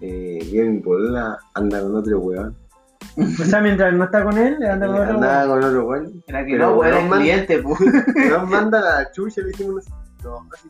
Eh, 0.06 0.40
y 0.52 0.60
en 0.60 0.74
mi 0.76 0.80
puebla 0.82 1.38
anda 1.54 1.80
con 1.82 1.96
otro 1.96 2.20
weón. 2.20 2.58
O 3.18 3.44
sea, 3.46 3.62
mientras 3.62 3.94
no 3.94 4.04
está 4.04 4.24
con 4.24 4.38
él, 4.38 4.58
anda 4.66 4.88
con 4.88 4.96
otro. 4.98 5.14
Andaba 5.16 5.48
con 5.48 5.64
otro 5.64 5.88
weón. 5.88 6.24
Era 6.28 6.46
que 6.46 6.52
Pero 6.54 6.70
no, 6.72 6.76
pues 6.76 6.88
era 6.90 6.98
no 6.98 7.04
el 7.04 7.10
man- 7.10 7.20
cliente, 7.22 7.60
pues. 7.60 7.80
Nos 8.30 8.50
manda 8.50 8.82
la 8.82 9.12
chucha, 9.12 9.42
le 9.42 9.48
dijimos, 9.48 9.86
no, 10.24 10.48
así. 10.54 10.70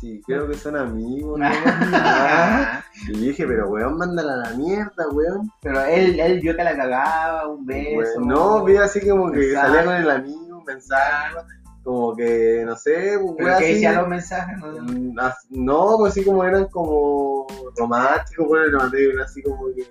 Sí, 0.00 0.20
creo 0.26 0.48
que 0.48 0.54
son 0.54 0.76
amigos, 0.76 1.38
¿no? 1.38 1.46
Ah, 1.46 2.82
y 3.08 3.16
dije, 3.18 3.46
pero 3.46 3.68
weón, 3.68 3.96
mándala 3.98 4.32
a 4.34 4.50
la 4.50 4.56
mierda, 4.56 5.08
weón. 5.12 5.48
Pero 5.60 5.80
él, 5.84 6.18
él 6.18 6.40
vio 6.40 6.56
que 6.56 6.64
la 6.64 6.76
cagaba, 6.76 7.46
un 7.48 7.64
beso. 7.64 8.18
Weón, 8.18 8.28
no, 8.28 8.64
vi 8.64 8.76
así 8.78 9.08
como 9.08 9.30
que 9.30 9.38
Mensaje. 9.38 9.66
salía 9.68 9.84
con 9.84 9.94
el 9.94 10.10
amigo, 10.10 10.58
un 10.58 10.64
mensaje, 10.64 11.36
como 11.82 12.14
que, 12.16 12.62
no 12.66 12.76
sé, 12.76 13.18
pues, 13.20 13.34
Pero 13.38 13.52
así. 13.54 13.64
decían 13.64 13.96
los 13.96 14.08
mensajes, 14.08 14.58
¿no? 14.58 14.72
Mm, 14.82 15.14
No, 15.50 15.96
pues 15.98 16.12
así 16.12 16.24
como 16.24 16.44
eran 16.44 16.66
como 16.66 17.46
románticos, 17.76 18.46
bueno, 18.46 18.66
le 18.66 18.76
mandé 18.76 19.08
una 19.12 19.24
así 19.24 19.42
como 19.42 19.66
que, 19.74 19.84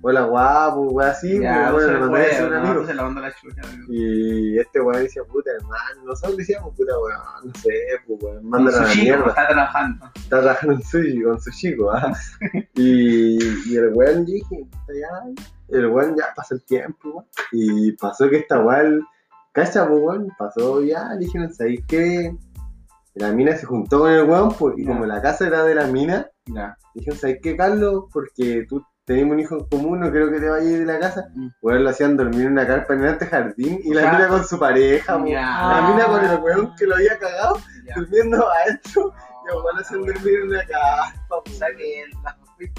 hola 0.00 0.22
guapo, 0.24 0.80
weón, 0.90 1.10
así, 1.10 1.38
Ya, 1.40 1.70
pues, 1.72 1.84
bueno, 1.86 1.92
le 1.92 2.00
mandé 2.10 2.30
a 2.30 2.34
fue, 2.36 2.46
un 2.46 2.54
amigo. 2.54 2.86
se 2.86 2.94
la 2.94 3.02
mandó 3.02 3.20
la 3.20 3.34
chucha, 3.34 3.60
amigo. 3.62 3.86
Y 3.92 4.58
este 4.58 4.80
weón 4.80 5.02
decía, 5.02 5.22
puta 5.24 5.50
hermano, 5.52 6.04
nosotros 6.04 6.36
decíamos, 6.38 6.74
puta 6.76 6.92
weón, 6.98 7.20
no 7.44 7.52
sé, 7.60 7.70
pues 8.06 8.22
weón, 8.22 8.48
mándala 8.48 8.78
a 8.78 8.82
la 8.88 8.94
mierda. 8.94 9.28
está 9.28 9.48
trabajando. 9.48 10.06
Está 10.14 10.40
trabajando 10.40 10.74
en 10.76 10.82
sushi, 10.82 11.22
con 11.22 11.40
su 11.40 11.50
chico, 11.50 11.90
¿ah? 11.92 12.12
y, 12.74 13.38
y 13.70 13.76
el 13.76 13.92
weón 13.94 14.24
dije, 14.24 14.66
ya, 14.88 15.32
el 15.68 15.86
weón 15.88 16.16
ya 16.16 16.26
pasó 16.34 16.54
el 16.54 16.64
tiempo, 16.64 17.08
weón. 17.10 17.26
Y 17.52 17.92
pasó 17.92 18.28
que 18.30 18.38
esta 18.38 18.60
weón, 18.60 19.06
cacha, 19.54 19.88
pues 19.88 20.00
weón, 20.02 20.28
pasó 20.36 20.82
ya, 20.82 21.14
dijeron, 21.16 21.54
¿sabéis 21.54 21.80
qué? 21.86 22.36
La 23.14 23.32
mina 23.32 23.56
se 23.56 23.64
juntó 23.64 24.00
con 24.00 24.10
el 24.10 24.28
weón, 24.28 24.52
pues, 24.58 24.74
y 24.76 24.84
como 24.84 25.06
la 25.06 25.22
casa 25.22 25.46
era 25.46 25.64
de 25.64 25.76
la 25.76 25.86
mina, 25.86 26.28
dijeron, 26.94 27.18
¿sabéis 27.18 27.38
qué, 27.40 27.56
Carlos? 27.56 28.06
Porque 28.12 28.66
tú 28.68 28.82
tenemos 29.04 29.34
un 29.34 29.40
hijo 29.40 29.56
en 29.56 29.64
común, 29.66 30.00
no 30.00 30.10
creo 30.10 30.30
que 30.30 30.40
te 30.40 30.48
vayas 30.48 30.78
de 30.78 30.84
la 30.84 30.98
casa. 30.98 31.28
Mm. 31.34 31.48
Weón 31.62 31.84
lo 31.84 31.90
hacían 31.90 32.16
dormir 32.16 32.46
en 32.46 32.52
una 32.52 32.66
carpa 32.66 32.94
en 32.94 33.00
el 33.00 33.08
antejardín 33.10 33.80
y 33.84 33.94
la 33.94 34.12
mina 34.12 34.28
con 34.28 34.44
su 34.44 34.58
pareja, 34.58 35.18
pues. 35.18 35.32
La 35.32 35.90
mina 35.90 36.06
con 36.06 36.24
el 36.24 36.38
weón 36.40 36.74
que 36.76 36.86
lo 36.86 36.96
había 36.96 37.18
cagado, 37.18 37.58
durmiendo 37.94 38.44
adentro. 38.50 39.12
Y 39.44 39.48
el 39.50 39.54
weón 39.56 39.64
lo 39.64 39.70
Ah, 39.76 39.80
hacían 39.80 40.00
bueno. 40.00 40.14
dormir 40.14 40.34
en 40.40 40.48
una 40.48 40.58
carpa, 40.66 41.36
O 41.36 41.42
pues. 41.44 41.58
sea 41.58 41.68
que 41.76 42.04
las, 42.22 42.36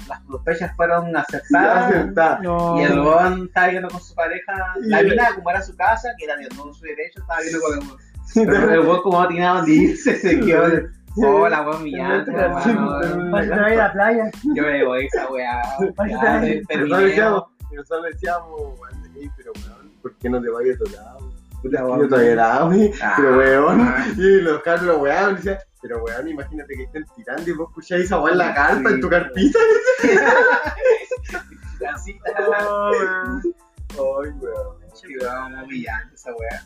las 0.08 0.22
sospechas 0.26 0.76
fueron. 0.76 1.12
No. 2.42 2.80
Y 2.80 2.84
el 2.84 2.98
weón 3.00 3.44
estaba 3.46 3.68
viendo 3.68 3.88
con 3.88 4.00
su 4.00 4.14
pareja. 4.14 4.52
La 4.80 5.02
mina, 5.02 5.34
como 5.34 5.50
era 5.50 5.62
su 5.62 5.76
casa, 5.76 6.08
que 6.18 6.24
era 6.24 6.36
de 6.36 6.48
todo 6.48 6.72
su 6.74 6.82
derecho, 6.84 7.20
estaba 7.20 7.40
viendo 7.40 7.60
con 7.60 7.72
el 7.74 7.78
weón. 7.80 7.98
Pero 8.34 8.70
el 8.72 8.80
weón, 8.80 9.02
como 9.02 9.20
no 9.22 9.28
tenía 9.28 9.50
dónde 9.50 9.72
irse, 9.72 10.16
se 10.16 10.40
quedó. 10.40 10.88
Oh, 11.18 11.48
la 11.48 11.62
weón 11.62 11.80
humillante, 11.82 12.30
Sí, 12.30 12.36
hermano. 12.36 13.00
que 13.00 13.42
te 13.46 13.48
vaya 13.60 13.74
a 13.74 13.86
la 13.88 13.92
playa. 13.92 14.30
Yo 14.54 14.62
me 14.62 14.84
voy 14.84 15.02
a 15.02 15.06
esa 15.06 15.30
weá. 15.30 15.62
Y 15.80 16.76
nosotros 16.76 17.02
decíamos, 17.04 17.44
nosotros 17.72 18.04
decíamos, 18.12 18.60
pero 19.36 19.52
weón, 19.54 19.92
¿por 20.02 20.14
qué 20.16 20.28
no 20.28 20.42
te 20.42 20.50
vayas 20.50 20.78
a 20.80 20.84
otro 20.84 21.02
lado? 21.02 21.32
Puta, 21.66 21.84
weón. 21.84 22.00
yo 22.00 22.08
todavía 22.08 22.32
era. 22.32 22.56
Ah. 22.62 23.14
Pero 23.16 23.36
weón, 23.38 23.80
Ah. 23.80 24.06
y 24.16 24.40
los 24.40 24.62
Carlos, 24.62 24.96
weón, 25.00 25.36
decían, 25.36 25.58
pero 25.82 26.02
weón, 26.02 26.28
imagínate 26.28 26.74
que 26.74 26.82
estén 26.84 27.04
tirando 27.14 27.50
y 27.50 27.52
vos 27.52 27.68
escucháis 27.70 28.04
esa 28.04 28.18
weón 28.18 28.32
en 28.32 28.38
la 28.38 28.54
carpa, 28.54 28.90
en 28.90 29.00
tu 29.00 29.08
carpita. 29.08 29.58
Así, 31.94 32.18
Oh, 32.38 32.90
weón. 32.90 33.42
Ay, 33.90 34.30
weón. 34.40 34.76
Sí, 34.94 35.06
weón, 35.20 35.64
humillante 35.64 36.14
esa 36.14 36.30
weá. 36.34 36.62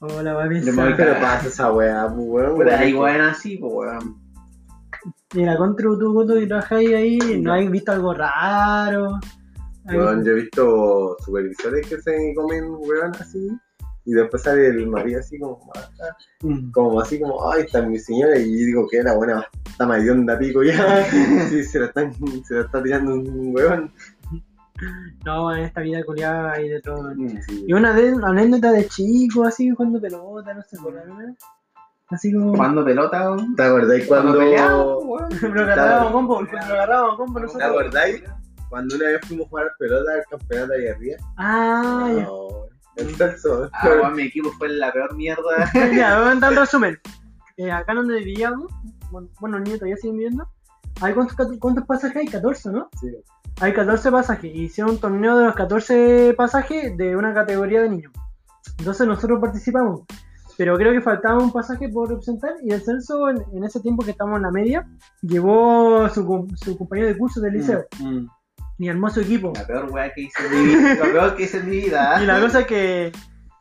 Hola, 0.00 0.34
papi. 0.34 0.60
Voy 0.70 0.94
Pero 0.96 1.14
pasa 1.20 1.48
esa 1.48 1.72
weá, 1.72 2.06
pues, 2.08 2.26
weón. 2.28 2.58
Weón. 2.58 2.70
ahí 2.70 2.94
weón 2.94 3.20
así, 3.22 3.56
pues 3.56 3.72
weón. 3.72 4.20
Y 5.34 5.44
la 5.44 5.56
contra 5.56 5.84
tú, 5.86 6.26
tú 6.26 6.34
que 6.38 6.46
trabajáis 6.46 6.94
ahí, 6.94 7.18
¿no 7.42 7.52
has 7.54 7.68
visto 7.70 7.92
algo 7.92 8.14
raro? 8.14 9.18
Ahí- 9.86 9.98
Weón, 9.98 10.24
yo 10.24 10.32
he 10.32 10.34
visto 10.36 11.16
supervisores 11.24 11.86
que 11.88 12.00
se 12.00 12.32
comen 12.36 12.64
weón 12.78 13.12
así. 13.18 13.48
Y 14.06 14.12
después 14.12 14.42
sale 14.42 14.66
el 14.66 14.86
marido 14.88 15.20
así 15.20 15.38
como, 15.38 15.60
ah, 15.76 16.16
Mm. 16.42 16.70
como 16.72 17.00
así 17.00 17.18
como, 17.18 17.50
ay, 17.50 17.62
está 17.62 17.80
mi 17.82 17.98
señora. 17.98 18.38
Y 18.38 18.44
digo 18.54 18.86
que 18.90 19.02
la 19.02 19.14
buena 19.14 19.46
está 19.66 19.86
más 19.86 20.06
onda 20.08 20.38
pico 20.38 20.62
ya. 20.62 20.74
Sí, 21.50 21.64
se 21.64 21.78
la, 21.80 21.86
están, 21.86 22.12
se 22.44 22.54
la 22.54 22.60
está 22.62 22.82
tirando 22.82 23.14
un 23.14 23.54
weón. 23.54 23.92
No, 25.24 25.54
en 25.54 25.64
esta 25.64 25.80
vida 25.80 26.02
culiada 26.04 26.52
hay 26.52 26.68
de 26.68 26.80
todo. 26.82 27.12
Sí. 27.46 27.64
Y 27.66 27.72
una 27.72 27.90
anécdota 27.94 28.72
de 28.72 28.86
chico, 28.88 29.44
así, 29.44 29.70
jugando 29.70 30.00
pelota, 30.00 30.52
no 30.52 30.62
sé, 30.62 30.76
por 30.78 30.94
¿no? 31.06 31.18
Así 32.10 32.32
como. 32.32 32.50
Jugando 32.50 32.84
pelota. 32.84 33.34
¿Te 33.56 33.62
acordáis 33.62 34.06
cuando, 34.06 34.36
peleamos. 34.38 35.04
Lo 35.42 35.62
agarrábamos 35.62 36.12
combo, 36.12 36.42
lo 36.42 36.58
agarrábamos 36.58 37.16
combo 37.16 37.38
¿Te 37.40 37.46
nosotros. 37.46 37.70
acordáis? 37.70 38.22
Cuando 38.68 38.96
una 38.96 39.06
vez 39.06 39.20
fuimos 39.26 39.46
a 39.46 39.48
jugar 39.48 39.72
pelota 39.78 40.12
al 40.12 40.24
campeonato 40.28 40.72
ahí 40.72 40.88
arriba? 40.88 41.16
Ah, 41.38 42.12
ya. 42.16 42.28
El 42.96 43.14
sexo. 43.16 43.68
Ah, 43.72 43.88
weón, 43.88 44.14
mi 44.14 44.24
equipo 44.24 44.50
fue 44.52 44.68
la 44.68 44.92
peor 44.92 45.14
mierda. 45.14 45.70
ya, 45.74 45.84
voy 46.20 46.28
a 46.28 46.34
dar 46.34 46.52
un 46.52 46.56
resumen. 46.56 46.98
Eh, 47.56 47.70
acá 47.70 47.94
donde 47.94 48.18
vivíamos, 48.18 48.72
bueno, 49.10 49.28
bueno, 49.40 49.58
niños 49.60 49.78
todavía 49.78 49.96
siguen 49.96 50.16
viviendo. 50.16 50.48
¿Hay 51.00 51.14
cuántos, 51.14 51.36
cuántos 51.58 51.86
pasajes 51.86 52.16
hay? 52.16 52.26
14, 52.26 52.70
¿no? 52.70 52.88
Sí. 53.00 53.08
Hay 53.60 53.72
14 53.72 54.10
pasajes. 54.10 54.54
Hicieron 54.54 54.94
un 54.94 55.00
torneo 55.00 55.36
de 55.36 55.44
los 55.44 55.54
14 55.54 56.34
pasajes 56.36 56.96
de 56.96 57.16
una 57.16 57.34
categoría 57.34 57.82
de 57.82 57.90
niños. 57.90 58.12
Entonces 58.78 59.06
nosotros 59.06 59.40
participamos. 59.40 60.02
Pero 60.56 60.76
creo 60.76 60.92
que 60.92 61.00
faltaba 61.00 61.42
un 61.42 61.52
pasaje 61.52 61.88
por 61.88 62.08
representar. 62.08 62.54
Y 62.62 62.72
el 62.72 62.82
censo, 62.82 63.28
en, 63.28 63.44
en 63.52 63.64
ese 63.64 63.80
tiempo 63.80 64.04
que 64.04 64.12
estamos 64.12 64.36
en 64.36 64.42
la 64.42 64.50
media, 64.50 64.88
llevó 65.22 66.08
su, 66.08 66.48
su 66.56 66.78
compañero 66.78 67.08
de 67.08 67.18
curso 67.18 67.40
del 67.40 67.54
liceo. 67.54 67.84
Mm. 68.00 68.26
Armó 68.88 69.10
su 69.10 69.20
equipo. 69.20 69.52
La 69.54 69.66
peor 69.66 69.90
weá 69.90 70.12
que 70.12 70.22
hice 70.22 70.46
en 70.46 70.50
mi 70.50 70.74
vida. 70.74 70.94
Lo 70.94 71.12
peor 71.12 71.36
que 71.36 71.42
hice 71.44 71.58
en 71.58 71.70
mi 71.70 71.76
vida. 71.76 72.22
Y 72.22 72.26
la 72.26 72.40
cosa 72.40 72.60
es 72.60 72.66
que 72.66 73.12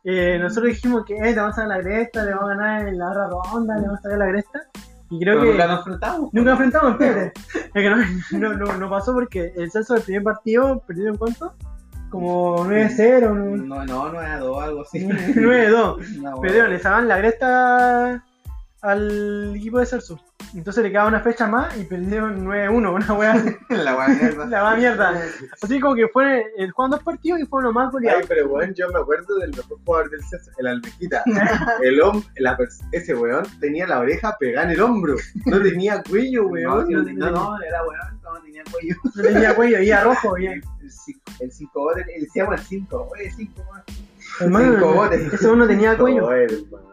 eh, 0.06 0.38
nosotros 0.42 0.74
dijimos 0.74 1.06
que 1.06 1.16
eh, 1.16 1.34
te 1.34 1.40
vamos 1.40 1.58
a 1.58 1.62
dar 1.62 1.78
la 1.78 1.84
cresta, 1.84 2.26
le 2.26 2.34
vamos 2.34 2.52
a 2.52 2.56
ganar 2.56 2.88
en 2.88 2.98
la 2.98 3.10
otra 3.10 3.30
ronda, 3.30 3.76
le 3.76 3.88
vamos 3.88 4.06
a 4.06 4.10
dar 4.10 4.18
la 4.18 4.28
cresta. 4.30 4.62
Y 5.10 5.20
creo 5.20 5.40
Pero 5.40 5.42
que 5.42 5.52
nunca 5.52 5.68
nos 5.68 5.78
enfrentamos. 5.80 6.34
nunca 6.34 6.52
enfrentamos, 6.52 6.92
espérate. 6.94 7.34
Es 7.56 7.72
que 7.74 7.90
no, 8.38 8.54
no, 8.54 8.78
no, 8.78 8.90
pasó 8.90 9.14
porque 9.14 9.54
el 9.56 9.72
censo 9.72 9.94
del 9.94 10.04
primer 10.04 10.24
partido 10.24 10.84
perdieron 10.88 11.18
cuánto? 11.18 11.54
Como 12.10 12.66
9-0, 12.66 13.22
¿no? 13.34 13.58
No, 13.58 13.86
no, 13.86 14.12
no 14.12 14.22
era 14.22 14.40
dos, 14.40 14.64
algo 14.64 14.82
así. 14.82 15.00
9-2. 15.08 16.20
Una 16.20 16.36
Perdieron, 16.42 16.70
le 16.72 16.80
sacaban 16.80 17.08
la 17.08 17.18
cresta 17.20 18.24
al 18.82 19.56
equipo 19.56 19.80
de 19.80 19.86
Celso. 19.86 20.20
Entonces 20.56 20.84
le 20.84 20.92
quedaba 20.92 21.08
una 21.08 21.20
fecha 21.20 21.48
más 21.48 21.76
y 21.78 21.84
perdieron 21.86 22.46
9-1, 22.46 22.94
una 22.94 23.14
wea 23.14 23.32
así. 23.34 23.56
La 23.70 23.96
hueá 23.98 24.08
mierda. 24.10 24.46
La 24.50 24.62
va 24.64 24.76
mierda. 24.76 25.22
Así 25.62 25.80
como 25.80 25.96
que 25.96 26.08
fue, 26.10 26.46
el 26.58 26.72
jugaron 26.72 26.92
dos 26.92 27.04
partidos 27.04 27.40
y 27.40 27.46
fueron 27.46 27.66
los 27.66 27.74
más 27.74 27.88
Ay, 27.88 27.92
goleados. 27.92 28.26
pero 28.28 28.48
weón, 28.48 28.74
yo 28.74 28.88
me 28.90 29.00
acuerdo 29.00 29.36
del 29.40 29.52
mejor 29.52 29.78
jugador 29.84 30.10
del 30.12 30.24
César, 30.24 30.54
el 30.60 30.68
Almejita. 30.68 31.24
El 31.82 32.00
hom- 32.02 32.24
la 32.38 32.58
pers- 32.58 32.86
ese 32.92 33.16
weón 33.16 33.44
tenía 33.60 33.88
la 33.88 34.00
oreja 34.00 34.36
pegada 34.40 34.66
en 34.68 34.72
el 34.74 34.82
hombro. 34.82 35.16
No 35.46 35.62
tenía 35.62 36.02
cuello, 36.04 36.44
No, 36.44 36.48
weón. 36.50 36.90
no, 36.92 37.04
tenía- 37.04 37.26
no, 37.26 37.32
no, 37.32 37.62
era 37.62 37.82
weón, 37.84 38.20
no 38.24 38.42
tenía 38.42 38.64
cuello. 38.72 38.96
No 39.16 39.24
tenía 39.24 39.56
cuello, 39.56 39.80
iba 39.82 40.02
rojo, 40.02 40.34
bien. 40.36 40.62
El 40.82 40.92
5, 40.92 41.22
el 41.40 41.52
5 41.52 41.80
bote, 41.80 42.06
le 42.06 42.20
decíamos 42.22 42.56
el 42.60 42.66
5, 42.66 43.10
oye, 43.12 43.32
5 43.32 43.64
más. 43.72 43.84
Hermano, 44.40 44.74
Cinco 44.74 44.94
goles. 44.94 45.34
ese 45.34 45.48
uno 45.48 45.68
tenía 45.68 45.98
cuello. 45.98 46.26
Joder, 46.26 46.52
hermano. 46.54 46.93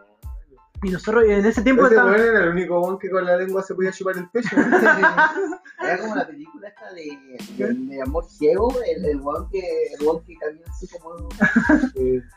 Y 0.83 0.89
nosotros 0.89 1.25
en 1.25 1.45
ese 1.45 1.61
tiempo 1.61 1.85
Ese 1.85 1.93
estábamos. 1.95 2.19
weón 2.19 2.35
era 2.35 2.43
el 2.45 2.49
único 2.51 2.79
weón 2.81 2.97
que 2.97 3.09
con 3.11 3.23
la 3.25 3.37
lengua 3.37 3.61
se 3.61 3.75
podía 3.75 3.91
chupar 3.91 4.17
el 4.17 4.27
pecho. 4.29 4.55
Era 5.83 5.97
como 5.99 6.15
la 6.15 6.27
película 6.27 6.67
esta 6.67 6.91
de, 6.93 7.17
de, 7.57 7.73
de 7.73 8.01
amor 8.01 8.25
ciego, 8.25 8.71
el, 8.85 9.05
el 9.05 9.19
que, 9.51 9.59
el 9.59 10.21
que 10.25 10.35
camina 10.37 10.65
así 10.69 10.87
como. 10.87 11.29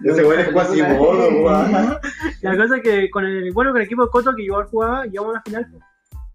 Ese 0.05 0.25
weón 0.25 0.41
es 0.41 0.49
cuasi 0.53 0.83
modo, 0.83 1.29
weón. 1.29 1.99
La 2.43 2.57
cosa 2.57 2.77
es 2.77 2.83
que 2.83 3.11
con 3.11 3.25
el 3.25 3.51
bueno 3.53 3.71
con 3.73 3.81
el 3.81 3.87
equipo 3.87 4.05
de 4.05 4.11
Coto 4.11 4.35
que 4.35 4.43
igual 4.43 4.67
jugaba, 4.67 5.05
llegamos 5.07 5.31
a 5.31 5.39
la 5.39 5.43
final. 5.43 5.67
pues. 5.71 5.83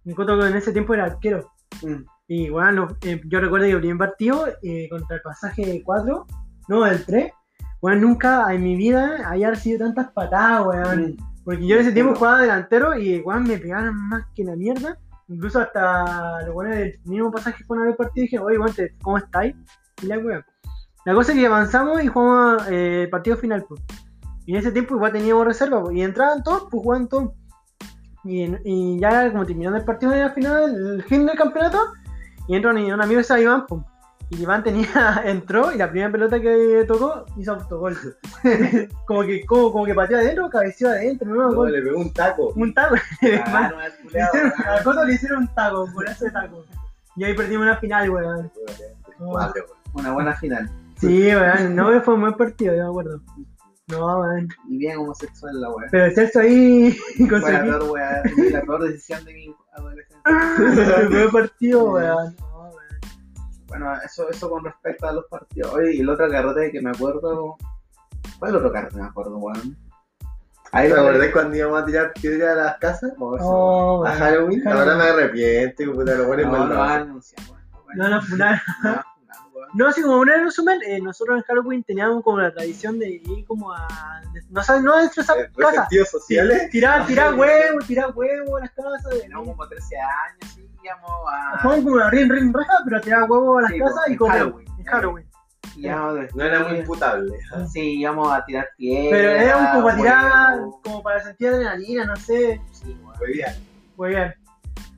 El 0.06 0.16
Coto 0.16 0.48
en 0.48 0.56
ese 0.56 0.72
tiempo 0.72 0.94
era 0.96 1.06
arquero. 1.06 1.52
Mm. 1.84 2.04
Y 2.28 2.50
bueno, 2.50 2.88
eh, 3.04 3.22
yo 3.26 3.40
recuerdo 3.40 3.66
que 3.68 3.72
el 3.74 3.80
primer 3.80 3.98
partido 3.98 4.48
eh, 4.64 4.88
contra 4.90 5.16
el 5.18 5.22
pasaje 5.22 5.82
4, 5.84 6.28
no, 6.70 6.86
el 6.86 7.04
3, 7.06 7.32
bueno, 7.82 8.02
nunca 8.02 8.54
en 8.54 8.64
mi 8.64 8.76
vida 8.76 9.28
había 9.28 9.50
recibido 9.52 9.86
tantas 9.86 10.12
patadas, 10.12 10.66
weón. 10.66 11.18
Porque 11.50 11.66
yo 11.66 11.78
en 11.78 11.82
ese 11.82 11.94
tiempo 11.94 12.14
jugaba 12.14 12.42
delantero 12.42 12.96
y 12.96 13.22
weón 13.22 13.42
me 13.42 13.58
pegaban 13.58 13.96
más 13.96 14.24
que 14.36 14.44
la 14.44 14.56
mierda. 14.56 15.00
Incluso 15.28 15.60
hasta 15.60 16.44
los 16.44 16.54
buenos 16.54 16.78
del 16.78 17.00
mismo 17.06 17.32
pasaje 17.32 17.64
fueron 17.64 17.82
a 17.82 17.86
ver 17.86 17.94
el 17.94 17.98
partido 17.98 18.24
y 18.24 18.28
dije, 18.28 18.38
oye, 18.38 18.60
weón, 18.60 18.72
¿cómo 19.02 19.18
estáis? 19.18 19.56
Y 20.04 20.06
la 20.06 20.20
weón. 20.20 20.46
La 21.06 21.16
cosa 21.16 21.32
es 21.32 21.40
que 21.40 21.48
avanzamos 21.48 22.04
y 22.04 22.08
jugamos 22.08 22.64
eh, 22.70 23.08
partido 23.10 23.36
final, 23.36 23.66
pues. 23.68 23.82
Y 24.46 24.52
en 24.52 24.60
ese 24.60 24.72
tiempo 24.72 24.94
igual 24.94 25.12
teníamos 25.12 25.44
reserva, 25.44 25.82
pues, 25.82 25.98
y 25.98 26.04
entraban 26.04 26.44
todos, 26.44 26.68
pues 26.70 26.84
jugaban 26.84 27.10
todos. 27.10 27.32
Y, 28.26 28.56
y 28.64 29.00
ya 29.00 29.32
como 29.32 29.44
terminando 29.44 29.80
el 29.80 29.86
partido 29.86 30.12
de 30.12 30.20
la 30.20 30.30
final, 30.30 30.76
el 30.76 31.04
fin 31.06 31.26
del 31.26 31.36
campeonato, 31.36 31.80
y 32.48 32.58
entra 32.58 32.70
un, 32.70 32.78
un 32.78 33.02
amigo 33.02 33.24
se 33.24 33.42
Iván, 33.42 33.66
pues. 33.66 33.82
Y 34.32 34.44
Iván 34.44 34.64
tenía, 34.64 35.22
entró 35.26 35.72
y 35.72 35.78
la 35.78 35.90
primera 35.90 36.12
pelota 36.12 36.40
que 36.40 36.86
tocó 36.88 37.26
hizo 37.38 37.54
autogol. 37.54 37.98
como 39.08 39.24
que, 39.24 39.44
como, 39.46 39.72
como 39.72 39.86
que 39.86 39.96
pateó 39.96 40.18
adentro, 40.18 40.50
cabeceó 40.50 40.90
adentro, 40.90 41.34
no, 41.34 41.50
No, 41.50 41.66
le 41.66 41.82
pegó 41.82 42.00
un 42.00 42.14
taco. 42.14 42.54
Un 42.56 42.74
taco. 42.74 42.96
Ah, 43.46 43.72
no, 43.72 44.08
hicieron- 44.10 44.30
weón. 44.34 44.54
a 44.80 44.84
Coto 44.84 45.06
le 45.06 45.14
hicieron 45.14 45.40
un 45.40 45.48
taco, 45.56 45.88
por 45.94 46.08
ese 46.08 46.30
taco. 46.32 46.64
Y 47.16 47.24
ahí 47.24 47.34
perdimos 47.34 47.64
una 47.64 47.78
final, 47.78 48.10
weón. 48.10 48.52
Vale, 49.20 49.54
weón. 49.62 49.80
Una 49.94 50.14
buena 50.14 50.36
final. 50.36 50.70
Sí, 51.00 51.34
weón, 51.34 51.76
no 51.76 52.02
fue 52.02 52.14
un 52.14 52.22
buen 52.22 52.34
partido, 52.36 52.76
yo 52.76 52.84
me 52.84 52.90
acuerdo. 52.90 53.22
No, 53.88 54.20
weón. 54.20 54.48
Y 54.70 54.78
bien 54.78 54.98
homosexual 55.00 55.60
la 55.60 55.72
weá. 55.72 55.88
Pero 55.90 56.06
el 56.06 56.14
Celso 56.14 56.40
ahí 56.42 56.96
con 57.18 57.40
su 57.40 57.48
Fue 57.48 57.52
la 57.54 57.64
peor 57.64 57.84
weá, 57.90 58.24
la 58.52 58.62
peor 58.62 58.84
decisión 58.84 59.26
de 59.26 59.34
mi 59.34 59.56
adolescencia. 59.74 61.00
El 61.02 61.10
buen 61.10 61.32
partido, 61.32 61.94
weón. 61.94 62.36
Bueno, 63.70 63.94
eso, 64.04 64.30
eso 64.30 64.50
con 64.50 64.64
respecto 64.66 65.08
a 65.08 65.14
los 65.14 65.26
partidos. 65.26 65.74
Oye, 65.74 65.96
y 65.96 66.00
el 66.02 66.10
otro 66.10 66.30
carrete 66.30 66.72
que 66.72 66.82
me 66.82 66.90
acuerdo. 66.90 67.56
¿Cuál 68.40 68.50
es 68.52 68.56
el 68.56 68.56
otro 68.58 68.72
carrete 68.72 68.98
me 68.98 69.06
acuerdo, 69.08 69.38
weón? 69.38 69.78
Ahí 70.72 70.88
¿Te 70.88 71.00
acordás 71.00 71.30
cuando 71.34 71.56
íbamos 71.58 71.82
a 71.82 71.86
tirar 71.86 72.14
piedra 72.14 72.52
a 72.52 72.56
las 72.56 72.78
casas? 72.78 73.12
Oh, 73.20 74.06
A 74.06 74.10
weón. 74.10 74.18
Halloween. 74.20 74.68
Ahora 74.68 74.96
me 74.96 75.04
arrepiento, 75.04 75.76
que 75.78 75.90
puta, 75.90 76.16
lo 76.16 76.28
ponen 76.28 76.46
No, 76.52 76.58
mal. 76.58 76.70
no 76.70 76.76
No, 76.76 76.84
anunciamos. 76.84 77.58
No, 77.96 78.08
no, 78.10 78.22
funar. 78.22 78.62
No, 78.84 79.04
no, 79.74 79.88
así 79.88 80.02
como 80.02 80.20
un 80.20 80.28
resumen, 80.28 80.80
eh, 80.86 81.00
nosotros 81.02 81.38
en 81.38 81.44
Halloween 81.44 81.84
teníamos 81.84 82.24
como 82.24 82.40
la 82.40 82.52
tradición 82.54 82.98
de 83.00 83.10
ir 83.10 83.46
como 83.48 83.72
a. 83.74 83.88
No 84.50 84.64
sabes, 84.64 84.84
no 84.84 84.96
dentro 84.98 85.22
de 85.22 85.22
esa 85.24 85.34
casa. 85.36 85.50
Resentidos 85.72 86.10
sociales. 86.10 86.70
Tirar, 86.72 87.06
tirar 87.08 87.34
huevos, 87.36 87.86
tirar 87.88 88.12
huevos 88.16 88.58
a 88.62 88.66
las 88.66 88.72
casas. 88.72 89.20
Teníamos 89.22 89.48
como 89.48 89.68
13 89.68 89.96
años, 89.98 90.54
sí, 90.56 90.69
íbamos 90.90 91.12
a. 91.32 91.60
Jugaban 91.62 91.84
como 91.84 91.96
una 91.96 92.10
ring 92.10 92.32
ring 92.32 92.54
raja, 92.54 92.74
pero 92.86 93.02
tirar 93.02 93.30
huevos 93.30 93.60
a 93.60 93.62
las 93.62 93.72
Sí, 93.72 93.80
casas 93.80 94.10
y 94.10 94.16
comer. 94.18 94.38
Halloween. 94.40 94.68
En 94.78 94.86
Halloween. 94.86 95.26
íbamos 95.78 96.36
No 96.36 96.44
era 96.44 96.60
muy 96.68 96.78
imputable. 96.80 97.32
Sí, 97.72 98.00
íbamos 98.00 98.32
a 98.34 98.44
tirar 98.46 98.68
piedras. 98.78 99.10
Pero 99.12 99.30
era 99.32 99.58
un 99.58 99.66
como 99.68 99.84
para 99.84 99.98
tirar, 99.98 100.60
como 100.84 101.04
para 101.04 101.20
sentir 101.22 101.48
adrenalina, 101.50 102.06
no 102.06 102.16
sé. 102.16 102.62
Sí. 102.72 102.98
Muy 103.20 103.34
bien. 103.34 103.52
Muy 103.96 104.10
bien. 104.10 104.34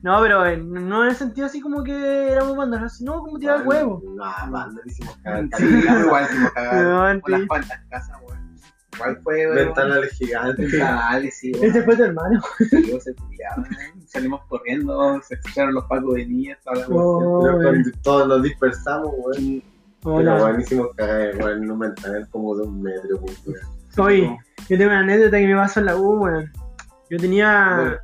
No, 0.02 0.20
pero 0.20 0.44
eh, 0.46 0.56
no 0.56 1.04
en 1.04 1.10
el 1.10 1.16
sentido 1.16 1.46
así 1.46 1.60
como 1.60 1.84
que 1.84 2.32
éramos 2.32 2.56
bandas, 2.56 2.96
sino 2.96 3.20
como 3.20 3.38
tirar 3.38 3.64
huevos. 3.64 4.02
No, 4.02 4.24
man, 4.48 4.74
no 4.74 4.82
le 4.82 4.90
hicimos 4.90 5.16
cagar. 5.18 5.48
Sí, 5.56 5.64
igual 5.64 6.24
hicimos 6.24 6.50
cagar. 6.52 6.74
Weón, 6.86 7.20
Con 7.20 7.32
las 7.32 7.40
sí. 7.42 7.46
cuantas 7.46 7.80
casas, 7.88 8.18
weón. 8.26 8.41
Igual 8.94 9.20
fue, 9.22 9.46
weón. 9.46 9.54
Ventanales 9.54 10.12
gigantes. 10.12 10.78
Dale, 10.78 11.30
sí. 11.30 11.52
Ese 11.60 11.82
fue 11.82 11.96
tu 11.96 12.04
hermano. 12.04 12.40
Sí, 12.58 13.00
se 13.00 13.14
culiaban, 13.14 13.66
Salimos 14.06 14.42
corriendo, 14.48 15.20
se 15.22 15.34
escucharon 15.34 15.74
los 15.74 15.84
pacos 15.84 16.14
de 16.14 16.26
niña, 16.26 16.58
toda 16.62 16.76
la 16.76 16.86
cuestión. 16.86 17.04
Oh, 17.04 17.40
Pero 17.42 17.56
weón. 17.56 17.62
cuando 17.62 17.90
todos 18.02 18.28
nos 18.28 18.42
dispersamos, 18.42 19.10
weón. 19.16 19.62
Pero 20.02 20.14
Hola. 20.16 20.56
hicimos 20.60 20.88
cagar, 20.96 21.36
weón, 21.36 21.62
en 21.62 21.70
un 21.70 21.78
ventanal 21.78 22.28
como 22.30 22.56
de 22.56 22.62
un 22.64 22.82
metro, 22.82 23.16
weón. 23.18 23.58
Oye, 23.98 24.38
yo 24.68 24.78
tengo 24.78 24.84
una 24.84 25.00
anécdota 25.00 25.38
que 25.38 25.46
me 25.46 25.54
pasó 25.54 25.80
en 25.80 25.86
la 25.86 25.96
U, 25.96 26.22
weón. 26.22 26.50
Yo 27.10 27.18
tenía 27.18 28.00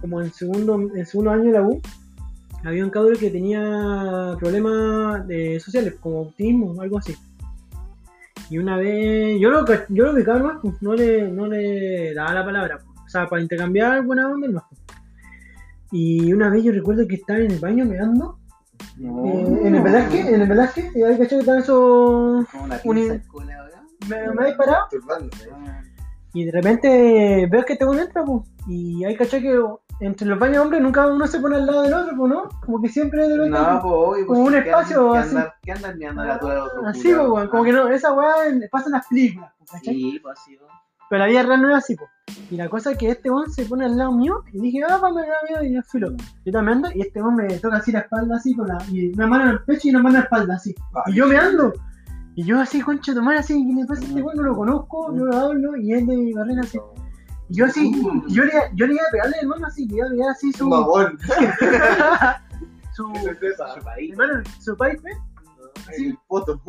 como 0.00 0.20
en 0.20 0.32
segundo, 0.32 0.74
en 0.94 1.06
segundo 1.06 1.30
año 1.30 1.44
de 1.44 1.52
la 1.52 1.62
U, 1.62 1.80
había 2.64 2.84
un 2.84 2.90
cabrón 2.90 3.16
que 3.16 3.30
tenía 3.30 4.36
problemas 4.38 5.26
de 5.26 5.60
sociales, 5.60 5.94
como 6.00 6.18
autismo, 6.18 6.80
algo 6.80 6.98
así. 6.98 7.16
Y 8.48 8.58
una 8.58 8.76
vez, 8.76 9.40
yo 9.40 9.50
lo, 9.50 9.64
yo 9.88 10.04
lo 10.04 10.12
ubicaba 10.12 10.58
pues, 10.62 10.80
no 10.80 10.94
le, 10.94 11.28
no 11.30 11.46
le 11.46 12.14
daba 12.14 12.32
la 12.34 12.44
palabra, 12.44 12.78
pues. 12.78 12.98
o 13.04 13.08
sea, 13.08 13.26
para 13.28 13.42
intercambiar 13.42 14.04
buena 14.04 14.28
onda 14.28 14.64
pues. 14.70 14.80
Y 15.92 16.32
una 16.32 16.48
vez 16.50 16.62
yo 16.64 16.72
recuerdo 16.72 17.06
que 17.06 17.16
estaba 17.16 17.38
en 17.40 17.50
el 17.52 17.58
baño 17.60 17.84
mirando, 17.84 18.38
No. 18.98 19.24
en 19.26 19.74
el 19.74 19.82
Velázquez, 19.82 20.26
en 20.26 20.40
el 20.42 20.48
Velázquez, 20.48 20.96
y 20.96 21.02
ahí 21.02 21.16
caché 21.16 21.36
que 21.36 21.40
estaban 21.40 21.62
esos... 21.62 22.46
Uni-. 22.84 23.20
Me, 24.08 24.28
me 24.32 24.40
habéis 24.42 24.56
parado, 24.56 24.86
y 26.34 26.44
de 26.44 26.52
repente 26.52 27.48
veo 27.50 27.64
que 27.64 27.72
este 27.72 27.84
uno 27.86 28.00
entra, 28.00 28.24
pues, 28.24 28.42
y 28.68 29.04
ahí 29.04 29.16
caché 29.16 29.40
que 29.40 29.58
entre 30.00 30.26
los 30.26 30.38
baños 30.38 30.58
hombres 30.58 30.82
nunca 30.82 31.06
uno 31.06 31.26
se 31.26 31.40
pone 31.40 31.56
al 31.56 31.66
lado 31.66 31.82
del 31.82 31.94
otro, 31.94 32.16
pues, 32.16 32.30
¿no? 32.32 32.48
Como 32.64 32.82
que 32.82 32.88
siempre 32.88 33.28
de. 33.28 33.48
No, 33.48 33.80
pues, 33.80 33.94
obvio, 33.94 34.26
Como 34.26 34.40
un 34.40 34.52
¿qué 34.52 34.58
espacio 34.58 35.14
andas- 35.14 35.24
así. 35.26 35.30
¿Qué 35.34 35.38
andas- 35.40 35.54
¿Qué 35.62 35.72
andas 35.72 35.96
mirando 35.96 36.24
la 36.24 36.34
altura 36.34 36.54
del 36.54 36.62
otro 36.62 36.86
Así, 36.86 37.02
pues, 37.14 37.28
weón, 37.28 37.48
como 37.48 37.64
que 37.64 37.72
no, 37.72 37.88
esa 37.88 38.12
weá 38.12 38.34
pasa 38.70 38.86
en 38.86 38.92
las 38.92 39.06
películas, 39.06 39.52
pues, 39.58 39.70
¿cachai? 39.70 39.94
Sí, 39.94 40.18
pues 40.22 40.38
así. 40.38 40.58
Pero 41.08 41.20
la 41.20 41.26
vida 41.28 41.42
real 41.44 41.62
no 41.62 41.70
es 41.70 41.76
así, 41.76 41.94
pues. 41.96 42.10
Y 42.50 42.56
la 42.56 42.68
cosa 42.68 42.90
es 42.90 42.98
que 42.98 43.08
este 43.10 43.30
weón 43.30 43.50
se 43.50 43.64
pone 43.64 43.84
al 43.84 43.96
lado 43.96 44.10
mío 44.12 44.42
y 44.52 44.60
dije, 44.60 44.80
ah, 44.88 44.98
vamos 45.00 45.22
al 45.22 45.28
lado 45.28 45.40
mío 45.48 45.70
y 45.70 45.74
yo 45.76 45.82
filo. 45.82 46.08
Yo 46.44 46.52
también 46.52 46.78
ando 46.78 46.90
y 46.94 47.00
este 47.00 47.22
weón 47.22 47.36
me 47.36 47.46
toca 47.58 47.76
así 47.76 47.92
la 47.92 48.00
espalda, 48.00 48.36
así, 48.36 48.54
con 48.56 48.66
la, 48.66 48.78
y 48.90 49.12
una 49.14 49.26
mano 49.28 49.44
en 49.44 49.50
el 49.50 49.62
pecho 49.62 49.86
y 49.86 49.90
una 49.90 50.00
mano 50.00 50.16
en 50.16 50.20
la 50.20 50.24
espalda, 50.24 50.54
así. 50.56 50.74
Y 51.06 51.14
yo 51.14 51.26
me 51.26 51.36
ando. 51.36 51.72
Y 52.34 52.44
yo 52.44 52.60
así, 52.60 52.82
concha 52.82 53.14
madre, 53.14 53.38
así, 53.38 53.54
¿qué 53.66 53.80
le 53.80 53.86
pasa 53.86 54.02
este 54.02 54.20
weón? 54.20 54.36
No 54.36 54.42
lo 54.42 54.56
conozco, 54.56 55.10
no 55.12 55.24
lo 55.26 55.36
hablo, 55.36 55.76
y 55.76 55.94
es 55.94 56.06
de 56.06 56.16
mi 56.16 56.32
barrera 56.34 56.60
así. 56.62 56.78
Yo 57.48 57.66
así, 57.66 57.92
yo 58.28 58.44
le, 58.44 58.52
yo 58.74 58.86
le 58.86 58.94
iba 58.94 59.02
a 59.06 59.10
pegarle 59.12 59.36
el 59.40 59.48
mano 59.48 59.66
así, 59.66 59.86
le 59.86 59.96
iba 59.96 60.06
a 60.06 60.10
pegar 60.10 60.30
así 60.30 60.52
su. 60.52 60.68
babón. 60.68 61.18
su. 62.94 63.12
¿Qué 63.12 63.20
se 63.20 63.50
sepa? 63.52 63.74
Chupadito. 63.74 64.12
hermano, 64.22 64.42
su 64.60 64.76
pipe, 64.76 65.10
En 65.96 66.04
el 66.06 66.18
poto. 66.26 66.60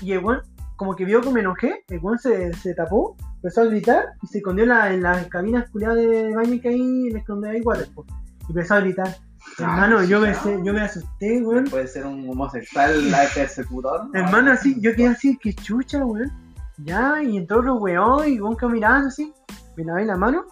Y 0.00 0.12
el 0.12 0.24
weón, 0.24 0.40
como 0.76 0.96
que 0.96 1.04
vio 1.04 1.20
que 1.20 1.30
me 1.30 1.40
enojé, 1.40 1.84
el 1.88 1.98
weón 2.00 2.18
se, 2.18 2.52
se 2.54 2.74
tapó, 2.74 3.16
empezó 3.36 3.62
a 3.62 3.64
gritar 3.66 4.04
y 4.22 4.26
se 4.26 4.38
escondió 4.38 4.64
en, 4.64 4.70
la, 4.70 4.92
en 4.92 5.02
las 5.02 5.26
cabinas 5.28 5.68
culiadas 5.70 5.96
de 5.96 6.34
baño 6.34 6.60
que 6.60 6.68
hay, 6.68 7.08
en 7.08 7.22
donde 7.26 7.50
hay 7.50 7.60
water, 7.60 7.88
po. 7.94 8.04
Y 8.48 8.52
empezó 8.52 8.74
a 8.74 8.80
gritar. 8.80 9.16
Hermano, 9.58 10.02
yo 10.04 10.20
me, 10.20 10.32
sé- 10.34 10.60
yo 10.64 10.72
me 10.72 10.80
asusté, 10.82 11.42
weón. 11.42 11.64
Puede 11.64 11.88
ser 11.88 12.06
un 12.06 12.28
homosexual 12.30 13.10
la 13.10 13.24
persecutor. 13.34 14.06
¿no? 14.08 14.14
Hermano, 14.18 14.52
así, 14.52 14.76
yo 14.80 14.94
quedé 14.94 15.08
así, 15.08 15.36
que 15.36 15.52
chucha, 15.52 16.04
weón. 16.04 16.30
Ya, 16.78 17.22
y 17.22 17.36
entró 17.36 17.58
otro 17.58 17.74
weón 17.76 18.28
y 18.28 18.40
weón 18.40 18.56
caminando 18.56 19.08
así, 19.08 19.32
me 19.76 19.84
lavé 19.84 20.04
la 20.04 20.16
mano, 20.16 20.44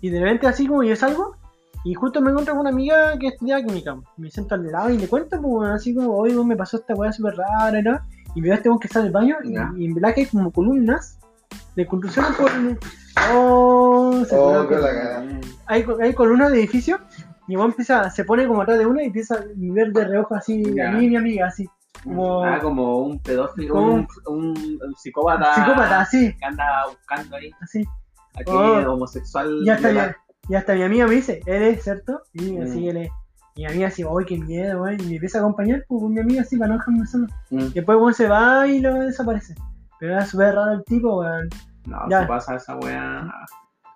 y 0.00 0.10
de 0.10 0.20
repente 0.20 0.46
así 0.46 0.66
como 0.66 0.82
yo 0.82 0.94
salgo, 0.96 1.36
y 1.84 1.94
justo 1.94 2.20
me 2.20 2.30
encuentro 2.30 2.52
con 2.54 2.60
una 2.62 2.70
amiga 2.70 3.18
que 3.18 3.28
estudia 3.28 3.64
química, 3.64 3.96
me 4.18 4.30
siento 4.30 4.54
al 4.54 4.66
lado 4.70 4.90
y 4.90 4.98
le 4.98 5.08
cuento, 5.08 5.40
pues, 5.40 5.70
así 5.70 5.94
como, 5.94 6.14
oye, 6.14 6.34
me 6.44 6.56
pasó 6.56 6.76
esta 6.76 6.94
weá 6.94 7.10
súper 7.12 7.36
rara, 7.36 7.80
¿no? 7.82 7.98
Y 8.34 8.40
veo 8.42 8.52
a 8.52 8.56
este 8.56 8.68
weón 8.68 8.78
que 8.78 8.86
está 8.86 9.00
en 9.00 9.06
el 9.06 9.12
baño, 9.12 9.36
y, 9.44 9.84
en 9.84 9.94
verdad 9.94 10.14
que 10.14 10.20
hay 10.22 10.26
como 10.26 10.50
columnas 10.50 11.18
de 11.76 11.86
construcción 11.86 12.26
por... 12.38 12.50
Oh, 13.32 14.24
se 14.24 14.36
Oh, 14.36 14.66
con 14.68 14.80
la 14.80 15.24
hay, 15.66 15.84
hay 16.02 16.14
columnas 16.14 16.50
de 16.52 16.58
edificio 16.60 16.98
y 17.48 17.52
igual 17.52 17.70
empieza, 17.70 18.08
se 18.10 18.24
pone 18.24 18.46
como 18.46 18.62
atrás 18.62 18.78
de 18.78 18.86
una 18.86 19.02
y 19.02 19.06
empieza 19.06 19.34
a 19.36 19.44
ver 19.56 19.92
de 19.92 20.04
reojo 20.04 20.34
así 20.34 20.62
Ya. 20.74 20.88
a 20.90 20.92
mí 20.92 21.06
y 21.06 21.08
mi 21.10 21.16
amiga, 21.16 21.46
así, 21.48 21.68
como 22.04 22.44
Ah, 22.44 22.58
como 22.60 22.98
un 23.00 23.18
pedófilo, 23.20 23.74
Como 23.74 23.94
un, 23.94 24.08
un, 24.26 24.46
un 24.56 24.94
psicópata. 24.96 25.54
psicópata, 25.54 26.00
así, 26.00 26.34
Que 26.36 26.44
anda 26.44 26.64
buscando 26.88 27.36
ahí. 27.36 27.50
así. 27.60 27.84
Aquí, 28.34 28.50
Oh. 28.52 28.92
homosexual. 28.94 29.60
Y 29.64 29.68
hasta, 29.70 29.88
mi, 29.88 29.94
viola- 29.94 30.16
y 30.48 30.54
hasta 30.54 30.74
mi 30.74 30.82
amiga 30.82 31.06
me 31.06 31.14
dice, 31.16 31.40
él 31.46 31.62
es, 31.62 31.84
¿cierto? 31.84 32.22
Y 32.32 32.52
Mm. 32.52 32.62
así 32.62 32.88
él 32.88 32.96
es. 32.98 33.10
Mi 33.56 33.66
amiga 33.66 33.88
así, 33.88 34.02
¡ay, 34.04 34.24
qué 34.26 34.38
miedo, 34.38 34.78
güey! 34.78 34.96
Y 35.02 35.06
me 35.06 35.14
empieza 35.14 35.38
a 35.38 35.40
acompañar, 35.42 35.84
pues 35.88 36.00
con 36.02 36.14
mi 36.14 36.20
amiga 36.20 36.42
así, 36.42 36.56
para 36.56 36.72
no 36.72 36.78
dejarme 36.78 37.06
solo. 37.06 37.26
Mm. 37.50 37.58
Y 37.58 37.70
después, 37.72 37.98
weón, 37.98 38.14
se 38.14 38.28
va 38.28 38.66
y 38.66 38.80
lo 38.80 38.94
desaparece. 38.94 39.54
Pero 39.98 40.12
era 40.14 40.24
súper 40.24 40.54
raro 40.54 40.72
el 40.72 40.84
tipo, 40.84 41.18
weón. 41.20 41.48
No, 41.86 41.98
Ya. 42.08 42.20
se 42.22 42.26
pasa 42.26 42.56
esa 42.56 42.76
weá. 42.76 43.26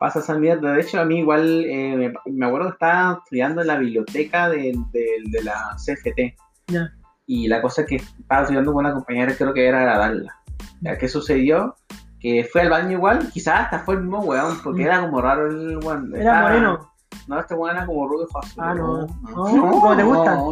Pasa 0.01 0.19
esa 0.19 0.35
mierda. 0.35 0.73
De 0.73 0.81
hecho, 0.83 1.01
a 1.01 1.05
mí 1.05 1.21
igual 1.21 1.65
eh, 1.65 1.97
me, 2.27 2.33
me 2.33 2.47
acuerdo 2.47 2.67
que 2.69 2.73
estaba 2.75 3.19
estudiando 3.25 3.61
en 3.63 3.69
la 3.69 3.79
biblioteca 3.79 4.49
de, 4.51 4.75
de- 4.93 5.23
de 5.31 5.43
la 5.45 5.77
CFT. 5.79 6.35
Ya. 6.67 6.91
Y 7.27 7.47
la 7.49 7.63
cosa 7.63 7.83
es 7.83 7.89
que 7.89 7.97
estaba 7.97 8.43
estudiando 8.43 8.73
con 8.73 8.85
una 8.85 8.93
compañera, 8.93 9.35
creo 9.35 9.55
que 9.55 9.67
era 9.67 9.87
la 9.87 9.99
Darla. 9.99 10.35
Ya, 10.83 10.99
¿Qué 10.99 11.09
sucedió? 11.09 11.77
Que 12.25 12.49
fue 12.51 12.63
al 12.63 12.71
baño 12.71 12.93
igual, 12.93 13.31
quizás 13.35 13.65
hasta 13.65 13.81
fue 13.81 13.97
el 13.97 14.01
mismo 14.01 14.21
weón, 14.21 14.59
porque 14.65 14.81
Mm. 14.83 14.87
era 14.87 15.01
como 15.03 15.21
raro 15.21 15.47
el 15.47 15.77
weón. 15.85 16.11
Era 16.17 16.41
moreno. 16.41 16.91
No, 17.29 17.39
este 17.39 17.55
weón 17.55 17.77
era 17.77 17.85
como 17.87 18.09
rubio 18.09 18.27
fácil. 18.29 18.55
Ah, 18.63 18.75
no. 18.75 19.07
No, 19.07 19.35
¿cómo 19.71 19.95
te 19.95 20.03
gusta? 20.03 20.43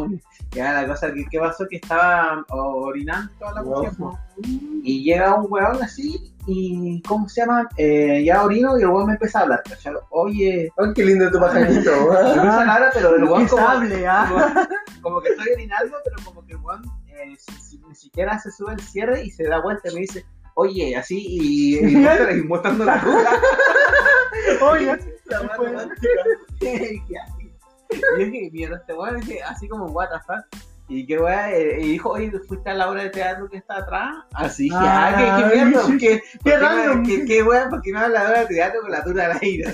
Ya, 0.51 0.73
la 0.81 0.87
cosa 0.87 1.11
que, 1.11 1.25
¿qué 1.31 1.39
pasó? 1.39 1.65
Que 1.67 1.77
estaba 1.77 2.45
orinando 2.49 3.31
toda 3.39 3.53
la 3.55 3.63
cuestión. 3.63 4.11
Y 4.83 5.03
llega 5.03 5.33
un 5.33 5.47
weón 5.49 5.81
así, 5.81 6.31
y 6.45 7.01
¿cómo 7.01 7.27
se 7.27 7.41
llama? 7.41 7.67
Eh, 7.77 8.23
ya 8.23 8.43
orino 8.43 8.77
y 8.77 8.83
el 8.83 8.89
weón 8.89 9.07
me 9.07 9.13
empieza 9.13 9.39
a 9.39 9.41
hablar, 9.41 9.63
¿cachai? 9.67 9.95
Oye, 10.11 10.71
Ay, 10.77 10.93
qué 10.93 11.05
lindo 11.05 11.31
tu 11.31 11.39
pajarito. 11.39 11.91
me 12.11 12.33
empieza 12.35 12.61
a 12.71 12.75
hablar, 12.75 12.91
pero 12.93 13.15
el 13.15 13.23
weón 13.23 13.47
como, 13.47 13.63
ah. 13.67 14.27
como, 14.29 14.67
como 15.01 15.21
que 15.21 15.29
estoy 15.29 15.53
orinando, 15.55 15.97
pero 16.03 16.17
como 16.23 16.45
que 16.45 16.53
el 16.53 16.59
weón 16.59 16.83
eh, 17.07 17.35
si- 17.37 17.61
si- 17.61 17.83
ni 17.87 17.95
siquiera 17.95 18.37
se 18.39 18.51
sube 18.51 18.73
el 18.73 18.79
cierre 18.79 19.23
y 19.23 19.31
se 19.31 19.43
da 19.47 19.59
vuelta 19.61 19.89
y 19.89 19.93
me 19.95 19.99
dice, 20.01 20.25
oye, 20.55 20.95
así, 20.95 21.25
y, 21.27 21.77
y, 21.79 22.43
mostrando 22.43 22.85
la 22.85 22.97
rueda. 22.97 23.31
Oye, 24.61 24.97
La 25.25 25.39
romántica. 25.39 26.07
Y 27.93 27.99
yo 27.99 28.25
dije, 28.25 28.49
mierda, 28.51 28.77
este 28.77 28.93
weón, 28.93 29.19
dije, 29.19 29.43
así 29.43 29.67
como, 29.67 29.85
what 29.85 30.09
the 30.09 30.17
fuck. 30.25 30.43
Y 30.87 31.05
qué 31.05 31.19
weá, 31.19 31.55
eh, 31.55 31.77
y 31.79 31.91
dijo, 31.91 32.09
oye, 32.09 32.31
¿fuiste 32.47 32.71
a 32.71 32.73
la 32.73 32.89
obra 32.89 33.03
de 33.03 33.11
teatro 33.11 33.47
que 33.47 33.57
está 33.57 33.77
atrás? 33.77 34.15
Así 34.33 34.63
dije, 34.63 34.75
ah, 34.79 35.13
Ah, 35.15 35.15
qué, 35.15 35.43
qué 35.43 35.65
mierda, 35.65 35.85
sí, 35.85 35.97
qué, 35.97 36.07
qué 36.09 36.39
qué 36.43 36.57
random. 36.57 37.05
qué, 37.05 37.25
qué 37.25 37.43
weá, 37.43 37.69
porque 37.69 37.91
no 37.91 37.99
habla 37.99 38.23
la 38.23 38.29
obra 38.29 38.39
de 38.41 38.47
teatro 38.47 38.81
con 38.81 38.91
la 38.91 39.03
tula 39.03 39.25
al 39.25 39.37
aire. 39.43 39.71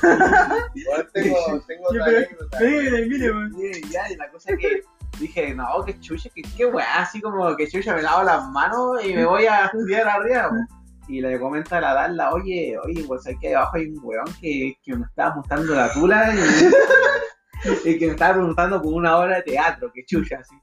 Tengo, 1.13 1.37
tengo 1.65 1.87
otra 1.87 2.05
anécdota. 2.05 2.59
mire, 2.59 3.07
mire, 3.07 3.81
ya, 3.89 4.11
y 4.11 4.17
la 4.17 4.29
cosa 4.31 4.51
es 4.51 4.59
que 4.59 4.81
dije, 5.19 5.53
no, 5.53 5.83
qué 5.85 5.99
chucha, 5.99 6.29
qué, 6.33 6.41
qué 6.57 6.65
weá, 6.65 7.01
así 7.01 7.19
como 7.21 7.55
que 7.55 7.67
chucha, 7.67 7.93
me 7.95 8.01
lavo 8.01 8.23
las 8.23 8.47
manos 8.49 9.03
y 9.05 9.13
me 9.13 9.25
voy 9.25 9.45
a 9.45 9.65
estudiar 9.73 10.07
arriba. 10.07 10.49
po. 10.49 10.55
Y 11.07 11.21
le 11.21 11.39
comenta 11.39 11.77
a 11.77 11.81
la 11.81 11.93
Darla, 11.95 12.31
oye, 12.33 12.77
oye, 12.83 13.03
pues 13.07 13.25
aquí 13.27 13.47
abajo 13.53 13.77
hay 13.77 13.87
un 13.87 13.99
weón 14.03 14.25
que, 14.39 14.75
que 14.83 14.95
me 14.95 15.05
estaba 15.05 15.35
mostrando 15.35 15.73
la 15.73 15.91
tula 15.91 16.31
y, 16.33 17.89
y 17.89 17.97
que 17.97 18.05
me 18.05 18.11
estaba 18.11 18.35
preguntando 18.35 18.79
por 18.81 18.93
una 18.93 19.17
obra 19.17 19.37
de 19.37 19.41
teatro, 19.43 19.91
que 19.93 20.05
chucha, 20.05 20.37
así. 20.39 20.55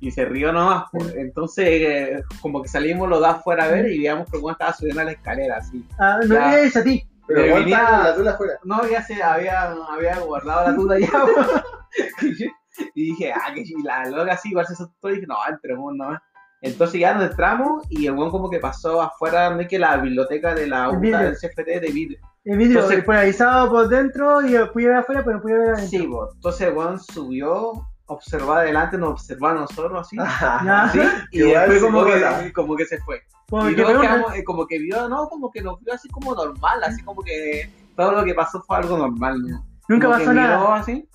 Y 0.00 0.10
se 0.10 0.24
rió 0.24 0.52
nomás, 0.52 0.84
po. 0.90 0.98
entonces 1.14 1.66
eh, 1.68 2.22
como 2.40 2.62
que 2.62 2.68
salimos 2.68 3.08
los 3.10 3.18
dos 3.20 3.28
afuera 3.28 3.64
a 3.64 3.68
ver 3.68 3.86
y 3.86 3.98
veíamos 3.98 4.30
que 4.30 4.38
weón 4.38 4.52
estaba 4.52 4.72
subiendo 4.72 5.02
a 5.02 5.04
la 5.04 5.12
escalera, 5.12 5.56
así. 5.58 5.86
Ah, 5.98 6.18
no 6.26 6.34
Ya. 6.34 6.60
es 6.60 6.76
a 6.76 6.82
ti. 6.82 7.06
Pero 7.26 7.54
venía- 7.56 8.00
la 8.02 8.14
tula 8.16 8.30
afuera. 8.32 8.54
No, 8.64 8.86
ya 8.88 9.02
se 9.02 9.22
había, 9.22 9.70
había 9.72 10.18
guardado 10.18 10.68
la 10.70 10.74
tula 10.74 10.98
ya. 10.98 11.08
y 12.94 13.10
dije, 13.10 13.32
ah, 13.32 13.52
que 13.54 13.64
la 13.84 14.04
loca 14.06 14.32
así, 14.34 14.50
igual 14.50 14.66
se 14.66 14.72
asustó 14.74 15.10
y 15.10 15.14
dije, 15.16 15.26
no, 15.26 15.36
entremos 15.48 15.94
nomás. 15.94 16.20
Entonces 16.62 17.00
ya 17.00 17.14
nos 17.14 17.30
entramos 17.30 17.84
y 17.88 18.06
el 18.06 18.12
weón 18.12 18.30
como 18.30 18.50
que 18.50 18.58
pasó 18.58 19.00
afuera 19.00 19.48
donde 19.48 19.66
que 19.66 19.78
la 19.78 19.96
biblioteca 19.96 20.54
de 20.54 20.66
la 20.66 20.90
UTA 20.90 21.22
del 21.22 21.34
CFT 21.36 21.80
de 21.80 21.90
vidrio. 21.92 22.18
El 22.44 22.58
vidrio 22.58 22.80
Entonces- 22.80 23.04
polarizado 23.04 23.70
por 23.70 23.88
dentro 23.88 24.42
y 24.42 24.52
después 24.52 24.84
ver 24.84 24.96
afuera, 24.96 25.22
pero 25.24 25.36
después 25.38 25.54
ver 25.54 25.68
adentro. 25.74 25.86
Sí, 25.98 26.06
po. 26.06 26.28
entonces 26.34 26.60
el 26.68 26.74
weón 26.76 27.00
subió, 27.00 27.72
observó 28.06 28.52
adelante, 28.54 28.98
nos 28.98 29.10
observó 29.12 29.46
a 29.48 29.54
nosotros 29.54 30.00
así. 30.06 30.16
Ya. 30.16 30.90
¿sí? 30.92 31.00
Y 31.32 31.38
Igual 31.44 31.70
después 31.70 31.82
como 31.82 32.04
psicópata. 32.04 32.44
que, 32.44 32.52
como 32.52 32.76
que 32.76 32.84
se 32.84 32.98
fue. 32.98 33.22
Como 33.48 33.68
y 33.70 33.74
que 33.74 33.82
luego 33.82 34.00
quedamos, 34.02 34.34
eh, 34.36 34.44
como 34.44 34.66
que 34.66 34.78
vio, 34.78 35.08
no, 35.08 35.28
como 35.28 35.50
que 35.50 35.62
nos 35.62 35.80
vio 35.82 35.94
así 35.94 36.08
como 36.10 36.34
normal, 36.34 36.84
así 36.84 37.02
como 37.02 37.22
que 37.22 37.68
todo 37.96 38.12
lo 38.12 38.24
que 38.24 38.34
pasó 38.34 38.62
fue 38.62 38.76
algo 38.76 38.96
normal, 38.98 39.40
¿no? 39.42 39.64
nunca 39.88 40.06
Como 40.06 40.18
que 40.18 40.24
pasó 40.24 40.32
nada. 40.34 40.56
miró 40.58 40.72
así 40.74 41.08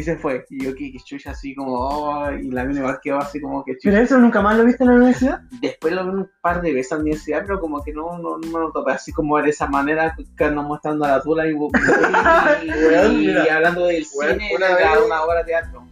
y 0.00 0.02
se 0.02 0.16
fue. 0.16 0.44
Y 0.50 0.64
yo 0.64 0.74
que, 0.74 0.92
que 0.92 0.98
chucha 1.00 1.30
así 1.30 1.54
como, 1.54 1.72
oh, 1.78 2.30
y 2.32 2.50
la 2.50 2.64
mina 2.64 2.80
igual 2.80 2.98
quedó 3.02 3.18
así 3.18 3.40
como 3.40 3.64
que 3.64 3.72
chucha. 3.74 3.90
Pero 3.90 4.02
eso 4.02 4.18
nunca 4.18 4.40
más 4.42 4.56
lo 4.56 4.64
viste 4.64 4.84
en 4.84 4.90
la 4.90 4.96
universidad. 4.96 5.40
Después 5.60 5.92
lo 5.94 6.04
vi 6.04 6.10
un 6.10 6.30
par 6.40 6.60
de 6.62 6.72
veces 6.72 6.92
en 6.92 6.98
la 6.98 7.02
universidad, 7.02 7.42
pero 7.46 7.60
como 7.60 7.82
que 7.82 7.92
no, 7.92 8.18
no, 8.18 8.38
no 8.38 8.46
me 8.46 8.58
lo 8.60 8.72
topé 8.72 8.92
así 8.92 9.12
como 9.12 9.40
de 9.40 9.50
esa 9.50 9.66
manera 9.66 10.14
que 10.36 10.50
mostrando 10.50 11.06
la 11.06 11.20
tula 11.22 11.46
y, 11.46 11.50
y- 11.50 11.54
y- 12.64 12.70
Weón, 12.86 13.12
y 13.12 13.26
mira. 13.28 13.54
hablando 13.56 13.86
del 13.86 14.06
Weón, 14.14 14.32
cine 14.38 14.50
una 14.56 14.74
vez- 14.74 15.06
una 15.06 15.22
obra 15.22 15.38
de 15.38 15.44
teatro. 15.44 15.86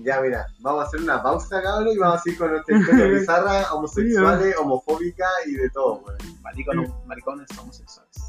Ya, 0.00 0.20
mira, 0.20 0.46
vamos 0.60 0.84
a 0.84 0.86
hacer 0.86 1.00
una 1.00 1.20
pausa, 1.22 1.60
cabrón, 1.60 1.88
y 1.92 1.98
vamos 1.98 2.20
a 2.24 2.30
ir 2.30 2.38
con 2.38 2.50
nuestra 2.52 2.78
historia 2.78 3.04
bizarra, 3.18 3.72
homosexuales, 3.74 4.56
homofóbica 4.56 5.26
y 5.46 5.52
de 5.54 5.68
todo, 5.70 6.02
weón. 6.06 6.18
Maricones, 6.42 6.90
maricones 7.06 7.48
homosexuales. 7.58 8.27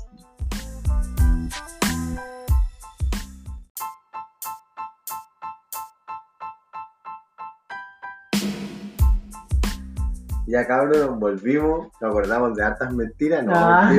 Ya, 10.49 10.65
cabrón, 10.65 11.19
volvimos, 11.19 11.89
nos 12.01 12.09
acordamos 12.09 12.55
de 12.55 12.63
hartas 12.63 12.91
mentiras, 12.91 13.45
no, 13.45 13.53
Ah. 13.55 13.91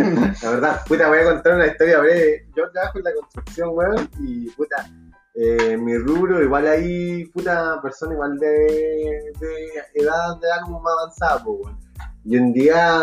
La 0.42 0.50
verdad, 0.50 0.80
puta, 0.84 1.06
voy 1.06 1.18
a 1.18 1.24
contar 1.24 1.54
una 1.54 1.66
historia 1.68 2.00
breve. 2.00 2.44
Yo 2.56 2.68
trabajo 2.72 2.98
en 2.98 3.04
la 3.04 3.14
construcción, 3.14 3.68
weón, 3.72 4.08
y 4.18 4.50
puta, 4.50 4.84
eh, 5.34 5.76
mi 5.76 5.96
rubro, 5.96 6.42
igual 6.42 6.66
ahí, 6.66 7.24
puta, 7.26 7.80
persona 7.80 8.14
igual 8.14 8.36
de, 8.40 9.32
de 9.38 10.02
edad 10.02 10.40
de 10.40 10.50
algo 10.50 10.80
más 10.80 10.92
avanzada, 11.00 11.44
pues, 11.44 11.56
weón. 11.62 11.78
Y 12.24 12.36
un 12.36 12.52
día, 12.52 13.00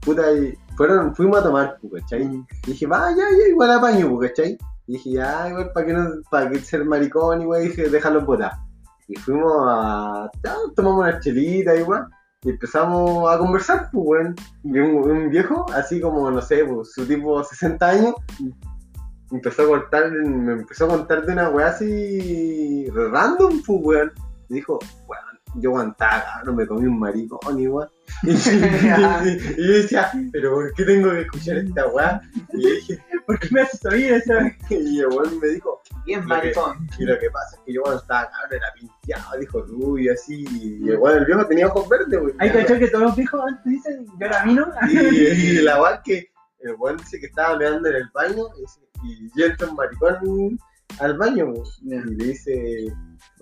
puta, 0.00 0.30
y 0.30 0.56
fueron, 0.76 1.16
fuimos 1.16 1.40
a 1.40 1.42
tomar, 1.42 1.78
pues, 1.90 2.04
¿cachai? 2.04 2.22
Y 2.22 2.70
dije, 2.70 2.86
va, 2.86 3.10
ya, 3.10 3.24
igual 3.48 3.72
apaño, 3.72 4.08
pues, 4.08 4.30
¿cachai? 4.30 4.56
Y 4.86 4.92
dije, 4.92 5.10
ya, 5.14 5.48
igual, 5.48 5.72
¿para 5.72 5.86
qué, 5.86 5.92
no, 5.94 6.10
para 6.30 6.48
qué 6.48 6.60
ser 6.60 6.84
maricón, 6.84 7.42
igual? 7.42 7.62
dije, 7.62 7.88
déjalo 7.88 8.20
botar. 8.24 8.52
Y 9.08 9.16
fuimos 9.16 9.52
a, 9.66 10.30
tomamos 10.76 11.00
una 11.00 11.18
chelita, 11.18 11.74
igual. 11.74 12.06
Y 12.44 12.50
empezamos 12.50 13.32
a 13.32 13.38
conversar, 13.38 13.88
pues, 13.92 14.04
weón. 14.06 14.36
Y 14.64 14.78
un, 14.78 15.30
viejo, 15.30 15.66
así 15.72 16.00
como, 16.00 16.30
no 16.30 16.40
sé, 16.40 16.64
pues, 16.64 16.92
su 16.92 17.06
tipo 17.06 17.42
60 17.42 17.88
años, 17.88 18.14
empezó 19.30 19.62
a 19.62 19.66
cortar, 19.66 20.10
me 20.10 20.52
empezó 20.52 20.86
a 20.86 20.88
contar 20.88 21.24
de 21.24 21.32
una 21.32 21.48
weá 21.50 21.68
así 21.68 22.88
random, 22.90 23.62
pues, 23.64 23.80
weón. 23.82 24.12
Y 24.48 24.54
dijo, 24.54 24.78
weón, 25.06 25.31
yo 25.56 25.70
aguantaba, 25.70 26.24
cabrón, 26.24 26.56
me 26.56 26.66
comí 26.66 26.86
un 26.86 26.98
maricón 26.98 27.58
igual. 27.60 27.90
Y, 28.22 28.30
y- 28.30 28.32
y- 28.32 29.54
y 29.58 29.66
yo 29.66 29.72
decía, 29.74 30.10
pero 30.32 30.52
¿por 30.54 30.72
qué 30.74 30.84
tengo 30.84 31.10
que 31.10 31.20
escuchar 31.22 31.56
esta 31.58 31.86
weá? 31.88 32.20
Y, 32.52 32.62
yo 32.62 32.68
dije, 32.70 33.04
¿Por 33.26 33.38
qué 33.38 33.48
me 33.52 33.60
haces 33.62 33.84
oír 33.86 34.12
esa 34.14 34.34
y 34.70 34.98
el 35.00 35.06
weón 35.08 35.38
me 35.40 35.48
dijo, 35.48 35.80
Bien 36.04 36.24
maricón. 36.26 36.88
y 36.98 37.04
lo 37.04 37.18
que 37.18 37.30
pasa 37.30 37.56
es 37.56 37.62
que 37.64 37.72
yo 37.74 37.82
cuando 37.82 38.00
estaba 38.00 38.28
cabrón 38.30 38.52
era 38.58 38.66
pinteado, 38.78 39.38
dijo 39.38 39.62
rubio, 39.62 40.12
así, 40.12 40.44
y 40.50 40.88
el 40.90 40.96
weón, 40.98 41.18
el 41.18 41.24
viejo 41.26 41.46
tenía 41.46 41.66
ojos 41.68 41.88
verdes, 41.88 42.18
weón. 42.20 42.34
Hay 42.38 42.50
que 42.50 42.64
que 42.78 42.88
todos 42.88 43.04
los 43.04 43.16
viejos 43.16 43.40
antes 43.46 43.64
dicen, 43.64 44.06
yo 44.18 44.26
era. 44.26 44.44
Y, 44.90 44.96
y 44.96 45.62
la 45.62 45.80
weá 45.82 45.94
es 45.94 46.00
que 46.04 46.30
el 46.60 46.74
weón 46.78 46.96
dice 46.96 47.20
que 47.20 47.26
estaba 47.26 47.56
meando 47.56 47.88
en 47.88 47.96
el 47.96 48.08
baño 48.12 48.44
y, 49.04 49.08
y 49.08 49.30
yo 49.36 49.46
entro 49.46 49.70
un 49.70 49.76
maricón 49.76 50.58
al 50.98 51.16
baño 51.16 51.52
y 51.82 51.88
le 51.94 52.24
dice, 52.24 52.86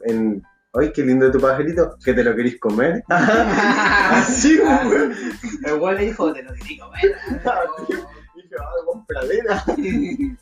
en, 0.05 0.43
¡ay, 0.75 0.93
qué 0.93 1.03
lindo 1.03 1.31
tu 1.31 1.41
pajarito! 1.41 1.97
¿Que 2.05 2.13
te 2.15 2.23
lo 2.25 2.35
querís 2.35 2.59
comer? 2.61 3.03
Así, 3.09 4.59
weón. 4.59 5.13
El 5.65 5.75
weón 5.75 5.97
le 5.97 6.05
dijo, 6.07 6.33
te 6.33 6.43
lo 6.43 6.53
quería 6.55 6.85
comer. 6.85 7.17
Y 8.37 8.43
dije, 8.43 8.55
ah, 8.61 8.71
compradera. 8.87 9.65
Y, 9.77 10.37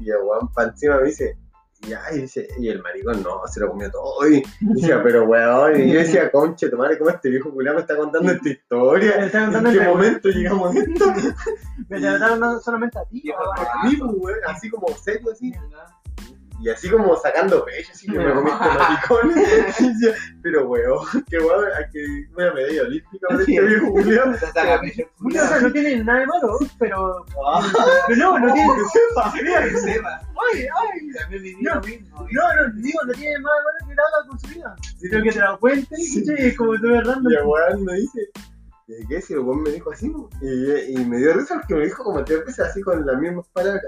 y 0.00 0.10
el 0.10 0.16
weón 0.24 0.52
pa' 0.54 0.64
encima 0.64 0.96
me 0.98 1.06
dice, 1.08 1.36
y, 1.86 1.92
ay, 1.94 2.20
dice, 2.20 2.46
y 2.58 2.68
el 2.68 2.82
maricón 2.82 3.22
no, 3.22 3.40
se 3.46 3.60
lo 3.60 3.70
comió 3.70 3.90
todo. 3.90 4.28
Y 4.28 4.42
decía, 4.60 5.02
pero 5.02 5.24
weón, 5.24 5.80
y 5.80 5.92
yo 5.92 5.98
decía, 6.00 6.30
conche, 6.30 6.68
tu 6.68 6.76
madre, 6.76 6.98
¿cómo 6.98 7.10
este 7.10 7.30
viejo 7.30 7.50
culiao 7.50 7.74
me 7.74 7.80
está 7.80 7.96
contando 7.96 8.30
esta 8.32 8.44
Me 8.44 8.50
historia? 8.50 9.24
está 9.24 9.44
¿En 9.44 9.64
qué 9.64 9.78
el 9.78 9.88
momento 9.88 10.28
llegamos 10.28 10.74
a 10.76 10.78
esto? 10.78 11.12
Me 11.88 12.00
trataron 12.00 12.40
no 12.40 12.60
solamente 12.60 12.98
a 12.98 13.04
ti. 13.06 13.24
A- 13.32 13.86
mí, 13.88 13.96
weón, 14.00 14.38
así 14.46 14.68
como 14.70 14.88
serio, 14.96 15.32
así. 15.32 15.52
Y 16.62 16.68
así 16.68 16.90
como 16.90 17.16
sacando 17.16 17.64
pecho, 17.64 17.90
así 17.92 18.06
que 18.06 18.18
me. 18.18 18.24
Y 18.24 19.88
decía, 19.88 20.14
pero 20.42 20.68
weón, 20.68 21.06
qué 21.28 21.38
weón, 21.38 21.64
hay 21.76 21.90
que 21.90 22.04
una 22.36 22.52
medalla 22.52 22.82
olímpica 22.82 23.28
para 23.28 23.40
este 23.40 23.60
viejo 23.60 24.36
saca 24.52 24.80
pecho, 24.82 25.04
O 25.24 25.30
sea, 25.30 25.60
no 25.60 25.72
tiene 25.72 26.04
nada 26.04 26.20
de 26.20 26.26
malo, 26.26 26.58
pero. 26.78 27.24
Pero 28.08 28.18
no, 28.18 28.38
no 28.38 28.52
tiene. 28.52 28.72
que 28.74 29.76
sepa. 29.78 30.20
Ay, 30.52 30.66
ay. 30.66 31.28
Viví 31.30 31.56
No. 31.62 31.74
No, 31.74 31.80
no, 31.80 32.72
digo, 32.76 32.98
no 33.06 33.12
tiene 33.14 33.38
más 33.38 33.52
de 33.56 33.64
malo 33.64 33.88
que 33.88 33.94
nada 33.94 34.28
con 34.28 34.38
su 34.38 34.48
vida. 34.48 34.76
Pero 35.00 35.22
que 35.22 35.32
te 35.32 35.40
lo 35.40 35.58
cuente. 35.58 35.96
¿cachai? 35.96 36.46
es 36.46 36.56
como 36.56 36.74
tú 36.76 36.94
errando. 36.94 37.30
Y 37.30 37.36
el 37.36 37.44
weón 37.44 37.84
me 37.84 37.94
dice, 37.94 38.20
¿de 38.86 39.06
qué? 39.08 39.22
Si 39.22 39.32
el 39.32 39.40
weón 39.40 39.62
me 39.62 39.70
dijo 39.70 39.92
así, 39.92 40.12
y, 40.42 41.00
y 41.00 41.04
me 41.06 41.16
dio 41.18 41.32
risa 41.32 41.54
porque 41.54 41.74
me 41.74 41.84
dijo 41.86 42.04
como 42.04 42.22
tres 42.22 42.44
veces 42.44 42.60
así 42.60 42.82
con 42.82 43.06
las 43.06 43.18
mismas 43.18 43.48
palabras. 43.48 43.82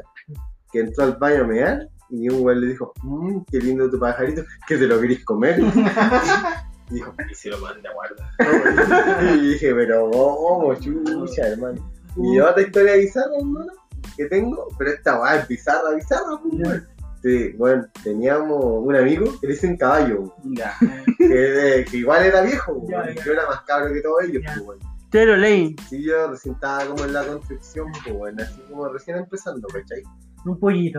Que 0.72 0.80
entró 0.80 1.04
al 1.04 1.16
baño 1.16 1.42
a 1.42 1.46
mear 1.46 1.88
y 2.12 2.28
un 2.28 2.44
weón 2.44 2.60
le 2.60 2.66
dijo, 2.68 2.92
mmm, 3.02 3.40
qué 3.50 3.58
lindo 3.58 3.90
tu 3.90 3.98
pajarito, 3.98 4.42
que 4.68 4.76
te 4.76 4.86
lo 4.86 5.00
querís 5.00 5.24
comer. 5.24 5.58
y 6.90 6.94
dijo, 6.94 7.14
y 7.30 7.34
se 7.34 7.48
lo 7.48 7.58
manda 7.58 7.88
a 7.90 7.94
guardar. 7.94 9.34
y 9.36 9.52
dije, 9.52 9.74
pero 9.74 10.10
¿cómo, 10.10 10.74
chucha, 10.74 11.48
hermano? 11.48 11.90
Y 12.16 12.38
otra 12.38 12.62
historia 12.62 12.96
bizarra, 12.96 13.36
hermano, 13.38 13.72
que 14.16 14.26
tengo, 14.26 14.68
pero 14.78 14.90
esta 14.90 15.18
weá 15.20 15.36
es 15.38 15.48
bizarra, 15.48 15.94
bizarra, 15.94 16.38
pues, 16.42 16.54
weón. 16.68 16.88
Sí, 17.22 17.52
bueno, 17.56 17.86
teníamos 18.02 18.62
un 18.84 18.96
amigo 18.96 19.24
que 19.40 19.46
le 19.46 19.52
dicen 19.54 19.76
caballo, 19.76 20.34
Ya. 20.42 20.74
que, 21.18 21.86
que 21.90 21.96
igual 21.96 22.24
era 22.24 22.42
viejo, 22.42 22.84
Ya, 22.88 22.98
weón, 22.98 23.14
ya. 23.14 23.24
yo 23.24 23.32
era 23.32 23.46
más 23.46 23.62
cabro 23.62 23.94
que 23.94 24.00
todos 24.02 24.24
ellos, 24.24 24.42
pues, 24.44 24.58
weón. 24.60 24.78
Tero 25.10 25.36
Lane, 25.36 25.76
Sí, 25.88 26.02
yo 26.04 26.28
recién 26.28 26.54
estaba 26.54 26.84
como 26.86 27.04
en 27.04 27.12
la 27.12 27.24
construcción, 27.24 27.86
pues, 28.04 28.16
bueno, 28.16 28.42
así 28.42 28.60
como 28.68 28.88
recién 28.88 29.16
empezando, 29.18 29.66
¿cachai? 29.68 30.02
un 30.44 30.58
pollito. 30.58 30.98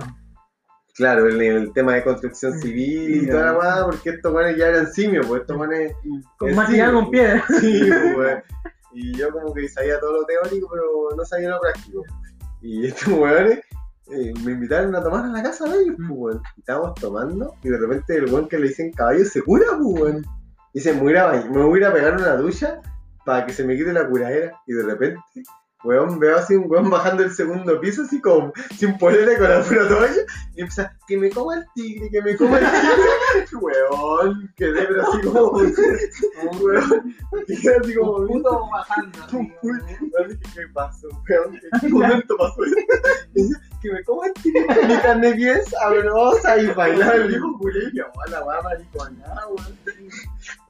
Claro, 0.95 1.27
el, 1.27 1.41
el 1.41 1.73
tema 1.73 1.95
de 1.95 2.03
construcción 2.03 2.59
civil 2.59 3.23
y 3.23 3.27
toda 3.27 3.45
la 3.51 3.57
weá, 3.57 3.85
porque 3.85 4.11
estos 4.11 4.31
weones 4.33 4.57
ya 4.57 4.67
eran 4.67 4.91
simios, 4.93 5.25
pues 5.25 5.41
estos 5.41 5.57
weones. 5.57 5.93
Con 6.37 6.49
Eh, 6.49 6.53
más 6.53 6.69
tirado 6.69 6.93
con 6.93 7.09
piedra. 7.11 7.43
Sí, 7.59 7.89
pues. 8.15 8.43
Y 8.95 9.11
yo 9.17 9.31
como 9.31 9.51
que 9.55 9.67
sabía 9.69 9.99
todo 9.99 10.19
lo 10.21 10.25
teórico, 10.25 10.69
pero 10.71 10.83
no 11.17 11.25
sabía 11.25 11.49
lo 11.49 11.59
práctico. 11.59 12.03
Y 12.61 12.85
estos 12.85 13.07
weones 13.07 13.59
eh, 14.11 14.33
me 14.45 14.51
invitaron 14.51 14.93
a 14.95 15.01
tomar 15.01 15.25
a 15.25 15.29
la 15.29 15.41
casa 15.41 15.65
de 15.67 15.81
ellos, 15.81 15.95
pues, 15.97 16.09
weón. 16.11 16.41
Estábamos 16.59 16.93
tomando, 17.01 17.55
y 17.63 17.69
de 17.69 17.77
repente 17.79 18.15
el 18.17 18.25
weón 18.31 18.47
que 18.47 18.59
le 18.59 18.67
dicen 18.67 18.91
caballo 18.91 19.25
se 19.25 19.41
cura, 19.41 19.65
pues, 19.81 19.99
weón. 19.99 20.25
Dice, 20.75 20.93
me 20.93 20.99
voy 21.01 21.09
a 21.09 21.11
ir 21.11 21.17
a 21.17 21.25
bañar- 21.25 21.49
me 21.49 21.63
voy 21.63 21.83
a 21.83 21.91
pegar 21.91 22.13
una 22.17 22.35
ducha 22.35 22.81
para 23.25 23.47
que 23.47 23.53
se 23.53 23.63
me 23.63 23.75
quite 23.75 23.93
la 23.93 24.07
curadera. 24.07 24.61
Y 24.67 24.73
de 24.73 24.83
repente, 24.83 25.19
weón, 25.83 26.19
veo 26.19 26.37
así 26.37 26.55
un 26.55 26.65
weón 26.69 26.89
bajando 26.89 27.23
el 27.23 27.33
segundo 27.33 27.79
piso, 27.79 28.03
así 28.03 28.19
como 28.21 28.53
sin 28.77 28.97
polera 28.97 29.37
con 29.37 29.49
la 29.49 29.63
pura 29.63 29.87
toalla, 29.87 30.21
y 30.55 30.61
empieza, 30.61 30.95
que 31.07 31.17
me 31.17 31.29
coma 31.29 31.55
el 31.57 31.65
tigre, 31.75 32.09
que 32.09 32.21
me 32.21 32.35
coma 32.37 32.59
el 32.59 32.65
tigre. 32.65 33.45
weón, 33.61 34.53
quedé 34.55 34.85
pero 34.85 35.01
así 35.03 35.21
como, 35.21 35.51
weón, 35.51 37.15
quedé 37.47 37.75
así 37.77 37.95
como, 37.95 38.11
Un 38.17 38.27
puto 38.27 38.69
bajando. 38.71 39.19
Un 39.33 39.53
Weón, 39.63 40.29
dije, 40.29 40.43
¿qué 40.53 40.61
pasó, 40.73 41.07
weón? 41.29 41.55
¿En 41.55 41.79
qué 41.79 41.89
momento 41.89 42.37
pasó 42.37 42.61
dice, 43.33 43.55
que 43.81 43.91
me 43.91 44.03
coma 44.03 44.27
el 44.27 44.33
tigre, 44.33 44.87
mi 44.87 44.97
carne 44.97 45.33
bien 45.33 45.63
sabrosa, 45.65 46.57
y 46.57 46.67
bailaba 46.67 47.13
el 47.15 47.27
viejo 47.27 47.57
culé, 47.57 47.89
y 47.91 47.97
yo, 47.97 48.05
"Oh, 48.13 48.29
la 48.29 48.43
va 48.43 48.61
mariconada, 48.61 49.47
weón. 49.47 49.82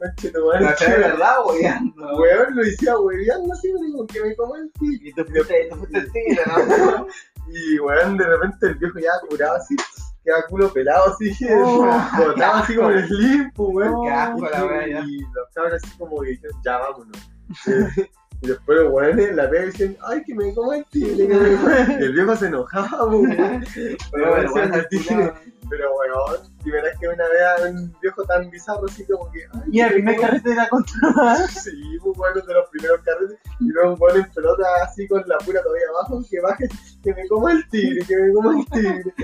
Madre, 0.03 0.65
¿Cachai? 0.65 0.95
qué 0.95 0.99
¿Verdad, 0.99 1.35
weón? 1.45 1.93
Weón, 1.97 2.55
lo 2.55 2.63
decía 2.63 2.97
hueveando 2.97 3.53
así, 3.53 3.73
me 3.73 3.85
digo, 3.85 4.07
que 4.07 4.21
me 4.21 4.35
coma 4.35 4.57
el 4.57 4.71
tigre. 4.73 5.09
Y 5.09 5.13
tú 5.13 5.25
fuiste, 5.25 5.67
tú 5.69 5.75
fuiste 5.77 5.97
el 5.99 6.11
tigre, 6.11 6.43
¿no? 6.47 7.07
Y 7.47 7.77
weón, 7.79 8.17
de 8.17 8.25
repente 8.25 8.67
el 8.67 8.75
viejo 8.75 8.99
ya 8.99 9.11
curado 9.27 9.55
así, 9.55 9.75
queda 10.23 10.43
culo 10.49 10.71
pelado 10.71 11.13
así, 11.13 11.35
Oh, 11.51 11.85
botado 12.17 12.53
así 12.63 12.75
como 12.75 12.89
el 12.89 13.07
limpo, 13.09 13.67
weón. 13.69 14.07
La 14.07 15.05
y 15.05 15.19
los 15.19 15.49
cabros 15.53 15.73
así 15.83 15.97
como 15.97 16.21
que 16.21 16.29
dijeron, 16.29 16.61
ya 16.63 16.77
vámonos. 16.77 17.29
Y 18.43 18.47
después 18.47 18.77
los 18.77 18.91
weones 18.91 19.35
la 19.35 19.49
pega 19.49 19.63
y 19.63 19.65
dicen, 19.67 19.97
ay, 20.05 20.21
que 20.25 20.35
me 20.35 20.53
coma 20.53 20.75
el 20.75 20.85
tigre, 20.87 21.27
que 21.27 21.33
me 21.33 21.55
coma. 21.55 21.87
Y 21.99 22.03
el 22.03 22.13
viejo 22.13 22.35
se 22.35 22.47
enojaba, 22.47 23.05
weón. 23.05 23.65
Pero 23.73 24.29
bueno, 24.29 24.51
bueno, 24.51 24.75
el 24.75 24.87
tigre. 24.89 25.33
Pero 25.69 25.95
weón, 25.95 26.39
y 26.65 26.69
verás 26.69 26.99
que 26.99 27.07
una 27.07 27.23
vez 27.29 27.41
a 27.41 27.69
un 27.69 27.95
viejo 28.01 28.21
tan 28.25 28.49
bizarro 28.49 28.85
así 28.85 29.05
como 29.05 29.31
que, 29.31 29.45
ay, 29.53 29.61
Y 29.71 29.79
el 29.79 29.93
primer 29.93 30.19
carrete 30.19 30.49
de 30.49 30.55
la 30.55 30.67
contra. 30.67 30.93
Sí, 31.47 31.97
pues 32.03 32.17
bueno, 32.17 32.41
de 32.41 32.53
los 32.53 32.69
primeros 32.69 32.99
carretes. 33.03 33.39
Y 33.61 33.69
luego 33.69 33.93
un 33.93 34.01
weón 34.01 34.17
en 34.17 34.31
pelota 34.33 34.63
así 34.83 35.07
con 35.07 35.23
la 35.25 35.37
pura 35.37 35.63
todavía 35.63 35.85
abajo, 35.91 36.21
que 36.29 36.41
baje, 36.41 36.67
que 37.01 37.13
me 37.13 37.25
coma 37.29 37.53
el 37.53 37.65
tigre, 37.69 38.05
que 38.05 38.17
me 38.17 38.33
coma 38.33 38.59
el 38.59 38.65
tigre. 38.65 39.13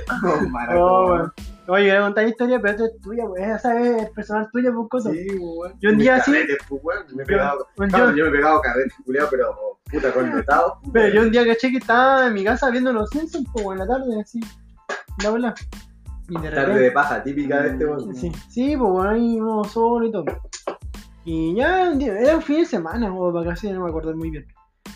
Oh. 0.71 1.29
Oye, 1.69 1.87
voy 1.89 1.97
a 1.97 2.01
contar 2.01 2.27
historia, 2.27 2.59
pero 2.59 2.71
esto 2.71 2.85
es 2.85 3.01
tuya, 3.01 3.25
pues. 3.27 3.43
Esa 3.47 3.79
es 3.81 4.09
personal 4.11 4.49
tuya, 4.51 4.71
por 4.71 4.87
cosa. 4.89 5.11
Sí, 5.11 5.25
pues 5.27 5.39
weón. 5.41 5.73
Yo 5.79 5.89
un 5.91 5.97
día 5.97 6.15
así- 6.15 6.31
pues 6.67 6.81
me 7.15 7.23
he 7.23 7.25
Yo, 7.25 7.25
pegado. 7.25 7.67
Claro, 7.75 8.09
yo- 8.11 8.15
yo 8.17 8.23
me 8.25 8.29
he 8.29 8.33
pegado 8.33 8.61
carretes, 8.61 8.93
culiao, 9.05 9.27
pero 9.29 9.79
puta 9.91 10.13
con 10.13 10.33
metados. 10.35 10.73
pero 10.93 11.13
yo 11.13 11.21
un 11.21 11.31
día 11.31 11.45
caché 11.45 11.71
que 11.71 11.77
estaba 11.77 12.27
en 12.27 12.33
mi 12.33 12.43
casa 12.43 12.69
viendo 12.69 12.91
los 12.93 13.09
Simpsons, 13.09 13.47
pues, 13.53 13.65
en 13.67 13.77
la 13.77 13.87
tarde, 13.87 14.21
así. 14.21 14.39
La. 15.23 15.53
Y 16.29 16.39
de 16.41 16.49
Tarde 16.51 16.79
de 16.79 16.91
paja, 16.91 17.23
típica 17.23 17.61
de 17.61 17.69
este 17.71 17.85
weón. 17.85 18.15
Sí, 18.15 18.31
sí, 18.49 18.77
pues 18.77 18.91
bueno, 18.91 19.09
ahí 19.09 19.35
íbamos 19.35 19.71
solo 19.71 20.05
y 20.07 20.11
todo. 20.11 20.25
Y 21.25 21.55
ya, 21.55 21.91
era 21.91 22.35
un 22.35 22.41
fin 22.41 22.57
de 22.59 22.65
semana 22.65 23.13
o 23.13 23.31
vacaciones, 23.31 23.77
no 23.77 23.83
me 23.85 23.89
acuerdo 23.89 24.15
muy 24.15 24.29
bien. 24.31 24.45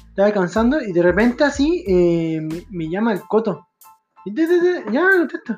Estaba 0.09 0.27
descansando 0.27 0.79
y 0.81 0.91
de 0.93 1.01
repente 1.01 1.43
así 1.43 1.83
eh, 1.87 2.39
me, 2.41 2.65
me 2.71 2.89
llama 2.89 3.13
el 3.13 3.21
coto. 3.21 3.67
Y 4.25 4.33
te- 4.33 4.47
te- 4.47 4.59
te- 4.59 4.91
ya, 4.91 5.03
contesto. 5.17 5.57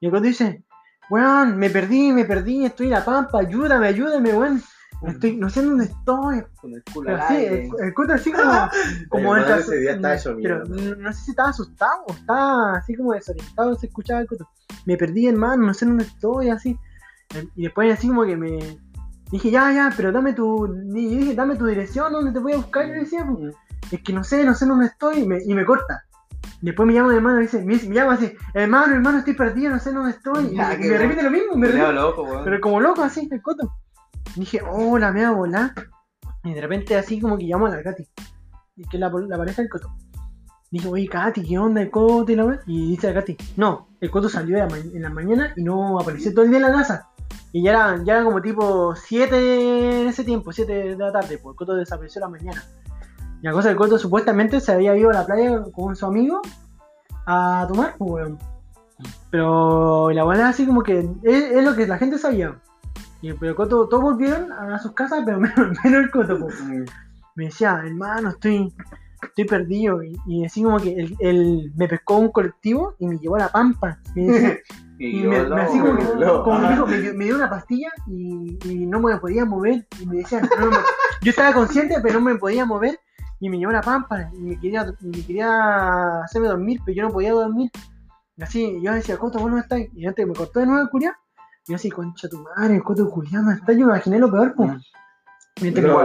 Y 0.00 0.06
el 0.06 0.22
dice, 0.22 0.64
weón, 1.10 1.56
me 1.56 1.70
perdí, 1.70 2.12
me 2.12 2.24
perdí, 2.24 2.64
estoy 2.66 2.86
en 2.86 2.92
la 2.92 3.04
pampa, 3.04 3.40
ayúdame, 3.40 3.88
ayúdame, 3.88 4.32
weón. 4.32 4.62
No, 5.02 5.10
estoy, 5.10 5.36
no 5.36 5.50
sé 5.50 5.62
dónde 5.62 5.84
estoy. 5.84 6.42
Con 6.56 6.72
el 6.72 6.82
culo 6.92 7.10
Pero 7.10 7.22
al 7.22 7.28
sí, 7.28 7.34
aire. 7.34 7.68
el, 7.80 7.94
el 8.02 8.10
así 8.12 8.32
como, 8.32 8.68
como 9.10 9.36
ese 9.36 9.76
día 9.78 9.92
estaba 9.92 10.16
pero 10.24 10.36
mierda. 10.36 10.64
no, 10.68 10.94
no 10.96 11.12
sé 11.12 11.24
si 11.24 11.30
estaba 11.32 11.50
asustado 11.50 12.04
o 12.08 12.12
estaba 12.12 12.78
así 12.78 12.94
como 12.94 13.12
desorientado, 13.12 13.74
se 13.74 13.86
escuchaba 13.86 14.20
el 14.20 14.26
coto. 14.26 14.48
Me 14.86 14.96
perdí, 14.96 15.26
hermano, 15.26 15.66
no 15.66 15.74
sé 15.74 15.84
dónde 15.84 16.04
estoy, 16.04 16.48
así. 16.48 16.78
Y 17.56 17.64
después 17.64 17.92
así 17.92 18.08
como 18.08 18.24
que 18.24 18.36
me 18.36 18.78
dije, 19.30 19.50
ya, 19.50 19.72
ya, 19.72 19.92
pero 19.96 20.12
dame 20.12 20.32
tu. 20.32 20.66
Y 20.94 21.16
dije, 21.16 21.34
dame 21.34 21.56
tu 21.56 21.66
dirección, 21.66 22.12
¿dónde 22.12 22.32
te 22.32 22.38
voy 22.38 22.54
a 22.54 22.58
buscar? 22.58 22.86
Y 22.86 22.88
yo 22.88 22.94
decía, 22.94 23.26
pues, 23.26 23.54
es 23.90 24.02
que 24.02 24.12
no 24.12 24.24
sé, 24.24 24.44
no 24.44 24.54
sé 24.54 24.64
dónde 24.64 24.86
estoy, 24.86 25.18
y 25.20 25.26
me, 25.26 25.42
y 25.44 25.52
me 25.54 25.66
corta. 25.66 26.04
Después 26.62 26.86
me 26.86 26.94
llama 26.94 27.10
mi 27.10 27.16
hermano 27.16 27.38
y 27.38 27.42
dice, 27.42 27.62
me, 27.62 27.76
me 27.76 27.94
llama 27.94 28.14
así, 28.14 28.32
hermano, 28.54 28.94
hermano, 28.94 29.18
estoy 29.18 29.34
perdido, 29.34 29.70
no 29.72 29.78
sé 29.78 29.92
dónde 29.92 30.12
estoy. 30.12 30.46
Y, 30.46 30.56
Ya, 30.56 30.74
y 30.74 30.76
qué 30.76 30.82
me 30.82 30.88
bueno. 30.88 31.02
repite 31.02 31.22
lo 31.22 31.30
mismo, 31.30 31.56
me 31.56 31.66
repite 31.68 31.92
loco, 31.92 32.40
pero 32.44 32.60
como 32.60 32.80
loco 32.80 33.02
así, 33.02 33.28
el 33.30 33.42
coto. 33.42 33.72
Y 34.34 34.40
dije, 34.40 34.60
oh, 34.68 34.98
la 34.98 35.12
mea 35.12 35.30
volá. 35.30 35.74
Y 36.44 36.54
de 36.54 36.60
repente 36.60 36.96
así 36.96 37.20
como 37.20 37.36
que 37.36 37.44
llamo 37.44 37.66
a 37.66 37.70
la 37.70 37.82
Katy. 37.82 38.06
Y 38.76 38.84
que 38.88 38.96
es 38.96 39.00
la, 39.00 39.08
la 39.10 39.36
pareja 39.38 39.62
del 39.62 39.70
coto. 39.70 39.90
Dije, 40.70 40.88
oye, 40.88 41.08
Katy, 41.08 41.42
¿qué 41.42 41.58
onda 41.58 41.80
el 41.80 41.90
coto 41.90 42.32
y 42.32 42.36
la? 42.36 42.60
Y 42.66 42.90
dice 42.90 43.08
la 43.08 43.20
Katy, 43.20 43.36
no, 43.56 43.88
el 44.00 44.10
coto 44.10 44.28
salió 44.28 44.58
la 44.58 44.66
en 44.76 45.02
la 45.02 45.10
mañana 45.10 45.52
y 45.56 45.62
no 45.62 45.98
apareció 45.98 46.32
todo 46.32 46.44
el 46.44 46.50
día 46.50 46.58
en 46.58 46.64
la 46.64 46.72
casa. 46.72 47.08
Y 47.52 47.62
ya 47.62 47.70
era, 47.70 48.04
ya 48.04 48.14
era 48.16 48.24
como 48.24 48.42
tipo 48.42 48.94
7 48.94 50.02
en 50.02 50.08
ese 50.08 50.24
tiempo, 50.24 50.52
7 50.52 50.72
de 50.72 50.96
la 50.96 51.12
tarde, 51.12 51.38
pues 51.38 51.54
el 51.54 51.56
coto 51.56 51.74
desapareció 51.74 52.18
en 52.18 52.30
la 52.32 52.38
mañana. 52.38 52.64
La 53.46 53.52
cosa 53.52 53.68
del 53.68 53.76
coto 53.76 53.96
supuestamente 53.96 54.58
se 54.58 54.72
había 54.72 54.96
ido 54.96 55.10
a 55.10 55.12
la 55.14 55.24
playa 55.24 55.62
con 55.72 55.94
su 55.94 56.04
amigo 56.04 56.42
a 57.26 57.64
tomar, 57.68 57.94
pues 57.96 58.10
weón. 58.10 58.38
Pero 59.30 60.10
la 60.10 60.24
buena 60.24 60.48
así 60.48 60.66
como 60.66 60.82
que 60.82 61.08
es, 61.22 61.44
es 61.52 61.64
lo 61.64 61.76
que 61.76 61.86
la 61.86 61.96
gente 61.96 62.18
sabía. 62.18 62.56
Y 63.22 63.32
pero 63.34 63.50
el 63.50 63.56
Coto, 63.56 63.86
todos 63.88 64.02
volvieron 64.02 64.50
a 64.50 64.76
sus 64.80 64.92
casas, 64.92 65.22
pero 65.24 65.38
menos, 65.40 65.56
menos 65.84 66.04
el 66.04 66.10
Coto. 66.10 66.40
po. 66.40 66.48
Me 67.36 67.44
decía, 67.44 67.80
hermano, 67.84 68.30
estoy, 68.30 68.74
estoy 69.22 69.44
perdido. 69.44 70.02
Y, 70.02 70.16
y 70.26 70.44
así 70.44 70.64
como 70.64 70.78
que 70.80 70.94
él, 70.94 71.16
él 71.20 71.72
me 71.76 71.86
pescó 71.86 72.16
un 72.16 72.30
colectivo 72.32 72.96
y 72.98 73.06
me 73.06 73.16
llevó 73.18 73.36
a 73.36 73.40
la 73.40 73.48
pampa. 73.48 73.98
Me 74.16 74.22
decía- 74.24 74.58
Y 74.98 75.08
y 75.18 75.22
yo, 75.24 75.30
me, 75.30 75.42
no, 75.46 75.54
me 75.56 75.60
así 75.62 75.78
como, 75.78 75.96
que- 75.98 76.04
no. 76.24 76.42
como 76.42 76.60
que 76.62 76.68
dijo, 76.70 76.86
me, 76.86 76.98
dio, 77.00 77.14
me 77.14 77.24
dio 77.26 77.36
una 77.36 77.50
pastilla 77.50 77.90
y, 78.08 78.58
y 78.64 78.86
no 78.86 78.98
me 78.98 79.16
podía 79.18 79.44
mover. 79.44 79.86
Y 80.00 80.06
me 80.06 80.16
decían, 80.16 80.48
no 80.58 80.66
me- 80.70 80.76
yo 81.20 81.30
estaba 81.30 81.52
consciente, 81.52 81.96
pero 82.02 82.14
no 82.18 82.22
me 82.22 82.34
podía 82.36 82.64
mover. 82.64 82.98
Y 83.40 83.50
me 83.50 83.58
llevó 83.58 83.70
a 83.70 83.74
la 83.74 83.80
pampa 83.82 84.30
y 84.32 84.38
me 84.38 84.58
quería, 84.58 84.86
y 85.00 85.06
me 85.06 85.24
quería 85.26 86.22
hacerme 86.22 86.48
dormir, 86.48 86.80
pero 86.84 86.96
yo 86.96 87.02
no 87.04 87.10
podía 87.12 87.32
dormir. 87.32 87.70
Y 88.36 88.42
así, 88.42 88.80
yo 88.82 88.92
decía, 88.92 89.18
Coto, 89.18 89.38
vos 89.38 89.50
no 89.50 89.58
estás. 89.58 89.80
Y 89.94 90.06
antes 90.06 90.26
me 90.26 90.34
cortó 90.34 90.60
de 90.60 90.66
nuevo 90.66 90.82
el 90.82 90.88
culiao. 90.88 91.12
Y 91.66 91.72
yo 91.72 91.76
así, 91.76 91.90
concha 91.90 92.28
tu 92.28 92.42
madre, 92.42 92.76
el 92.76 92.82
Coto 92.82 93.08
culiao 93.10 93.42
no 93.42 93.52
está. 93.52 93.72
Yo 93.72 93.78
me 93.80 93.92
imaginé 93.92 94.18
lo 94.18 94.30
peor, 94.30 94.54
pues. 94.54 94.70
Y, 95.58 95.70
lo 95.70 96.04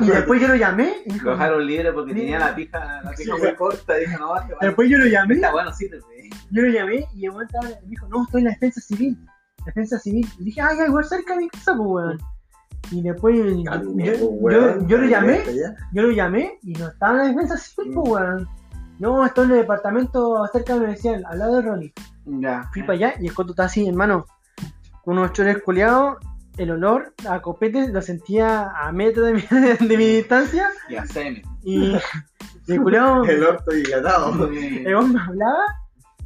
y 0.00 0.06
después 0.06 0.40
yo 0.40 0.48
lo 0.48 0.54
llamé 0.54 1.02
y 1.04 1.18
Lo 1.20 1.32
dejaron 1.32 1.66
libre 1.66 1.92
porque 1.92 2.14
tenía 2.14 2.38
la 2.38 2.54
pija, 2.54 3.02
la 3.02 3.10
pija 3.10 3.36
Sí. 3.36 3.42
muy 3.42 3.54
corta. 3.56 3.94
Dijo, 3.96 4.18
no, 4.18 4.34
después 4.62 4.88
yo 4.88 4.96
lo 4.96 5.04
llamé, 5.04 5.34
Está 5.34 5.52
bueno, 5.52 5.70
sí, 5.74 5.90
te 5.90 5.98
yo 6.50 6.62
lo 6.62 6.68
llamé 6.68 7.06
y 7.14 7.26
el 7.26 7.32
estaba- 7.42 7.68
me 7.68 7.88
dijo, 7.88 8.08
no, 8.08 8.22
estoy 8.24 8.40
en 8.40 8.44
la 8.46 8.50
defensa 8.52 8.80
civil. 8.80 9.18
Defensa 9.66 9.98
civil. 9.98 10.26
Y 10.38 10.44
dije, 10.44 10.62
ah, 10.62 10.70
ya, 10.74 10.86
igual 10.86 11.04
cerca 11.04 11.34
de 11.34 11.40
mi 11.40 11.48
casa, 11.50 11.74
pues 11.76 11.88
weón. 11.90 12.18
Y 12.90 13.02
después 13.02 13.36
yo, 13.36 13.44
yo, 13.44 14.50
yo- 14.50 14.86
yo 14.86 14.98
lo 14.98 15.06
llamé, 15.06 15.42
yo 15.92 16.02
lo 16.02 16.10
llamé 16.10 16.58
y 16.62 16.72
no 16.72 16.88
estaba 16.88 17.12
en 17.12 17.18
la 17.18 17.24
defensa 17.28 17.56
civil, 17.56 17.92
pues 17.94 18.08
weón. 18.10 18.48
No, 18.98 19.24
estoy 19.24 19.44
en 19.44 19.50
el 19.52 19.56
departamento 19.58 20.44
cerca 20.52 20.72
de 20.72 20.78
la 20.80 20.84
universidad, 20.86 21.20
al 21.30 21.38
lado 21.38 21.56
de 21.56 21.62
Ronnie. 21.62 21.92
Ya. 22.24 22.68
Fui 22.72 22.82
para 22.82 22.94
allá 22.94 23.14
y 23.20 23.26
el 23.28 23.34
coto 23.34 23.52
está 23.52 23.64
así, 23.64 23.86
hermano, 23.86 24.26
con 25.04 25.18
unos 25.18 25.32
chores 25.32 25.62
culeados. 25.62 26.16
El 26.56 26.72
olor 26.72 27.14
a 27.28 27.40
copete 27.40 27.88
lo 27.88 28.02
sentía 28.02 28.68
a 28.70 28.90
metro 28.90 29.24
de 29.26 29.34
mi, 29.34 29.42
de 29.88 29.96
mi 29.96 30.06
distancia. 30.16 30.68
Y 30.88 30.96
a 30.96 31.06
semen. 31.06 31.42
Y, 31.62 31.92
y 32.66 32.72
el 32.72 32.82
culeado, 32.82 33.22
El 33.24 33.44
orto 33.44 33.70
dilatado. 33.70 34.46
el 34.50 34.84
weón 34.86 35.12
me 35.12 35.20
hablaba, 35.20 35.64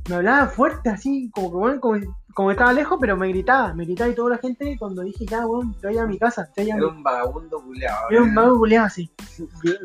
me 0.08 0.14
hablaba 0.14 0.46
fuerte, 0.46 0.88
así, 0.88 1.30
como 1.34 1.50
que 1.50 1.56
weón, 1.56 1.80
como, 1.80 2.00
como 2.34 2.50
estaba 2.50 2.72
lejos, 2.72 2.98
pero 3.00 3.16
me 3.16 3.28
gritaba, 3.28 3.74
me 3.74 3.84
gritaba 3.84 4.10
y 4.10 4.14
toda 4.14 4.30
la 4.30 4.38
gente 4.38 4.76
cuando 4.78 5.02
dije, 5.02 5.26
ya, 5.26 5.46
weón, 5.46 5.74
te 5.80 5.88
voy 5.88 5.98
a 5.98 6.06
mi 6.06 6.18
casa, 6.18 6.48
te 6.54 6.62
voy 6.62 6.70
a 6.70 6.74
mi 6.76 6.80
Era 6.82 6.90
un 6.90 7.02
vagabundo 7.02 7.62
culeado. 7.62 8.10
Era 8.10 8.22
un 8.22 8.34
mago 8.34 8.58
culeado 8.58 8.86
así. 8.86 9.10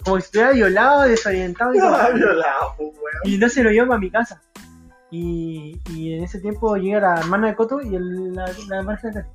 Como 0.03 0.17
si 0.17 0.25
estuviera 0.25 0.51
violado, 0.51 1.03
desorientado 1.03 1.73
y, 1.73 1.79
todo. 1.79 2.13
Violado, 2.13 2.73
pues, 2.77 2.89
weón. 2.89 3.21
y 3.23 3.37
no 3.37 3.49
se 3.49 3.63
lo 3.63 3.71
llevó 3.71 3.87
para 3.87 3.99
mi 3.99 4.11
casa. 4.11 4.41
Y, 5.09 5.79
y 5.89 6.13
en 6.13 6.23
ese 6.23 6.39
tiempo 6.39 6.75
llega 6.75 6.99
la 6.99 7.19
hermana 7.19 7.47
de 7.47 7.55
Coto 7.55 7.81
y 7.81 7.95
el, 7.95 8.33
la, 8.33 8.45
la 8.67 8.77
hermana 8.77 8.99
de. 9.03 9.25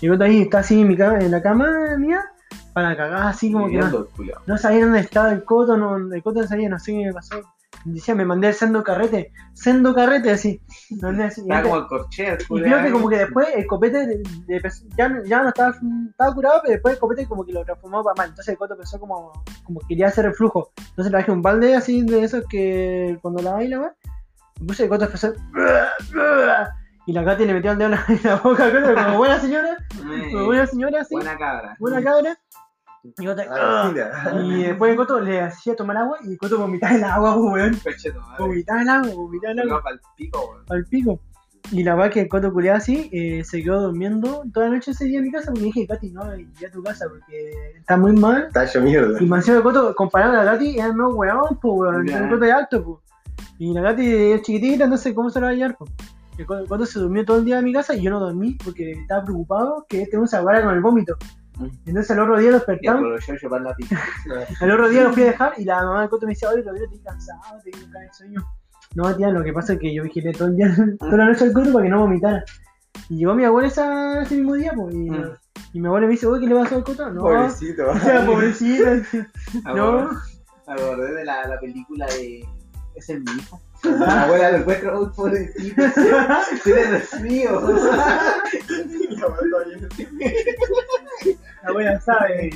Y 0.00 0.08
Coto 0.08 0.24
ahí 0.24 0.42
está 0.42 0.60
así 0.60 0.80
en, 0.80 0.88
mi 0.88 0.96
cama, 0.96 1.18
en 1.18 1.30
la 1.30 1.42
cama 1.42 1.96
mía, 1.98 2.24
para 2.72 2.96
cagar 2.96 3.26
así 3.28 3.52
como 3.52 3.68
que 3.68 3.78
no, 3.78 4.06
no 4.46 4.58
sabía 4.58 4.84
dónde 4.84 5.00
estaba 5.00 5.32
el 5.32 5.44
Coto, 5.44 5.76
no, 5.76 5.96
el 5.96 6.22
Coto 6.22 6.40
no 6.40 6.46
sabía, 6.46 6.68
no 6.68 6.78
sé 6.78 6.92
qué 6.92 7.06
me 7.06 7.12
pasó. 7.12 7.42
Decía, 7.84 8.14
me 8.14 8.26
mandé 8.26 8.48
el 8.48 8.54
sendo 8.54 8.82
carrete, 8.84 9.32
sendo 9.54 9.94
carrete 9.94 10.30
así. 10.30 10.60
Así. 11.24 11.40
Estaba 11.40 11.62
como 11.62 11.76
el 11.76 11.86
corchero. 11.86 12.36
y 12.58 12.62
creo 12.62 12.82
que 12.84 12.90
como 12.92 13.08
que 13.08 13.16
después 13.18 13.48
el 13.54 13.66
copete 13.66 14.06
de- 14.06 14.22
de- 14.46 14.70
ya, 14.98 15.10
ya 15.24 15.42
no 15.42 15.48
estaba, 15.48 15.74
estaba 16.10 16.34
curado, 16.34 16.60
pero 16.62 16.72
después 16.72 16.94
el 16.94 17.00
copete 17.00 17.26
como 17.26 17.44
que 17.44 17.52
lo 17.52 17.64
transformó 17.64 18.04
para 18.04 18.14
mal. 18.16 18.28
Entonces 18.28 18.52
el 18.52 18.58
coto 18.58 18.74
empezó 18.74 19.00
como, 19.00 19.32
como 19.64 19.80
quería 19.88 20.08
hacer 20.08 20.26
el 20.26 20.34
flujo. 20.34 20.70
Entonces 20.90 21.10
dejé 21.12 21.32
un 21.32 21.40
balde 21.42 21.74
así 21.74 22.02
de 22.02 22.22
esos 22.24 22.44
que 22.48 23.18
cuando 23.22 23.42
la 23.42 23.52
baila. 23.52 23.94
Entonces 24.60 24.84
el 24.84 24.90
coto 24.90 25.06
empezó. 25.06 25.32
Y 27.06 27.12
la 27.12 27.24
Katy 27.24 27.44
le 27.46 27.54
metió 27.54 27.72
el 27.72 27.78
dedo 27.78 27.90
en 28.08 28.20
la, 28.22 28.36
boca 28.36 28.70
como 29.06 29.18
buena 29.18 29.40
señora, 29.40 29.76
como 30.32 30.44
buena 30.44 30.66
señora 30.66 31.00
así, 31.00 31.14
buena, 31.14 31.36
Buena 31.78 32.02
cabra. 32.04 32.38
Y, 33.02 33.26
Ah, 33.50 33.92
"Ah". 34.26 34.40
y 34.42 34.62
después 34.64 34.90
el 34.90 34.96
coto 34.96 35.20
le 35.20 35.40
hacía 35.40 35.74
tomar 35.74 35.96
agua 35.96 36.18
y 36.22 36.32
el 36.32 36.38
coto 36.38 36.58
vomitaba 36.58 36.94
el 36.94 37.04
agua, 37.04 37.36
weón. 37.36 37.74
Vomitaba 38.38 38.82
el 38.82 38.88
agua, 38.88 39.14
vomitaba 39.14 39.52
el 39.52 39.60
agua 39.60 39.82
pa'l 39.82 40.00
pico, 40.16 40.40
weón. 40.50 40.64
al 40.68 40.84
pico. 40.86 41.20
Y 41.72 41.84
la 41.84 41.94
verdad 41.94 42.10
que 42.10 42.20
el 42.22 42.28
Coto 42.28 42.52
culiado 42.52 42.78
así 42.78 43.08
eh, 43.12 43.44
se 43.44 43.62
quedó 43.62 43.82
durmiendo 43.82 44.42
toda 44.52 44.68
la 44.68 44.74
noche 44.76 44.90
ese 44.92 45.04
día 45.04 45.18
en 45.18 45.26
mi 45.26 45.30
casa 45.30 45.50
porque 45.52 45.64
dije, 45.66 45.86
Katy, 45.86 46.10
no, 46.10 46.22
ya 46.58 46.68
a 46.68 46.70
tu 46.70 46.82
casa 46.82 47.06
porque 47.08 47.74
está 47.76 47.96
muy 47.96 48.12
mal. 48.12 48.44
Está 48.44 48.64
hecho 48.64 48.80
mierda. 48.80 49.22
Y 49.22 49.26
Mansión 49.26 49.58
de 49.58 49.62
Coto, 49.62 49.94
comparado 49.94 50.40
a 50.40 50.44
la 50.44 50.52
Katy, 50.52 50.78
es 50.80 50.94
más 50.94 51.12
weón, 51.14 51.58
pues 51.60 51.74
weón, 51.76 52.08
el 52.08 52.28
Coto 52.30 52.44
es 52.44 52.52
alto, 52.52 52.84
pues. 52.84 52.98
Y 53.58 53.72
la 53.74 53.82
Katy 53.82 54.06
es 54.32 54.42
chiquitita, 54.42 54.84
entonces, 54.84 55.14
¿cómo 55.14 55.30
se 55.30 55.38
la 55.38 55.46
va 55.46 55.50
a 55.50 55.54
hallar, 55.54 55.76
pues? 55.76 55.90
El 56.38 56.46
Coto, 56.46 56.74
el 56.76 56.86
se 56.86 56.98
durmió 56.98 57.24
todo 57.24 57.36
el 57.38 57.44
día 57.44 57.58
en 57.58 57.64
mi 57.66 57.72
casa 57.72 57.94
y 57.94 58.02
yo 58.02 58.10
no 58.10 58.20
dormí 58.20 58.56
porque 58.64 58.92
estaba 58.92 59.22
preocupado 59.22 59.84
que 59.88 60.02
este 60.02 60.16
se 60.26 60.38
con 60.42 60.74
el 60.74 60.80
vómito. 60.80 61.16
Entonces 61.86 62.10
al 62.10 62.20
otro 62.20 62.38
día 62.38 62.52
despertamos, 62.52 63.02
la 63.02 64.46
al 64.60 64.70
otro 64.70 64.88
día 64.88 65.04
lo 65.04 65.12
fui 65.12 65.22
a 65.22 65.26
dejar 65.26 65.52
y 65.58 65.64
la 65.64 65.82
mamá 65.84 66.00
del 66.00 66.10
Coto 66.10 66.26
me 66.26 66.32
decía, 66.32 66.48
oye, 66.50 66.62
Rodrigo, 66.62 66.86
estoy 66.86 67.00
cansado, 67.02 67.40
te 67.64 67.70
quiero 67.70 67.92
caer 67.92 68.08
de 68.08 68.14
sueño. 68.14 68.44
No, 68.94 69.16
tía, 69.16 69.28
lo 69.30 69.44
que 69.44 69.52
pasa 69.52 69.74
es 69.74 69.78
que 69.78 69.94
yo 69.94 70.02
vigilé 70.02 70.32
todo 70.32 70.48
el 70.48 70.56
día, 70.56 70.74
toda 70.98 71.16
la 71.16 71.26
noche 71.26 71.44
al 71.44 71.52
Coto 71.52 71.72
para 71.72 71.84
que 71.84 71.90
no 71.90 72.00
vomitara. 72.00 72.44
Y 73.08 73.16
llegó 73.18 73.34
mi 73.34 73.44
abuela 73.44 73.68
esa- 73.68 74.22
ese 74.22 74.36
mismo 74.36 74.54
día, 74.54 74.72
pues, 74.74 74.94
y, 74.94 75.10
Mm. 75.10 75.30
y 75.74 75.80
mi 75.80 75.86
abuela 75.86 76.06
me 76.06 76.12
dice, 76.12 76.26
oye, 76.26 76.46
¿qué 76.46 76.52
le 76.54 76.60
pasó 76.60 76.76
al 76.76 76.84
Coto? 76.84 77.10
No, 77.10 77.20
Pobrecito. 77.22 77.88
o 77.90 77.98
sea, 77.98 78.26
pobrecita. 78.26 79.02
no, 79.74 80.10
Me 80.66 80.72
acordé 80.74 81.14
de 81.14 81.24
la, 81.24 81.46
la 81.46 81.58
película 81.60 82.06
de. 82.06 82.44
Ese 82.96 83.14
es 83.14 83.20
mi 83.20 83.30
hijo. 83.38 83.60
La 83.84 84.24
abuela 84.24 84.50
lo 84.50 84.58
encuentra 84.58 84.98
un 84.98 85.12
pobrecito. 85.12 85.82
Eres 86.66 87.20
mío. 87.22 87.60
La 91.62 91.68
abuela 91.68 92.00
sabe. 92.00 92.50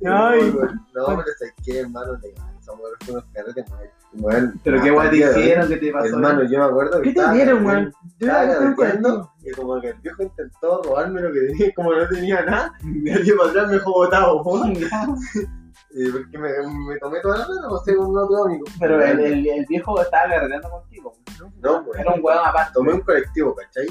No, 0.00 0.34
no, 0.34 0.72
pero 0.92 1.22
es 1.22 1.54
que 1.64 1.80
hermano, 1.80 2.18
te 2.20 2.34
somos 2.68 2.90
unos 3.08 3.24
carretes, 3.32 3.64
bueno, 4.12 4.52
Pero 4.64 4.82
qué 4.82 4.90
guay 4.90 5.10
te 5.10 5.16
hicieron, 5.16 5.68
¿qué 5.68 5.76
te 5.76 5.92
pasó? 5.92 6.06
Hermano, 6.06 6.42
yo 6.44 6.58
me 6.58 6.64
acuerdo 6.64 7.00
que 7.00 7.12
¿Qué 7.12 7.20
te 7.20 7.32
dieron, 7.32 7.64
weón? 7.64 7.92
Yo 8.18 8.26
Estaba 8.26 9.30
y 9.42 9.50
como 9.52 9.80
que 9.80 9.88
el 9.88 9.94
viejo 10.00 10.22
intentó 10.22 10.82
robarme 10.82 11.20
lo 11.20 11.32
que 11.32 11.40
tenía, 11.40 11.74
como 11.74 11.94
no 11.94 12.08
tenía 12.08 12.42
nada, 12.44 12.72
y 12.82 13.08
el 13.08 13.22
viejo 13.22 13.44
atrás 13.44 13.68
me 13.68 13.74
dejó 13.74 13.92
botado, 13.92 14.42
weón. 14.42 14.74
Y 15.90 16.10
porque 16.10 16.38
me, 16.38 16.48
me 16.86 16.98
tomé 16.98 17.18
toda 17.20 17.38
la 17.38 17.46
plata, 17.46 17.62
no 17.62 17.78
sé, 17.78 17.96
un 17.96 18.16
otro 18.16 18.44
amigo. 18.44 18.64
Pero 18.78 19.02
el, 19.02 19.20
el, 19.20 19.48
el 19.48 19.66
viejo 19.66 20.00
estaba 20.00 20.28
carreteando 20.28 20.70
contigo. 20.70 21.14
¿no? 21.40 21.52
No, 21.62 21.84
pues, 21.84 22.00
Era 22.00 22.12
un 22.12 22.20
hueón 22.22 22.46
aparte. 22.46 22.72
tomé 22.74 22.92
un 22.92 23.00
colectivo, 23.00 23.54
¿cachai? 23.54 23.86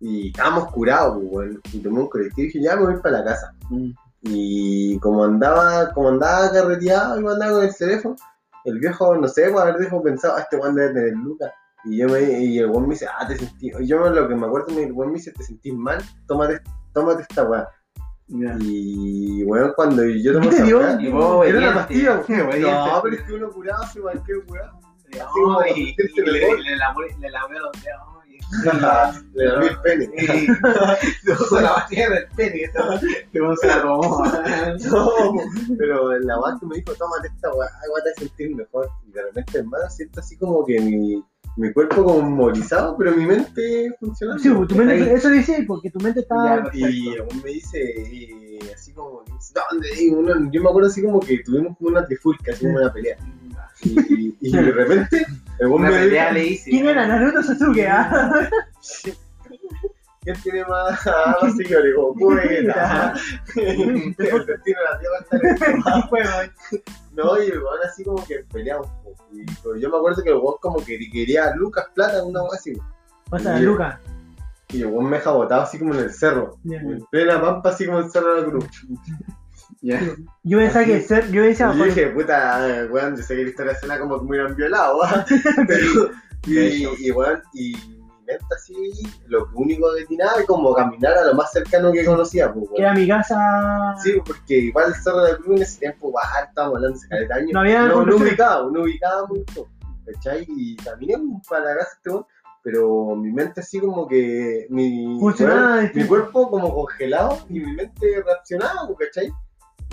Y 0.00 0.28
estábamos 0.28 0.70
curados, 0.72 1.16
pues, 1.18 1.28
weón. 1.32 1.60
Y 1.72 1.78
tomé 1.78 2.00
un 2.00 2.08
colectivo 2.08 2.42
y 2.42 2.46
dije, 2.46 2.60
ya 2.62 2.76
me 2.76 2.84
voy 2.84 2.96
para 3.00 3.18
la 3.18 3.24
casa. 3.24 3.52
Mm. 3.70 3.90
Y 4.22 4.98
como 5.00 5.24
andaba, 5.24 5.90
como 5.92 6.08
andaba 6.08 6.50
carreteado 6.50 7.20
y 7.20 7.26
andaba 7.26 7.52
con 7.52 7.64
el 7.64 7.76
teléfono, 7.76 8.16
el 8.64 8.78
viejo, 8.78 9.14
no 9.16 9.28
sé, 9.28 9.50
pues 9.50 9.62
haber 9.62 9.78
viejo 9.78 10.02
pensado, 10.02 10.34
ah, 10.36 10.40
este 10.40 10.56
weón 10.56 10.74
debe 10.74 10.94
tener 10.94 11.12
lucas. 11.14 11.50
Y 11.84 11.98
yo 11.98 12.08
me, 12.08 12.22
y 12.22 12.58
el 12.58 12.70
weón 12.70 12.84
me 12.88 12.94
dice, 12.94 13.06
ah, 13.06 13.26
te 13.28 13.36
sentí, 13.36 13.70
y 13.78 13.86
yo 13.86 13.98
lo 13.98 14.26
que 14.26 14.34
me 14.34 14.46
acuerdo, 14.46 14.68
el 14.80 14.92
weón 14.92 15.12
me 15.12 15.18
dice, 15.18 15.32
te 15.32 15.42
sentís 15.44 15.74
mal, 15.74 16.02
tómate, 16.26 16.60
tómate 16.94 17.22
esta 17.22 17.42
weá. 17.44 17.68
Ya. 18.28 18.56
Y 18.60 19.44
weón, 19.44 19.74
cuando 19.76 20.02
yo 20.06 20.32
tomé 20.32 20.48
¿Qué 20.48 20.56
te 20.56 20.62
esa 20.62 20.76
weá, 20.78 20.92
era 20.98 21.18
obediente. 21.18 21.74
pastilla. 21.74 22.22
No, 22.86 23.00
pero 23.02 23.16
es 23.16 23.22
que 23.22 23.32
uno 23.34 23.50
curado 23.50 23.82
hace 23.82 24.00
cualquier 24.00 24.38
weá. 24.48 24.72
No, 25.36 25.58
y, 25.76 25.94
y 25.94 26.20
le, 26.22 26.32
le, 26.32 26.56
le 26.64 26.76
lamé 26.76 27.58
los 27.58 27.72
dedos. 27.82 28.00
y- 28.08 28.13
Le 29.34 29.58
mil 29.58 29.76
pene. 29.82 30.10
Y 30.16 30.46
se 31.26 31.34
puso 31.36 31.60
la 31.60 31.74
pastilla 31.74 32.10
del 32.10 32.26
pene. 32.36 32.70
Te 33.32 33.40
vamos 33.40 33.58
a 33.62 33.66
la. 33.66 34.76
No, 34.90 35.10
pero 35.78 36.18
la 36.18 36.38
weá 36.40 36.56
que 36.60 36.66
me 36.66 36.76
dijo, 36.76 36.92
tómate 36.94 37.28
esta 37.28 37.52
weá, 37.54 37.68
te 37.68 37.88
vas 37.90 38.02
a 38.16 38.20
sentir 38.20 38.54
mejor. 38.54 38.88
Y 39.08 39.12
de 39.12 39.22
repente, 39.22 39.58
hermano, 39.58 39.88
siento 39.90 40.20
así 40.20 40.36
como 40.36 40.64
que 40.64 40.80
mi, 40.80 41.22
mi 41.56 41.72
cuerpo 41.72 42.04
como 42.04 42.22
movilizado, 42.22 42.96
pero 42.96 43.12
mi 43.12 43.26
mente 43.26 43.94
funcionando. 44.00 44.42
Sí, 44.42 44.50
pues, 44.50 44.68
tu 44.68 44.74
mente, 44.76 44.94
Ahí. 44.94 45.02
eso 45.10 45.28
dice 45.30 45.64
porque 45.66 45.90
tu 45.90 45.98
mente 46.00 46.20
está. 46.20 46.64
Ya, 46.72 46.88
Y 46.90 47.16
aún 47.18 47.42
me 47.42 47.50
dice, 47.50 48.58
así 48.74 48.92
como, 48.92 49.22
¿dónde? 49.70 49.88
Y 50.02 50.10
uno- 50.10 50.50
yo 50.50 50.62
me 50.62 50.68
acuerdo 50.68 50.88
así 50.88 51.02
como 51.02 51.20
que 51.20 51.38
tuvimos 51.44 51.76
como 51.78 51.90
una 51.90 52.04
trifulca, 52.06 52.52
así 52.52 52.64
como 52.66 52.78
una 52.78 52.92
pelea. 52.92 53.16
Y, 53.82 54.14
y- 54.14 54.36
y 54.40 54.52
de 54.52 54.62
repente, 54.72 55.18
el 55.18 55.43
Una 55.60 55.90
me 55.90 55.98
pelea 55.98 56.32
le 56.32 56.44
hice. 56.46 56.70
¿Quién 56.70 56.88
era 56.88 57.06
Naruto 57.06 57.42
Sasuke? 57.42 57.86
Ah? 57.88 58.30
¿quién 60.22 60.36
tiene 60.42 60.64
más, 60.64 61.06
más 61.42 61.56
seguidores? 61.56 61.94
Goku, 61.96 62.34
Vegeta. 62.34 63.14
El 63.56 64.14
destino 64.16 64.46
de 64.46 64.84
la 64.90 64.98
tierra 64.98 65.18
está 65.20 65.36
en 65.36 65.46
el. 66.42 66.52
No, 67.12 67.40
y 67.42 67.46
el 67.46 67.58
weón 67.58 67.78
así 67.88 68.04
como 68.04 68.24
que 68.26 68.44
peleamos. 68.52 68.86
po. 69.04 69.14
Y 69.32 69.44
pues, 69.62 69.80
yo 69.80 69.90
me 69.90 69.96
acuerdo 69.98 70.22
que 70.22 70.30
el 70.30 70.36
weón 70.36 70.56
como 70.60 70.84
que 70.84 70.98
quería 71.10 71.54
Lucas 71.54 71.86
Plata, 71.94 72.24
una 72.24 72.42
weá 72.42 72.54
así. 72.54 72.72
po. 72.74 72.82
Pasa, 73.30 73.58
Y- 73.58 73.62
Luca. 73.62 74.00
Y 74.70 74.80
el 74.80 74.86
weón 74.86 75.08
me 75.10 75.18
deja 75.18 75.30
botado 75.30 75.62
así 75.62 75.78
como 75.78 75.94
en 75.94 76.00
el 76.00 76.12
cerro. 76.12 76.56
Ya. 76.64 76.78
En 76.78 77.04
plena 77.10 77.40
pampa, 77.40 77.68
así 77.68 77.86
como 77.86 77.98
el 77.98 78.10
cerro 78.10 78.34
de 78.34 78.40
la 78.42 78.46
cruz. 78.48 78.64
Yo 80.42 80.58
pensaba 80.58 80.84
que 80.86 81.00
ser, 81.02 81.30
yo 81.30 81.42
decía, 81.42 81.72
Y 81.74 81.78
yo 81.78 81.84
dije, 81.84 82.06
puta, 82.08 82.86
weón, 82.90 83.16
yo 83.16 83.22
sé 83.22 83.36
que 83.36 83.42
la 83.44 83.50
historia 83.50 83.78
suena 83.78 83.98
como 83.98 84.18
que 84.18 84.24
me 84.24 84.30
hubieran 84.30 84.56
violado, 84.56 85.00
y, 86.46 87.06
y, 87.06 87.10
weón, 87.10 87.42
y 87.52 87.72
mi 87.72 87.98
mente 88.26 88.44
así, 88.56 88.74
lo 89.26 89.46
único 89.54 89.94
que 89.94 90.06
tenía 90.06 90.26
era 90.36 90.46
como 90.46 90.74
caminar 90.74 91.18
a 91.18 91.24
lo 91.26 91.34
más 91.34 91.52
cercano 91.52 91.92
que 91.92 92.04
conocía, 92.04 92.50
pues, 92.52 92.66
que 92.74 92.80
era 92.80 92.94
mi 92.94 93.06
casa. 93.06 93.94
Sí, 94.02 94.14
porque 94.24 94.54
igual 94.56 94.88
el 94.88 94.94
cerro 94.94 95.22
de 95.24 95.36
cruz 95.36 95.56
en 95.56 95.62
ese 95.62 95.80
tiempo, 95.80 96.12
va, 96.12 96.22
estábamos 96.48 96.76
hablando 96.76 96.98
de 96.98 97.08
caleta 97.08 97.34
años. 97.34 97.50
No 97.52 97.60
había 97.60 97.86
no, 97.86 98.06
no 98.06 98.16
ubicaba, 98.16 98.70
no 98.70 98.82
ubicaba 98.82 99.26
mucho, 99.26 99.68
¿cachai? 100.06 100.46
Y 100.48 100.76
caminé 100.76 101.16
para 101.46 101.64
la 101.64 101.76
casa 101.76 101.90
este 101.96 102.10
weón, 102.10 102.26
pero 102.62 103.14
mi 103.16 103.30
mente 103.30 103.60
así 103.60 103.78
como 103.80 104.08
que, 104.08 104.66
mi, 104.70 105.18
Funcionaba 105.20 105.60
weón, 105.60 105.76
mi 105.76 105.82
distinto. 105.82 106.08
cuerpo 106.08 106.50
como 106.50 106.74
congelado 106.74 107.38
y 107.50 107.60
mi 107.60 107.74
mente 107.74 108.22
reaccionaba, 108.24 108.86
pues, 108.86 109.10
¿cachai? 109.10 109.30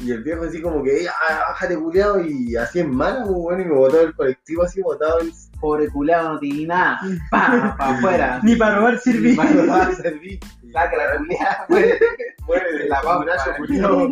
Y 0.03 0.11
el 0.11 0.23
viejo 0.23 0.45
así 0.45 0.61
como 0.61 0.83
que, 0.83 1.03
ya, 1.03 1.13
bájate 1.29 1.77
culiado, 1.77 2.19
y 2.19 2.55
así 2.55 2.79
en 2.79 2.95
mala, 2.95 3.23
pues, 3.23 3.35
bueno, 3.35 3.61
y 3.61 3.65
me 3.65 3.75
botó 3.75 3.97
del 3.97 4.15
colectivo 4.15 4.63
así, 4.63 4.81
botado 4.81 5.19
el... 5.19 5.31
Pobre 5.61 5.87
culado, 5.89 6.33
no 6.33 6.39
tiene 6.39 6.65
nada. 6.65 6.99
Pa, 7.29 7.75
pa 7.77 7.89
afuera. 7.95 8.39
Ni 8.43 8.55
para 8.55 8.77
robar 8.77 8.97
sirví. 8.97 9.35
Para 9.35 9.51
no 9.51 9.67
va 9.67 9.83
a 9.83 9.91
servir. 9.93 10.39
Saca 10.73 10.97
la 10.97 11.17
culiada. 11.17 11.67
muere 12.47 12.77
de 12.79 12.89
La 12.89 12.99
pampa. 13.01 13.35
culiado. 13.57 14.09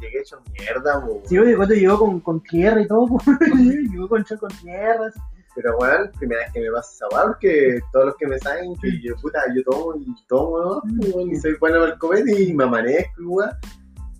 Llegué 0.00 0.20
hecho 0.20 0.42
mierda, 0.58 1.04
pues, 1.04 1.28
Sí, 1.28 1.38
oye, 1.38 1.54
cuando 1.56 1.74
llegó 1.74 1.98
con, 1.98 2.20
con 2.20 2.42
tierra 2.42 2.80
y 2.80 2.88
todo, 2.88 3.06
pues, 3.06 3.38
llegó 3.38 4.08
con, 4.08 4.24
con 4.24 4.50
tierra. 4.62 5.12
Pero 5.54 5.76
bueno, 5.76 6.10
primera 6.18 6.42
vez 6.42 6.52
que 6.52 6.60
me 6.60 6.70
pasa 6.70 6.90
esa 6.94 7.08
weá, 7.14 7.26
porque 7.26 7.80
todos 7.92 8.06
los 8.06 8.16
que 8.16 8.26
me 8.26 8.38
saben 8.38 8.74
que 8.76 9.00
yo, 9.02 9.14
puta, 9.16 9.40
yo 9.54 9.62
tomo 9.64 9.94
y 9.96 10.26
tomo, 10.26 10.58
¿no? 10.58 10.82
Pues, 10.98 11.14
weón, 11.14 11.30
y 11.30 11.36
soy 11.36 11.54
bueno 11.60 11.80
para 11.80 11.92
el 11.92 11.98
copete 11.98 12.42
y 12.42 12.54
me 12.54 12.64
amanezco, 12.64 13.22
weón. 13.24 13.50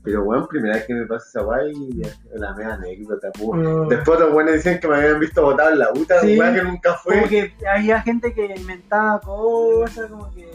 Pero 0.06 0.22
bueno, 0.22 0.46
primera 0.46 0.76
vez 0.76 0.84
que 0.86 0.94
me 0.94 1.04
pasa 1.04 1.26
esa 1.28 1.44
weá 1.44 1.68
y 1.68 2.00
la 2.36 2.54
mea 2.54 2.74
anécdota. 2.74 3.28
Después 3.88 4.08
otros 4.18 4.32
buenos 4.32 4.52
decían 4.52 4.78
que 4.78 4.86
me 4.86 4.94
habían 4.96 5.18
visto 5.18 5.42
botado 5.42 5.70
en 5.70 5.80
la 5.80 5.90
UTA, 5.92 6.20
Sí. 6.20 6.38
weá 6.38 6.54
que 6.54 6.62
nunca 6.62 6.94
fue. 6.94 7.16
Como 7.16 7.28
que 7.28 7.52
había 7.68 8.00
gente 8.02 8.32
que 8.32 8.54
inventaba 8.56 9.20
cosas, 9.20 10.08
como 10.08 10.32
que. 10.32 10.48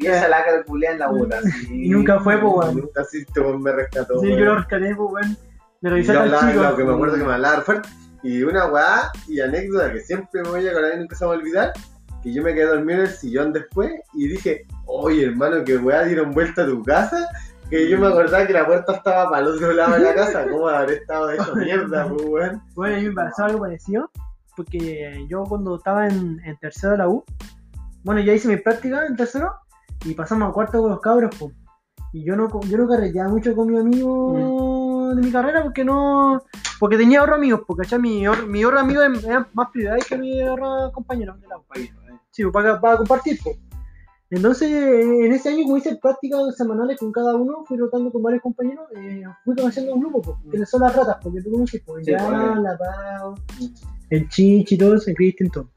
Y 0.00 0.06
esa 0.08 0.28
la 0.28 0.44
calculé 0.44 0.88
en 0.88 0.98
la 0.98 1.06
boda. 1.06 1.38
Y 1.70 1.88
nunca 1.88 2.18
fue, 2.18 2.36
pues, 2.36 2.52
weón. 2.52 2.76
Nunca 2.78 3.04
sí, 3.04 3.18
este 3.26 3.40
weón 3.40 3.62
me 3.62 3.70
rescató. 3.72 4.18
Sí, 4.20 4.26
weón. 4.26 4.38
yo 4.40 4.44
lo 4.46 4.56
rescaté, 4.56 4.94
pues, 4.96 5.12
weón. 5.12 5.36
Me 5.82 5.90
revisé 5.90 6.12
al 6.12 6.28
chico. 6.28 6.38
claro, 6.60 6.76
que 6.76 6.84
me 6.84 6.92
acuerdo 6.92 7.14
que 7.16 7.24
me 7.24 7.32
hablaba 7.32 7.62
fuerte. 7.62 7.88
Y 8.24 8.42
una 8.42 8.66
weá 8.66 9.12
y 9.28 9.40
anécdota 9.40 9.92
que 9.92 10.00
siempre 10.00 10.42
me 10.42 10.48
voy 10.50 10.66
a 10.66 10.72
acordar 10.72 10.94
y 10.96 10.98
nunca 10.98 11.14
se 11.16 11.24
me 11.24 11.28
va 11.28 11.34
a 11.34 11.38
olvidar, 11.38 11.72
que 12.24 12.32
yo 12.34 12.42
me 12.42 12.52
quedé 12.54 12.66
dormido 12.66 12.98
en 12.98 13.06
el 13.06 13.12
sillón 13.12 13.52
después 13.52 13.92
y 14.14 14.28
dije, 14.28 14.66
oye 14.84 15.26
hermano, 15.26 15.64
que 15.64 15.78
weá 15.78 16.02
dieron 16.02 16.32
vuelta 16.32 16.64
a 16.64 16.66
tu 16.66 16.82
casa, 16.82 17.26
que 17.70 17.88
yo 17.88 17.98
me 17.98 18.08
acordaba 18.08 18.46
que 18.46 18.52
la 18.52 18.66
puerta 18.66 18.92
estaba 18.94 19.30
para 19.30 19.42
el 19.42 19.48
otro 19.48 19.72
lado 19.72 19.94
de 19.94 20.00
la 20.00 20.14
casa, 20.14 20.44
¿cómo 20.50 20.68
habré 20.68 20.94
estado 20.96 21.30
hecho 21.30 21.54
mierda, 21.54 22.08
pues 22.10 22.22
weón? 22.26 22.62
Bueno, 22.74 22.96
a 22.96 22.98
mí 22.98 23.08
me 23.08 23.14
pasó 23.14 23.44
algo 23.44 23.60
parecido, 23.60 24.10
porque 24.56 25.24
yo 25.28 25.44
cuando 25.44 25.76
estaba 25.76 26.06
en, 26.08 26.40
en 26.44 26.56
tercero 26.58 26.92
de 26.92 26.98
la 26.98 27.08
U, 27.08 27.24
bueno, 28.02 28.20
ya 28.20 28.32
hice 28.32 28.48
mi 28.48 28.56
práctica 28.56 29.06
en 29.06 29.16
tercero 29.16 29.52
y 30.04 30.14
pasamos 30.14 30.48
a 30.48 30.52
cuarto 30.52 30.80
con 30.80 30.90
los 30.90 31.00
cabros, 31.00 31.34
po. 31.36 31.52
y 32.12 32.24
yo 32.24 32.34
no, 32.36 32.48
yo 32.62 32.78
no 32.78 32.88
carreteaba 32.88 33.28
mucho 33.28 33.54
con 33.54 33.70
mi 33.70 33.78
amigo 33.78 35.12
de 35.14 35.22
mi 35.22 35.30
carrera 35.30 35.62
porque 35.62 35.84
no, 35.84 36.42
porque 36.78 36.96
tenía 36.96 37.22
otros 37.22 37.36
amigos, 37.36 37.60
porque 37.66 37.82
¿cachai? 37.82 37.98
mi, 37.98 38.26
or- 38.26 38.46
mi 38.46 38.64
otro 38.64 38.78
amigo 38.80 39.02
era 39.02 39.46
más 39.52 39.68
prioridad 39.70 39.98
que 40.06 40.16
mi 40.16 40.42
otro 40.42 40.90
compañero 40.92 41.36
de 41.36 41.46
la 41.48 41.58
U. 41.58 41.64
Sí, 42.30 42.42
pues, 42.44 42.52
para, 42.52 42.80
para 42.80 42.96
compartir, 42.96 43.38
pues. 43.42 43.56
Entonces, 44.32 44.70
en 44.70 45.32
ese 45.32 45.48
año, 45.48 45.64
como 45.64 45.76
hice 45.76 45.96
prácticas 45.96 46.56
semanales 46.56 46.98
con 46.98 47.10
cada 47.10 47.34
uno, 47.34 47.64
fui 47.66 47.76
rotando 47.76 48.12
con 48.12 48.22
varios 48.22 48.42
compañeros, 48.42 48.86
eh, 48.96 49.24
fui 49.44 49.56
conociendo 49.56 49.92
un 49.94 50.00
grupo, 50.00 50.22
pues, 50.22 50.36
que 50.60 50.66
son 50.66 50.82
las 50.82 50.94
ratas, 50.94 51.16
porque 51.20 51.42
tú 51.42 51.50
conoces, 51.50 51.82
pues, 51.84 52.04
Sí, 52.06 52.12
ya, 52.12 52.18
pues. 52.18 52.62
la 52.62 52.78
Pau, 52.78 53.34
el 54.10 54.28
Chichi, 54.28 54.78
todo 54.78 54.94
eso, 54.94 55.10
el 55.10 55.16
Cristian, 55.16 55.50
todo. 55.50 55.68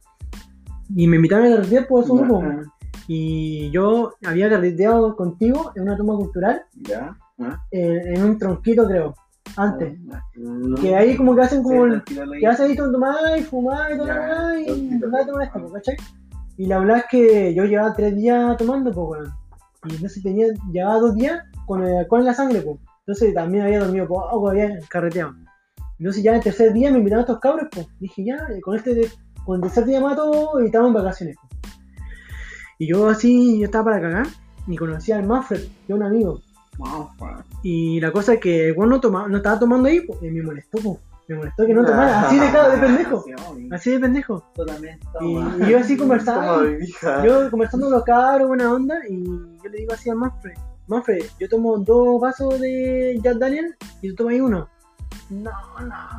Y 0.95 1.07
me 1.07 1.15
invitaron 1.15 1.47
a 1.51 1.55
carretear 1.55 1.87
por 1.87 2.03
esos 2.03 2.15
grupos. 2.19 2.43
Ya. 2.43 2.61
Y 3.07 3.71
yo 3.71 4.13
había 4.25 4.49
carreteado 4.49 5.15
contigo 5.15 5.71
en 5.75 5.83
una 5.83 5.97
toma 5.97 6.15
cultural, 6.15 6.63
Ya. 6.83 7.17
¿Ah? 7.39 7.59
eh, 7.71 8.01
en 8.05 8.23
un 8.23 8.37
tronquito, 8.37 8.85
creo, 8.87 9.15
antes. 9.57 9.97
Mm. 10.35 10.75
Que 10.75 10.95
ahí 10.95 11.17
como 11.17 11.35
que 11.35 11.41
hacen 11.41 11.63
como 11.63 11.85
el, 11.85 12.03
Sí, 12.07 12.13
tranquilo, 12.15 12.31
que 12.39 12.47
haces 12.47 12.69
ahí 12.69 12.75
tomar 12.75 13.37
y 13.37 13.41
fumar 13.41 13.91
y 13.93 13.97
todo 13.97 14.07
Ya, 14.07 14.15
lo 14.15 14.21
demás, 14.21 14.61
y 14.61 14.65
tontito. 14.67 15.09
Y 16.57 16.65
la 16.67 16.79
verdad 16.79 16.97
es 16.97 17.05
que 17.09 17.53
yo 17.53 17.65
llevaba 17.65 17.93
tres 17.95 18.15
días 18.15 18.55
tomando, 18.57 18.91
pues, 18.91 19.07
weón. 19.21 19.33
Y 19.85 19.95
entonces 19.95 20.21
tenía, 20.23 20.47
llevaba 20.71 20.99
dos 20.99 21.15
días 21.15 21.41
con 21.65 21.83
el 21.83 21.97
alcohol 21.97 22.21
en 22.21 22.25
la 22.27 22.33
sangre, 22.33 22.61
pues. 22.61 22.77
Entonces 22.99 23.33
también 23.33 23.65
había 23.65 23.79
dormido 23.79 24.07
poco, 24.07 24.49
había 24.49 24.79
carreteado. 24.89 25.33
Entonces 25.99 26.23
ya 26.23 26.35
el 26.35 26.41
tercer 26.41 26.73
día 26.73 26.91
me 26.91 26.99
invitaron 26.99 27.21
estos 27.23 27.39
cabros, 27.39 27.67
pues. 27.71 27.87
Dije, 27.99 28.23
ya, 28.25 28.37
con 28.61 28.75
este, 28.75 29.09
con 29.45 29.55
el 29.57 29.61
tercer 29.61 29.85
día 29.85 29.99
mato 29.99 30.59
y 30.61 30.65
estamos 30.67 30.87
en 30.89 30.93
vacaciones, 30.93 31.35
pues. 31.41 31.73
Y 32.79 32.87
yo 32.87 33.09
así, 33.09 33.59
yo 33.59 33.65
estaba 33.65 33.85
para 33.85 34.01
cagar, 34.01 34.27
y 34.67 34.75
conocí 34.75 35.11
al 35.11 35.25
Manfred, 35.25 35.61
que 35.87 35.93
un 35.93 36.03
amigo. 36.03 36.39
Pues. 37.17 37.31
Y 37.61 37.99
la 37.99 38.11
cosa 38.11 38.33
es 38.33 38.39
que 38.39 38.69
el 38.69 38.77
weón 38.77 38.89
no, 38.89 38.99
toma- 38.99 39.27
no 39.27 39.37
estaba 39.37 39.59
tomando 39.59 39.87
ahí, 39.89 40.01
pues, 40.01 40.21
y 40.23 40.29
me 40.31 40.41
molestó, 40.43 40.79
pues. 40.79 40.97
Me 41.27 41.35
molestó 41.35 41.65
que 41.65 41.73
no 41.73 41.85
tomara, 41.85 42.27
así 42.27 42.37
de, 42.37 42.51
cara, 42.51 42.69
de 42.69 42.77
pendejo. 42.77 43.25
Así 43.71 43.91
de 43.91 43.99
pendejo. 43.99 44.43
Y, 45.21 45.69
yo 45.69 45.79
así 45.79 45.95
conversaba, 45.95 46.63
yo 47.23 47.49
conversando 47.49 47.85
con 47.87 47.95
los 47.95 48.03
cabros, 48.03 48.49
buena 48.49 48.73
onda, 48.73 48.95
y 49.09 49.23
yo 49.23 49.69
le 49.69 49.77
digo 49.77 49.93
así 49.93 50.09
a 50.09 50.15
Manfred, 50.15 50.53
Manfred, 50.87 51.23
yo 51.39 51.47
tomo 51.47 51.77
dos 51.77 52.19
vasos 52.19 52.59
de 52.59 53.17
Jack 53.23 53.37
Daniel 53.37 53.75
y 54.01 54.09
tú 54.09 54.15
tomas 54.15 54.39
uno. 54.41 54.69
No, 55.29 55.51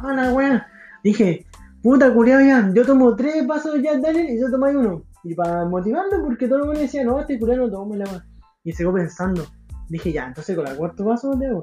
no, 0.02 0.14
la 0.14 0.32
wea. 0.32 0.66
Dije, 1.02 1.46
puta 1.82 2.12
culiao 2.12 2.40
ya, 2.40 2.70
yo 2.72 2.86
tomo 2.86 3.14
tres 3.14 3.46
vasos 3.46 3.74
de 3.74 3.82
Jack 3.82 4.00
Daniel 4.00 4.30
y 4.30 4.40
tú 4.40 4.50
tomas 4.50 4.70
ahí 4.70 4.76
uno. 4.76 5.02
Y 5.22 5.34
para 5.34 5.66
motivarlo, 5.66 6.22
porque 6.22 6.48
todo 6.48 6.60
el 6.60 6.64
mundo 6.66 6.80
decía, 6.80 7.04
no, 7.04 7.20
este 7.20 7.38
culiao 7.38 7.66
no 7.66 7.70
toma 7.70 7.96
la 7.96 8.04
wea. 8.06 8.26
Y 8.64 8.72
se 8.72 8.84
quedó 8.84 8.94
pensando. 8.94 9.44
Dije, 9.90 10.12
ya, 10.12 10.26
entonces 10.26 10.56
con 10.56 10.66
el 10.66 10.76
cuarto 10.76 11.04
vaso 11.04 11.34
de. 11.34 11.62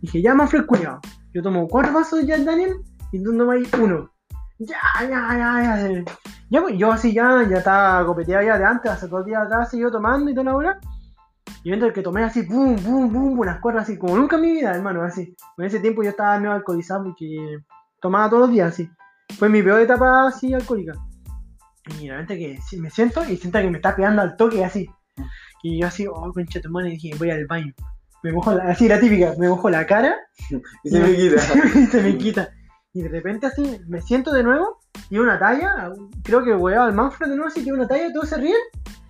Dije, 0.00 0.22
ya, 0.22 0.34
Manfred 0.34 0.64
culiao, 0.64 0.98
yo 1.32 1.42
tomo 1.42 1.68
cuatro 1.68 1.92
vasos 1.92 2.26
Jack 2.26 2.40
Daniel 2.40 2.76
y 3.12 3.22
tú 3.22 3.36
tomas 3.36 3.58
uno. 3.78 4.10
Ya, 4.58 4.76
ya, 5.00 5.08
ya, 5.08 5.88
ya. 5.88 6.04
Ya, 6.50 6.60
pues, 6.60 6.76
yo 6.76 6.92
así 6.92 7.12
ya, 7.12 7.46
ya 7.48 7.58
estaba 7.58 8.04
copeteado 8.04 8.44
ya 8.44 8.58
de 8.58 8.64
antes, 8.64 8.90
hace 8.90 9.06
dos 9.06 9.24
días 9.24 9.46
atrás, 9.46 9.70
yo 9.72 9.90
tomando 9.90 10.30
y 10.30 10.34
toda 10.34 10.44
la 10.44 10.56
hora. 10.56 10.80
Y 11.62 11.68
mientras 11.68 11.92
que 11.92 12.02
tomé 12.02 12.24
así, 12.24 12.42
pum, 12.42 12.76
pum, 12.76 13.12
pum, 13.12 13.38
unas 13.38 13.60
cuerdas 13.60 13.84
así, 13.84 13.98
como 13.98 14.16
nunca 14.16 14.36
en 14.36 14.42
mi 14.42 14.52
vida, 14.52 14.74
hermano, 14.74 15.02
así. 15.02 15.36
En 15.56 15.64
ese 15.64 15.78
tiempo 15.80 16.02
yo 16.02 16.10
estaba 16.10 16.38
medio 16.38 16.52
alcoholizado 16.52 17.04
porque 17.04 17.58
tomaba 18.00 18.28
todos 18.28 18.42
los 18.42 18.50
días, 18.50 18.72
así. 18.72 18.90
Fue 19.38 19.48
mi 19.48 19.62
peor 19.62 19.80
etapa 19.80 20.26
así 20.26 20.52
alcohólica. 20.52 20.94
Y 22.00 22.08
realmente 22.08 22.38
que 22.38 22.58
me 22.78 22.90
siento 22.90 23.22
y 23.24 23.36
siento 23.36 23.58
que 23.60 23.70
me 23.70 23.78
está 23.78 23.94
pegando 23.94 24.22
al 24.22 24.36
toque 24.36 24.64
así. 24.64 24.90
Y 25.62 25.80
yo 25.80 25.86
así, 25.86 26.06
oh, 26.06 26.32
concha 26.32 26.60
madre, 26.68 26.90
dije, 26.90 27.14
voy 27.18 27.30
al 27.30 27.46
baño. 27.46 27.72
Me 28.22 28.32
mojo 28.32 28.52
la, 28.52 28.64
así 28.64 28.88
la 28.88 29.00
típica, 29.00 29.34
me 29.38 29.48
mojo 29.48 29.70
la 29.70 29.86
cara 29.86 30.16
Y 30.84 30.90
se 30.90 31.00
me 31.00 31.16
quita. 31.16 31.42
y 31.74 31.86
se 31.86 32.02
me 32.02 32.18
quita. 32.18 32.50
Y 32.92 33.02
de 33.02 33.08
repente 33.08 33.46
así 33.46 33.80
me 33.86 34.00
siento 34.02 34.32
de 34.32 34.42
nuevo 34.42 34.80
y 35.10 35.18
una 35.18 35.38
talla, 35.38 35.92
creo 36.24 36.42
que 36.42 36.54
weaba 36.54 36.86
al 36.86 36.94
Manfred 36.94 37.28
de 37.28 37.36
nuevo, 37.36 37.48
así 37.48 37.64
que 37.64 37.72
una 37.72 37.86
talla, 37.86 38.12
todos 38.12 38.28
se 38.28 38.36
ríen 38.36 38.58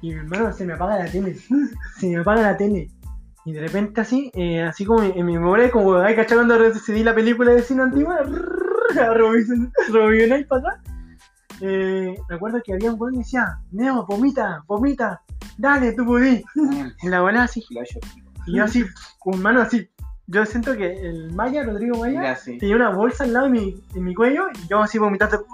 y 0.02 0.08
mi 0.08 0.20
hermano 0.20 0.52
se 0.52 0.64
me 0.64 0.74
apaga 0.74 0.98
la 0.98 1.10
tele. 1.10 1.36
Se 1.98 2.08
me 2.08 2.18
apaga 2.18 2.42
la 2.42 2.56
tele. 2.56 2.90
Y 3.44 3.52
de 3.52 3.60
repente 3.60 4.00
así, 4.00 4.30
eh, 4.34 4.62
así 4.62 4.84
como 4.84 5.02
en 5.02 5.24
mi 5.24 5.34
memoria, 5.34 5.70
como 5.70 5.94
hay 5.96 6.14
cachado 6.14 6.44
cuando 6.44 6.58
decidí 6.58 7.02
la 7.02 7.14
película 7.14 7.52
de 7.52 7.62
cine 7.62 7.82
antigua, 7.82 8.22
Robinson 8.94 9.72
para 10.48 10.60
atrás. 10.60 10.80
Eh, 11.62 12.14
recuerdo 12.28 12.60
que 12.64 12.74
había 12.74 12.92
un 12.92 13.00
weón 13.00 13.14
que 13.14 13.18
decía, 13.18 13.58
Neo, 13.72 14.06
vomita, 14.06 14.62
vomita, 14.66 15.22
dale, 15.58 15.92
tú 15.92 16.04
podís. 16.04 16.42
Y 17.02 17.08
la 17.08 17.22
buena 17.22 17.44
así, 17.44 17.62
y 18.46 18.56
yo 18.56 18.64
así, 18.64 18.84
con 19.18 19.40
mano 19.42 19.60
así. 19.60 19.88
Yo 20.26 20.46
siento 20.46 20.76
que 20.76 20.92
el 21.08 21.32
Maya, 21.32 21.64
Rodrigo 21.64 21.98
Maya, 21.98 22.22
Ya, 22.22 22.36
sí. 22.36 22.56
tenía 22.58 22.76
una 22.76 22.90
bolsa 22.90 23.24
al 23.24 23.32
lado 23.32 23.46
de 23.46 23.50
mi, 23.52 23.82
de 23.92 24.00
mi 24.00 24.14
cuello 24.14 24.44
y 24.62 24.68
yo 24.68 24.80
así 24.80 24.96
vomitando. 24.98 25.44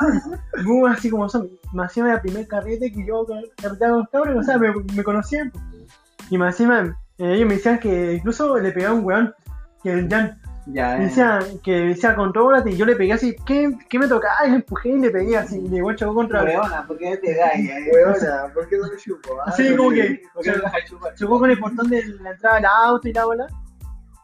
Así 0.90 1.08
como 1.10 1.28
son. 1.28 1.48
Me 1.72 1.84
hacía 1.84 2.12
el 2.14 2.20
primer 2.20 2.46
carrete 2.46 2.92
que 2.92 3.06
yo 3.06 3.24
carreteaba 3.56 3.92
con 3.94 4.00
los 4.00 4.08
cabros, 4.10 4.36
o 4.38 4.42
sea, 4.42 4.58
me, 4.58 4.72
me 4.94 5.02
conocían. 5.02 5.50
po. 5.50 5.60
Y 6.30 6.36
me 6.38 6.48
hacían, 6.48 6.94
eh, 7.18 7.34
ellos 7.34 7.48
me 7.48 7.54
decían 7.54 7.78
que 7.78 8.14
incluso 8.14 8.58
le 8.58 8.72
pegaba 8.72 8.94
un 8.94 9.04
weón, 9.04 9.34
que 9.82 9.92
el 9.92 10.08
Jan. 10.10 10.38
Ya, 10.66 10.96
eh. 10.96 11.00
decía, 11.06 11.40
que 11.64 11.72
decía, 11.72 12.14
contrólate, 12.14 12.70
y 12.70 12.76
yo 12.76 12.86
le 12.86 12.94
pegué 12.94 13.12
así, 13.14 13.34
¿qué, 13.44 13.76
qué 13.88 13.98
me 13.98 14.06
tocaba? 14.06 14.46
Y 14.46 14.50
le 14.50 14.56
empujé 14.56 14.90
y 14.90 14.98
le 15.00 15.10
pegué 15.10 15.36
así, 15.36 15.58
y 15.58 15.96
chocó 15.96 16.14
contra 16.14 16.44
Weona, 16.44 16.86
¿por 16.86 16.96
qué 16.98 17.10
me 17.10 17.16
pegáis? 17.16 17.68
eh? 17.68 17.90
Huevona, 17.92 18.52
¿por 18.54 18.68
qué 18.68 18.78
no 18.78 18.88
me 18.88 18.96
chupo? 19.02 19.30
Ah, 19.44 19.50
Sí, 19.52 19.74
como 19.76 19.90
que- 19.90 20.22
chocó 21.16 21.38
con 21.40 21.50
el 21.50 21.58
portón 21.58 21.88
de 21.90 22.04
la 22.20 22.30
entrada 22.30 22.56
del 22.56 22.66
auto 22.66 23.08
y 23.08 23.12
la 23.12 23.24
bola. 23.24 23.46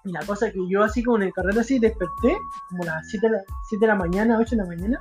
Y 0.05 0.13
la 0.13 0.21
cosa 0.25 0.51
que 0.51 0.61
yo 0.71 0.85
así 0.85 1.03
como 1.03 1.17
en 1.19 1.25
el 1.25 1.33
carrete 1.33 1.61
así 1.61 1.79
desperté, 1.79 2.37
como 2.71 2.85
a 2.85 2.87
las 2.87 3.09
7 3.11 3.27
de 3.27 3.33
la, 3.33 3.43
7 3.69 3.81
de 3.85 3.87
la 3.89 3.95
mañana, 3.97 4.39
8 4.39 4.51
de 4.51 4.57
la 4.63 4.65
mañana, 4.69 5.01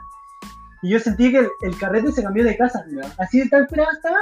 y 0.82 0.90
yo 0.90 1.00
sentí 1.00 1.32
que 1.32 1.40
el, 1.40 1.50
el 1.62 1.78
carrete 1.78 2.12
se 2.12 2.24
cambió 2.24 2.44
de 2.44 2.58
casa. 2.58 2.84
Así 3.20 3.40
de 3.40 3.48
tan 3.50 3.68
curada 3.68 3.90
estaba, 3.94 4.18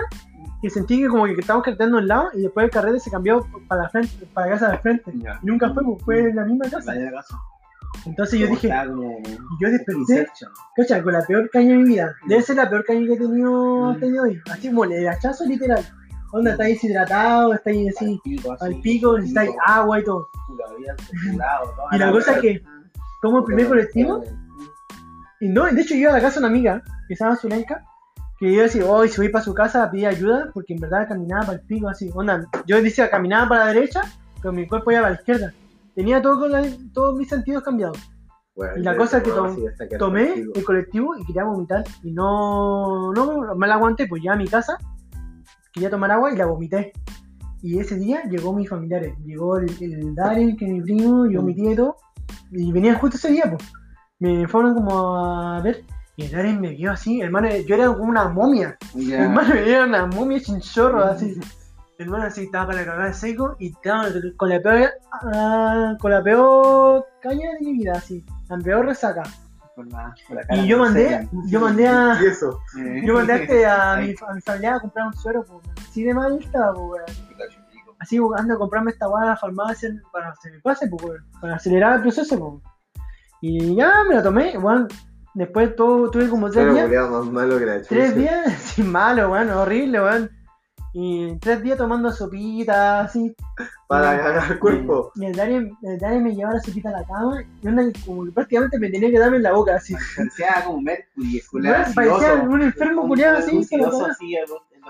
que 0.65 0.71
sentí 0.71 0.99
que 0.99 1.07
como 1.07 1.25
que 1.25 1.33
estábamos 1.33 1.63
carreteando 1.63 1.99
al 1.99 2.07
lado 2.07 2.29
y 2.33 2.41
después 2.41 2.63
el 2.63 2.71
carrete 2.71 2.99
se 2.99 3.11
cambió 3.11 3.45
para 3.67 3.83
la 3.83 3.89
frente, 3.89 4.25
para 4.33 4.47
la 4.47 4.53
casa 4.53 4.71
de 4.71 4.79
frente. 4.79 5.11
Ya. 5.13 5.39
Y 5.43 5.45
nunca 5.45 5.71
fue, 5.71 5.83
pues, 5.83 6.03
fue 6.03 6.19
en 6.29 6.35
la 6.37 6.43
misma 6.43 6.67
casa. 6.67 6.91
Entonces 8.03 8.39
yo 8.39 8.47
dije, 8.47 8.67
como 8.87 9.21
yo 9.61 9.69
desperté, 9.69 10.27
cacha, 10.75 11.03
con 11.03 11.13
la 11.13 11.21
peor 11.21 11.51
caña 11.51 11.69
de 11.69 11.77
mi 11.77 11.83
vida. 11.83 12.15
Debe 12.27 12.41
ser 12.41 12.55
la 12.55 12.67
peor 12.67 12.83
caña 12.83 13.05
que 13.05 13.13
he 13.13 13.17
tenido 13.17 13.89
hasta 13.91 14.05
el 14.07 14.11
día 14.11 14.21
de 14.23 14.27
hoy. 14.27 14.41
Así 14.51 14.69
como 14.69 14.85
el 14.85 15.07
hachazo 15.07 15.45
literal. 15.45 15.85
Onda, 16.31 16.51
estáis 16.53 16.81
deshidratado, 16.81 17.53
estáis 17.53 17.95
así, 17.95 18.19
al 18.59 18.81
pico, 18.81 19.17
necesitáis 19.17 19.51
agua 19.67 19.99
y 19.99 20.03
todo. 20.03 20.27
Y 21.91 21.97
la 21.99 22.11
cosa 22.11 22.31
es 22.33 22.39
que, 22.39 22.63
como 23.21 23.37
el 23.37 23.43
primer 23.43 23.67
colectivo, 23.67 24.23
Eh, 24.23 24.31
y 25.41 25.49
no, 25.49 25.65
de 25.65 25.79
hecho 25.79 25.93
yo 25.93 26.01
iba 26.01 26.11
a 26.11 26.15
la 26.15 26.21
casa 26.21 26.39
de 26.39 26.47
una 26.47 26.47
amiga, 26.47 26.81
que 27.07 27.15
se 27.15 27.23
llama 27.23 27.35
Zulenka, 27.35 27.85
que 28.39 28.53
yo 28.53 28.61
decía, 28.63 28.85
hoy 28.85 29.07
si 29.09 29.21
voy 29.21 29.29
para 29.29 29.43
su 29.43 29.53
casa 29.53 29.83
a 29.83 29.91
pedir 29.91 30.07
ayuda, 30.07 30.49
porque 30.53 30.73
en 30.73 30.79
verdad 30.81 31.07
caminaba 31.07 31.45
para 31.45 31.57
el 31.59 31.65
pico 31.65 31.87
así. 31.87 32.09
Onda, 32.13 32.45
yo 32.67 32.81
decía, 32.81 33.09
caminaba 33.09 33.47
para 33.49 33.65
la 33.65 33.73
derecha, 33.73 34.01
pero 34.41 34.51
mi 34.53 34.67
cuerpo 34.67 34.91
iba 34.91 35.01
para 35.01 35.13
la 35.13 35.19
izquierda. 35.19 35.53
Tenía 35.95 36.21
todo 36.21 36.39
con 36.41 36.51
la- 36.51 36.67
todos 36.93 37.15
mis 37.17 37.29
sentidos 37.29 37.63
cambiados. 37.63 37.97
Bueno, 38.55 38.77
Y 38.77 38.83
la 38.83 38.95
cosa 38.97 39.17
es 39.17 39.23
que 39.23 39.29
tom- 39.31 39.55
Tomé 39.97 40.33
el 40.55 40.63
colectivo 40.65 41.15
y 41.17 41.25
quería 41.25 41.43
vomitar, 41.43 41.83
y 42.03 42.11
no, 42.11 43.11
no 43.13 43.55
me 43.55 43.67
la 43.67 43.75
aguanté, 43.75 44.07
pues 44.07 44.21
ya 44.23 44.33
a 44.33 44.37
mi 44.37 44.47
casa, 44.47 44.77
quería 45.73 45.89
tomar 45.89 46.11
agua 46.11 46.31
y 46.33 46.37
la 46.37 46.45
vomité. 46.45 46.91
Y 47.61 47.79
ese 47.79 47.95
día 47.95 48.23
llegó 48.29 48.53
mis 48.53 48.69
familiares, 48.69 49.13
llegó 49.25 49.57
el, 49.57 49.69
el 49.81 50.13
Darren, 50.15 50.55
que 50.55 50.65
es 50.65 50.71
mi 50.71 50.81
primo, 50.81 51.25
llegó 51.25 51.41
mi 51.43 51.55
tía 51.55 51.71
y 51.71 51.75
todo, 51.75 51.95
y 52.51 52.71
venían 52.71 52.97
justo 52.97 53.17
ese 53.17 53.31
día, 53.31 53.43
pues. 53.49 53.63
Me 54.19 54.47
fueron 54.47 54.75
como 54.75 55.17
a 55.17 55.61
ver, 55.61 55.83
y 56.17 56.23
el 56.25 56.31
Darren 56.31 56.61
me 56.61 56.69
vio 56.69 56.91
así, 56.91 57.21
hermano, 57.21 57.49
yo 57.67 57.75
era 57.75 57.87
como 57.87 58.03
una 58.03 58.29
momia, 58.29 58.77
Ya. 58.93 59.23
hermano, 59.25 59.53
era 59.55 59.83
una 59.85 60.05
momia 60.05 60.39
sin 60.39 60.59
chorro, 60.61 61.03
así. 61.03 61.37
Hermano, 61.97 62.25
así 62.25 62.43
estaba 62.43 62.67
para 62.67 62.83
cagar 62.85 63.13
seco 63.13 63.55
y 63.59 63.67
estaba 63.71 64.07
con 64.37 64.49
la 64.49 64.59
peor, 64.61 64.89
ah, 65.33 65.95
con 65.99 66.11
la 66.11 66.21
peor 66.23 67.05
caña 67.21 67.51
de 67.53 67.65
mi 67.65 67.73
vida, 67.77 67.93
así. 67.95 68.25
La 68.49 68.57
peor 68.57 68.85
resaca. 68.85 69.23
La, 69.77 70.13
la 70.49 70.55
Y 70.57 70.67
yo 70.67 70.77
mandé, 70.77 71.09
seca. 71.09 71.29
yo 71.47 71.59
mandé 71.59 71.87
a, 71.87 72.17
Y 72.21 72.25
eso. 72.27 72.59
Yo 73.03 73.13
mandé 73.13 73.33
a, 73.33 73.35
este- 73.37 73.65
a, 73.65 73.95
mi, 73.97 74.13
a 74.27 74.33
mi 74.33 74.41
familia 74.41 74.75
a 74.75 74.79
comprar 74.79 75.07
un 75.07 75.13
suero, 75.13 75.43
pues, 75.45 75.67
así 75.89 76.03
de 76.03 76.13
mal 76.13 76.37
estaba, 76.41 76.73
pues. 76.73 77.01
Así, 77.99 78.19
ando 78.37 78.53
a 78.55 78.57
comprarme 78.57 78.91
esta 78.91 79.07
weá 79.09 79.23
a 79.23 79.25
la 79.27 79.37
farmacia 79.37 79.89
para 80.11 80.31
que 80.31 80.37
se 80.41 80.51
me 80.51 80.59
pase, 80.61 80.87
pues, 80.87 81.03
weón, 81.03 81.25
para 81.41 81.55
acelerar 81.55 81.95
el 81.95 82.01
proceso, 82.01 82.37
pues. 82.39 82.63
Y 83.41 83.75
ya 83.75 84.03
me 84.07 84.15
lo 84.15 84.23
tomé, 84.23 84.57
weón. 84.57 84.87
Después 85.35 85.75
todo, 85.75 86.09
tuve 86.09 86.29
como 86.29 86.49
tres 86.49 86.65
Pero 86.73 86.87
días. 86.87 87.09
más 87.09 87.25
malo 87.25 87.59
que 87.59 87.65
la 87.65 87.77
chucha. 87.81 87.89
Tres 87.89 88.15
días, 88.15 88.53
sin 88.61 88.89
malo, 88.89 89.29
weón, 89.31 89.49
horrible, 89.49 90.01
weón. 90.01 90.31
Y 90.93 91.37
tres 91.39 91.61
días 91.61 91.77
tomando 91.77 92.09
sopita, 92.09 93.01
así. 93.01 93.35
Para 93.85 94.13
ganar 94.15 94.49
el 94.53 94.59
cuerpo. 94.59 95.11
Y 95.15 95.25
el 95.25 95.35
Dani, 95.35 95.69
el 95.83 95.99
Dani 95.99 96.19
me 96.21 96.33
llevaba 96.33 96.55
la 96.55 96.61
sopita 96.61 96.87
a 96.87 96.93
la 96.93 97.03
cama 97.03 97.43
y 97.61 97.67
onda, 97.67 97.83
como 98.05 98.23
que 98.23 98.31
prácticamente 98.31 98.79
me 98.79 98.89
tenía 98.89 99.11
que 99.11 99.19
darme 99.19 99.35
en 99.35 99.43
la 99.43 99.51
boca, 99.51 99.75
así. 99.75 99.93
Parecía 100.15 100.63
como 100.65 100.81
Mercury, 100.81 101.43
parecía 101.93 102.33
un 102.35 102.61
enfermo 102.61 103.07
culiado 103.09 103.39
así, 103.39 103.59
así, 103.59 103.75
en 103.75 103.81
lo 103.81 103.87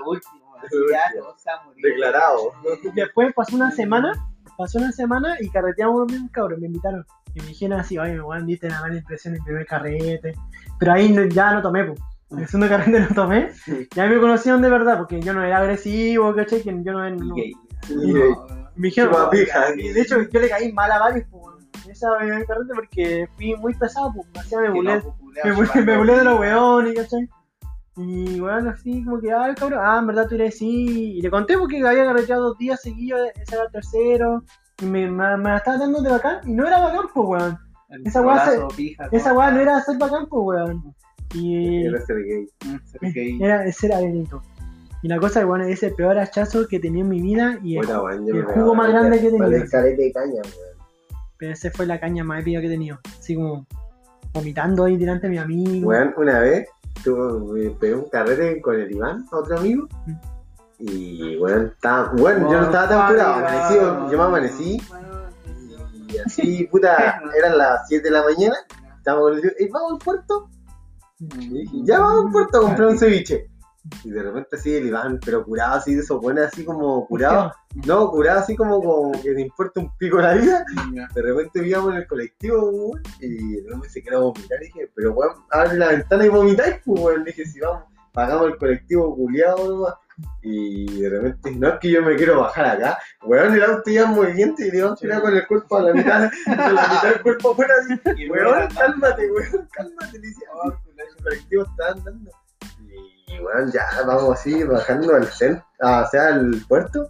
último. 0.05 0.55
Así 0.63 0.75
ya, 0.91 1.63
morir. 1.65 1.83
Declarado. 1.83 2.51
Después 2.93 3.33
pasó 3.33 3.55
una 3.55 3.71
semana, 3.71 4.13
pasó 4.59 4.77
una 4.77 4.91
semana 4.91 5.37
y 5.39 5.49
carreteamos 5.49 6.01
los 6.01 6.11
mismos 6.11 6.29
cabros, 6.31 6.59
me 6.59 6.67
invitaron. 6.67 7.03
Y 7.35 7.41
me 7.41 7.47
dijeron 7.47 7.79
así, 7.79 7.97
oye, 7.99 8.19
weón, 8.19 8.45
diste 8.47 8.69
la 8.69 8.81
mala 8.81 8.95
impresión 8.95 9.33
en 9.35 9.39
el 9.41 9.45
primer 9.45 9.65
carrete. 9.67 10.33
Pero 10.79 10.91
ahí 10.93 11.11
no- 11.11 11.25
ya 11.25 11.53
no 11.53 11.61
tomé, 11.61 11.83
pues. 11.83 11.99
En 12.31 12.39
el 12.39 12.47
segundo 12.47 12.69
carrete 12.69 12.99
no 13.01 13.07
tomé. 13.13 13.51
Ya 13.95 14.07
me 14.07 14.19
conocieron 14.19 14.61
de 14.61 14.69
verdad, 14.69 14.97
porque 14.97 15.21
yo 15.21 15.33
no 15.33 15.43
era 15.43 15.57
agresivo, 15.59 16.33
¿cachai? 16.33 16.61
Que 16.63 16.71
yo 16.83 16.91
no, 16.93 17.09
no- 17.09 17.37
Y 17.37 17.41
gay. 17.41 17.53
Y 17.89 17.95
No, 17.95 18.01
gay. 18.13 18.29
no. 18.31 18.65
Me 18.77 18.87
dijeron, 18.87 19.11
Chupa 19.13 19.29
pija. 19.29 19.65
y 19.77 19.89
de 19.93 20.01
hecho 20.01 20.21
yo 20.21 20.39
le 20.39 20.49
caí 20.49 20.73
mal 20.73 20.91
a 20.91 20.99
varios, 20.99 21.25
pues, 21.29 21.43
esa 21.89 22.17
primer 22.17 22.45
carrete 22.45 22.73
porque 22.73 23.29
fui 23.35 23.55
muy 23.55 23.73
pesado, 23.75 24.11
pues, 24.13 24.27
me 24.33 24.39
hacía 24.41 24.59
me 25.85 25.97
burlé 25.97 26.17
de 26.17 26.23
los 26.23 26.39
weones, 26.39 26.93
¿cachai? 26.95 27.29
Y 27.97 28.39
bueno, 28.41 28.71
así 28.71 29.03
como 29.05 29.21
que, 29.21 29.31
ah, 29.31 29.47
el 29.47 29.55
cabrón, 29.55 29.79
ah, 29.81 29.99
en 29.99 30.07
verdad 30.07 30.27
tú 30.27 30.35
eres 30.35 30.57
sí. 30.57 31.13
Y 31.17 31.21
le 31.21 31.29
conté 31.29 31.57
porque 31.57 31.85
había 31.85 32.03
carreteado 32.05 32.49
dos 32.49 32.57
días 32.57 32.81
seguidos, 32.81 33.21
ese 33.35 33.55
era 33.55 33.65
el 33.65 33.71
tercero. 33.71 34.43
Y 34.81 34.85
me, 34.85 35.09
me, 35.09 35.37
me 35.37 35.49
la 35.49 35.57
estaba 35.57 35.77
dando 35.77 36.01
de 36.01 36.09
bacán. 36.09 36.37
Y 36.45 36.53
no 36.53 36.67
era 36.67 36.79
bacán, 36.79 37.05
pues, 37.13 37.27
weón. 37.27 37.57
El 37.89 38.07
Esa 38.07 38.21
weá 38.21 38.67
Esa 39.11 39.33
weá 39.33 39.51
no 39.51 39.59
era 39.61 39.81
ser 39.81 39.97
bacán, 39.97 40.27
pues, 40.27 40.43
weón. 40.45 40.93
Y 41.33 41.85
Era 41.85 42.01
ser 42.05 42.17
gay. 42.23 42.47
Mm, 42.65 42.77
ser 42.85 43.01
gay. 43.13 43.39
era, 43.41 43.65
ese 43.65 43.87
era 43.87 43.99
Benito. 43.99 44.41
Y 45.01 45.07
la 45.07 45.19
cosa, 45.19 45.45
bueno, 45.45 45.65
es 45.65 45.83
el 45.83 45.93
peor 45.93 46.17
hachazo 46.17 46.67
que 46.67 46.79
tenía 46.79 47.03
en 47.03 47.09
mi 47.09 47.21
vida. 47.21 47.59
Y 47.63 47.77
el- 47.77 47.85
weón, 47.85 48.27
el 48.27 48.43
jugo 48.45 48.75
más 48.75 48.89
grande 48.89 49.19
que 49.19 49.67
carete 49.69 50.01
de 50.01 50.11
caña, 50.11 50.33
weón. 50.33 50.77
pero 51.37 51.53
ese 51.53 51.69
fue 51.71 51.85
la 51.85 51.99
caña 51.99 52.23
más 52.23 52.41
épica 52.41 52.59
que 52.59 52.67
he 52.67 52.69
tenido. 52.69 52.99
Así 53.19 53.35
como 53.35 53.65
vomitando 54.33 54.83
ahí 54.85 54.97
delante 54.97 55.27
de 55.27 55.31
mi 55.31 55.37
amigo. 55.37 55.87
Weón, 55.89 56.13
una 56.17 56.39
vez 56.39 56.67
tuve, 57.03 57.63
me 57.63 57.69
pegué 57.75 57.95
un 57.95 58.09
carrete 58.09 58.59
con 58.61 58.75
el 58.79 58.91
Iván, 58.91 59.25
otro 59.31 59.57
amigo. 59.59 59.87
Y 60.79 61.37
estaba, 61.43 62.11
bueno, 62.17 62.51
yo 62.51 62.59
no 62.59 62.65
estaba 62.65 62.89
tan 62.89 63.07
curado, 63.11 63.33
amanecido, 63.35 64.11
yo 64.11 64.17
me 64.17 64.23
amanecí. 64.23 64.81
Y 66.09 66.17
así, 66.17 66.67
puta, 66.67 67.21
eran 67.37 67.57
las 67.57 67.87
7 67.87 68.03
de 68.03 68.11
la 68.11 68.23
mañana. 68.23 68.55
Estábamos 68.97 69.29
con 69.29 69.35
el 69.35 69.41
tío, 69.41 69.51
"Ey, 69.59 69.69
vamos 69.69 69.93
al 69.93 69.97
puerto. 69.99 70.49
Y 71.19 71.49
dije, 71.49 71.77
ya 71.83 71.99
vamos 71.99 72.25
al 72.25 72.31
puerto 72.31 72.57
a 72.57 72.61
comprar 72.61 72.87
un 72.89 72.97
ceviche. 72.97 73.49
Y 74.03 74.09
de 74.09 74.23
repente 74.23 74.55
así 74.55 74.75
el 74.75 74.87
Iván, 74.87 75.19
pero 75.23 75.45
curado 75.45 75.75
así 75.75 75.93
de 75.93 76.01
esos 76.01 76.19
buenos, 76.19 76.45
así 76.47 76.65
como 76.65 77.05
curado. 77.07 77.51
No, 77.85 78.09
curado 78.09 78.39
así 78.39 78.55
como, 78.55 78.81
como 78.81 79.11
que 79.21 79.33
te 79.33 79.41
importa 79.41 79.81
un 79.81 79.95
pico 79.97 80.17
la 80.21 80.33
vida. 80.33 80.63
De 81.13 81.21
repente 81.21 81.59
vivíamos 81.59 81.91
en 81.91 81.97
el 81.97 82.07
colectivo, 82.07 82.91
y 83.19 83.57
de 83.57 83.63
repente 83.67 83.89
se 83.89 84.01
quería 84.01 84.19
vomitar. 84.19 84.61
Y 84.61 84.65
dije, 84.67 84.91
pero 84.95 85.11
weón, 85.11 85.33
abre 85.51 85.77
la 85.77 85.89
ventana 85.89 86.25
y 86.25 86.29
vomitáis, 86.29 86.77
pues 86.85 87.01
weón. 87.01 87.25
Dije, 87.25 87.45
si 87.45 87.59
vamos, 87.59 87.83
pagamos 88.13 88.47
el 88.47 88.57
colectivo 88.57 89.13
culiado 89.13 89.67
nomás. 89.67 89.93
Y 90.41 91.01
de 91.01 91.09
repente, 91.09 91.51
no 91.51 91.69
es 91.69 91.79
que 91.79 91.91
yo 91.91 92.01
me 92.01 92.15
quiero 92.15 92.39
bajar 92.39 92.65
acá, 92.65 92.99
weón, 93.23 93.53
el 93.53 93.63
auto 93.63 93.89
ya 93.89 94.03
en 94.03 94.11
movimiento 94.11 94.63
y 94.63 94.71
le 94.71 94.81
vamos 94.81 94.99
a 94.99 95.01
tirar 95.01 95.21
con 95.21 95.35
el 95.35 95.47
cuerpo 95.47 95.77
a 95.77 95.81
la 95.81 95.93
mitad, 95.93 96.31
con 96.45 96.75
la 96.75 96.87
mitad 96.87 97.09
del 97.09 97.21
cuerpo 97.21 97.51
afuera, 97.51 97.73
así, 97.81 97.99
Y 98.17 98.29
weón, 98.29 98.67
cálmate, 98.73 99.31
weón, 99.31 99.67
cálmate, 99.71 100.19
le 100.19 100.27
decía, 100.27 100.47
"Oh, 100.53 100.69
el 100.69 101.23
colectivo 101.23 101.63
está 101.63 101.91
andando. 101.91 102.31
Y 103.27 103.39
weón, 103.39 103.71
ya 103.71 103.85
vamos 104.05 104.39
así, 104.39 104.63
bajando 104.63 105.15
al 105.15 105.25
centro, 105.25 105.65
o 105.81 106.07
sea, 106.09 106.27
al 106.27 106.63
puerto, 106.67 107.09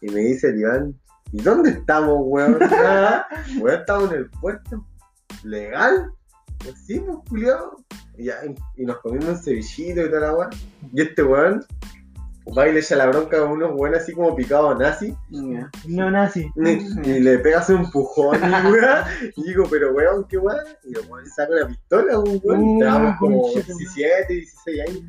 y 0.00 0.10
me 0.10 0.20
dice 0.20 0.48
el 0.48 0.60
Iván, 0.60 1.00
¿y 1.32 1.42
dónde 1.42 1.70
estamos, 1.70 2.18
weón? 2.20 2.58
Ah, 2.72 3.26
weón, 3.58 3.80
estamos 3.80 4.12
en 4.12 4.18
el 4.18 4.30
puerto, 4.30 4.86
legal, 5.42 6.12
pues 6.60 6.74
sí, 6.86 7.00
pues, 7.00 7.18
culiado. 7.28 7.76
Y, 8.16 8.24
ya, 8.24 8.36
y 8.76 8.84
nos 8.84 8.98
comimos 9.00 9.28
un 9.28 9.38
cevichito 9.38 10.02
y 10.02 10.08
toda 10.08 10.20
la 10.20 10.34
weón. 10.34 10.50
Y 10.92 11.02
este 11.02 11.22
weón 11.22 11.64
va 12.56 12.68
y 12.68 12.72
le 12.72 12.80
echa 12.80 12.96
la 12.96 13.06
bronca 13.06 13.38
a 13.38 13.44
unos 13.44 13.72
weones 13.74 14.02
así 14.02 14.12
como 14.12 14.34
picados 14.34 14.78
nazi. 14.78 15.14
Ya. 15.30 15.70
No 15.86 16.10
nazi. 16.10 16.50
Y, 16.56 17.10
y 17.10 17.20
le 17.20 17.38
pegas 17.38 17.68
un 17.70 17.84
empujón 17.84 18.36
y 18.36 18.66
weón. 18.70 19.04
Y 19.36 19.42
digo, 19.44 19.64
pero 19.70 19.92
weón, 19.92 20.26
qué 20.28 20.38
weón. 20.38 20.64
Y 20.84 20.96
el 20.98 21.06
weón 21.08 21.26
saca 21.26 21.52
una 21.52 21.66
pistola, 21.68 22.18
un 22.18 22.40
weón. 22.42 22.60
Uh, 22.62 22.82
Estábamos 22.82 23.16
como 23.18 23.42
conchetumare. 23.42 23.78
17, 23.78 24.32
16 24.34 24.80
años. 24.88 25.02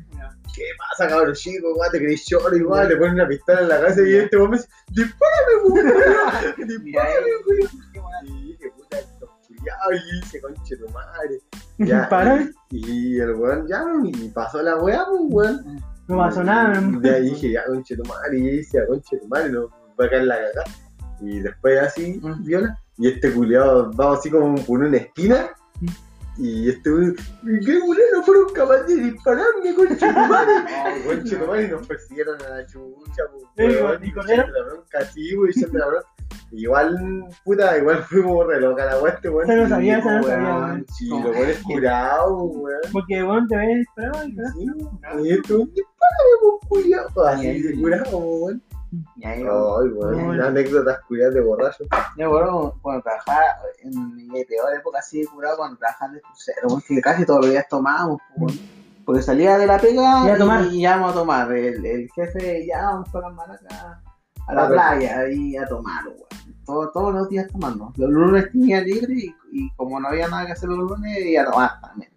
¿Qué 0.54 0.62
pasa, 0.78 1.08
cabrón 1.08 1.34
chico? 1.34 1.74
Weón, 1.74 1.92
te 1.92 1.98
crees 1.98 2.24
choro 2.26 2.56
igual. 2.56 2.88
Le 2.88 2.96
ponen 2.96 3.14
una 3.14 3.28
pistola 3.28 3.60
en 3.60 3.68
la 3.68 3.80
cabeza 3.80 4.02
y 4.02 4.14
este 4.14 4.36
weón 4.36 4.50
me 4.50 4.56
dice, 4.58 4.68
dispárame, 4.90 5.54
weón. 5.64 5.86
Dispárame, 6.84 7.30
weón. 7.46 8.26
Y 8.26 8.46
dije, 8.52 8.70
puta. 8.76 8.98
Y 9.92 10.20
dije, 10.20 10.40
conche 10.40 10.76
tu 10.76 10.88
madre. 10.88 11.40
Ya, 11.78 12.08
Para, 12.08 12.48
Y 12.70 13.18
el 13.18 13.34
weón 13.34 13.66
ya, 13.68 13.84
y 14.04 14.28
pasó 14.28 14.62
la 14.62 14.76
weá, 14.76 15.04
pues, 15.08 15.20
weón. 15.24 15.82
No 16.08 16.16
pasó 16.16 16.42
nada. 16.42 16.80
De 16.80 17.10
ahí 17.10 17.30
dije, 17.30 17.52
ya, 17.52 17.64
conche 17.64 17.96
tu 17.96 18.04
madre, 18.04 18.38
y 18.38 18.56
decía, 18.56 18.86
conche 18.86 19.18
tu 19.18 19.28
madre, 19.28 19.50
no 19.50 19.68
va 20.00 20.06
a 20.06 20.10
caer 20.10 20.24
la 20.24 20.36
cagada. 20.36 20.64
Y 21.20 21.40
después 21.40 21.80
así, 21.80 22.20
viola, 22.40 22.78
y 22.98 23.08
este 23.08 23.32
culiado 23.32 23.92
va 23.92 24.14
así 24.14 24.30
como 24.30 24.56
por 24.64 24.80
una 24.80 24.96
esquina, 24.96 25.50
y 26.38 26.70
este 26.70 26.90
weón, 26.90 27.16
¿y 27.42 27.64
qué 27.64 27.78
culiao 27.80 28.06
no 28.14 28.22
fueron 28.22 28.52
capaces 28.52 28.86
de 28.88 29.10
dispararme, 29.10 29.74
conche 29.74 29.96
tu 29.96 30.06
madre? 30.06 30.52
Y 30.98 31.06
conche 31.06 31.36
tu 31.36 31.46
madre, 31.46 31.64
y 31.64 31.68
nos 31.68 31.86
persiguieron 31.88 32.42
a 32.42 32.48
la 32.48 32.66
chucha, 32.66 33.22
pues, 33.54 34.02
¿y 34.02 34.06
y 34.08 34.12
corrieron? 34.12 34.52
la 34.52 34.64
bronca, 34.64 35.04
sí, 35.12 35.34
echando 35.48 35.78
la 35.78 35.86
bronca. 35.86 36.08
Igual, 36.54 37.24
puta, 37.44 37.78
igual 37.78 38.02
fuimos 38.02 38.46
re 38.46 38.60
loca 38.60 38.84
la 38.84 39.00
weá, 39.00 39.14
este 39.14 39.30
weón. 39.30 39.50
Esa 39.50 39.62
no 39.62 39.68
sabía, 39.68 39.98
no 39.98 40.04
weón. 40.04 40.24
sabía, 40.24 40.54
weón. 40.54 40.86
Sí, 40.92 41.08
lo 41.08 41.32
pones 41.32 41.62
curado, 41.62 42.42
weón. 42.44 42.80
Porque, 42.92 43.22
weón, 43.22 43.48
te 43.48 43.56
ves 43.56 43.86
esperado 43.88 44.24
y 44.24 44.32
Sí, 44.32 44.66
y 45.22 45.30
esto, 45.32 45.58
dispárame, 45.58 46.32
pues, 46.40 46.68
culiao. 46.68 47.24
Así 47.26 47.62
de 47.62 47.80
curado, 47.80 48.18
weón. 48.18 48.62
Ay, 49.24 49.42
weón, 49.42 50.40
anécdotas 50.42 51.00
curiosas 51.08 51.34
de 51.34 51.40
borracho. 51.40 51.84
Yo 52.18 52.24
recuerdo 52.24 52.78
cuando 52.82 53.02
trabajaba 53.02 53.44
en 53.82 54.16
mi 54.16 54.44
peor 54.44 54.74
época 54.74 54.98
así 54.98 55.22
de 55.22 55.26
curado, 55.28 55.56
cuando 55.56 55.78
trabajaba 55.78 56.12
de 56.12 56.20
crucero, 56.20 56.68
porque 56.68 57.00
casi 57.00 57.24
todos 57.24 57.40
los 57.40 57.50
días 57.50 57.66
tomábamos, 57.70 58.20
pues, 58.36 58.60
porque 59.06 59.22
salía 59.22 59.56
de 59.56 59.66
la 59.66 59.78
pega 59.78 60.26
Y 60.26 60.30
a 60.30 60.36
ya 60.70 60.96
vamos 60.96 61.12
a 61.12 61.14
tomar. 61.14 61.50
El, 61.50 61.84
el 61.86 62.10
jefe, 62.14 62.66
ya 62.66 62.82
vamos 62.82 63.08
con 63.10 63.22
las 63.22 63.32
maracas 63.32 64.11
a 64.48 64.54
la 64.54 64.68
playa 64.68 65.28
y 65.28 65.56
a 65.56 65.66
tomar, 65.66 66.04
weón. 66.06 66.18
Todo- 66.64 66.90
todos 66.90 67.12
los 67.14 67.28
días 67.28 67.48
tomando. 67.50 67.92
Los 67.96 68.10
lunes 68.10 68.50
tenía 68.52 68.80
libre 68.80 69.14
y, 69.14 69.34
y 69.52 69.70
como 69.76 69.98
no 69.98 70.08
había 70.08 70.28
nada 70.28 70.46
que 70.46 70.52
hacer 70.52 70.68
los 70.68 70.78
lunes, 70.90 71.18
iba 71.24 71.42
a 71.42 71.50
tomar 71.50 71.80
también. 71.80 72.10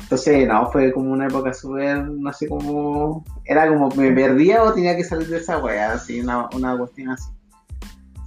Entonces, 0.00 0.48
no, 0.48 0.70
fue 0.72 0.92
como 0.92 1.12
una 1.12 1.26
época 1.26 1.52
súper, 1.52 2.02
no 2.08 2.32
sé 2.32 2.48
cómo, 2.48 3.24
era 3.44 3.68
como 3.68 3.88
me 3.90 4.10
perdía 4.12 4.62
o 4.62 4.72
tenía 4.72 4.96
que 4.96 5.04
salir 5.04 5.28
de 5.28 5.36
esa 5.36 5.58
wea, 5.58 5.92
así, 5.92 6.20
una, 6.20 6.48
una 6.54 6.76
cuestión 6.78 7.10
así. 7.10 7.30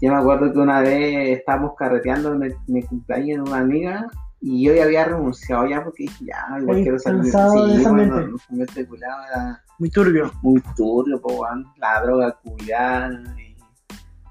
Yo 0.01 0.11
me 0.11 0.19
acuerdo 0.19 0.51
que 0.53 0.59
una 0.59 0.81
vez 0.81 1.39
estábamos 1.39 1.73
carreteando 1.77 2.33
en 2.33 2.43
el, 2.43 2.55
en 2.67 2.77
el 2.77 2.85
cumpleaños 2.85 3.43
de 3.43 3.51
una 3.51 3.61
amiga 3.61 4.07
y 4.41 4.65
yo 4.65 4.73
ya 4.73 4.83
había 4.85 5.05
renunciado 5.05 5.67
ya 5.67 5.83
porque 5.83 6.03
dije, 6.03 6.25
ya, 6.25 6.59
igual 6.59 6.77
Ay, 6.77 6.83
quiero 6.83 6.99
salir 6.99 7.23
sí, 7.25 7.83
bueno, 7.87 8.37
ambiente 8.49 8.87
culiado 8.87 9.23
era 9.31 9.63
Muy 9.77 9.89
turbio. 9.91 10.31
muy 10.41 10.61
turbio, 10.75 11.21
po, 11.21 11.45
la 11.77 12.01
droga 12.01 12.35
culiada, 12.43 13.23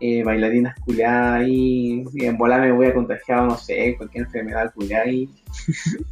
eh, 0.01 0.25
bailarinas 0.25 0.75
culiadas 0.81 1.45
y 1.47 2.03
en 2.15 2.37
bola 2.37 2.59
me 2.59 2.73
voy 2.73 2.87
a 2.87 2.95
contagiar, 2.95 3.45
no 3.45 3.57
sé, 3.57 3.95
cualquier 3.97 4.25
enfermedad 4.25 4.73
culiada 4.75 5.05
ahí, 5.07 5.31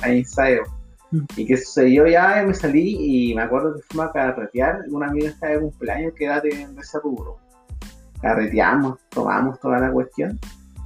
ahí 0.03 0.19
ensayo. 0.19 0.63
¿Y 1.37 1.47
qué 1.47 1.57
sucedió? 1.57 2.07
Ya 2.07 2.45
me 2.47 2.55
salí 2.55 3.31
y 3.31 3.35
me 3.35 3.43
acuerdo 3.43 3.75
que 3.75 3.83
fuimos 3.83 4.11
a 4.11 4.13
carretear, 4.13 4.85
una 4.91 5.09
amiga 5.09 5.31
estaba 5.31 5.55
de 5.55 5.61
cumpleaños 5.61 6.13
que 6.15 6.25
era 6.27 6.41
de, 6.41 6.51
de 6.51 6.81
ese 6.81 7.01
rubro. 7.03 7.39
Carreteamos, 8.21 8.99
tomamos 9.09 9.59
toda 9.59 9.81
la 9.81 9.91
cuestión 9.91 10.39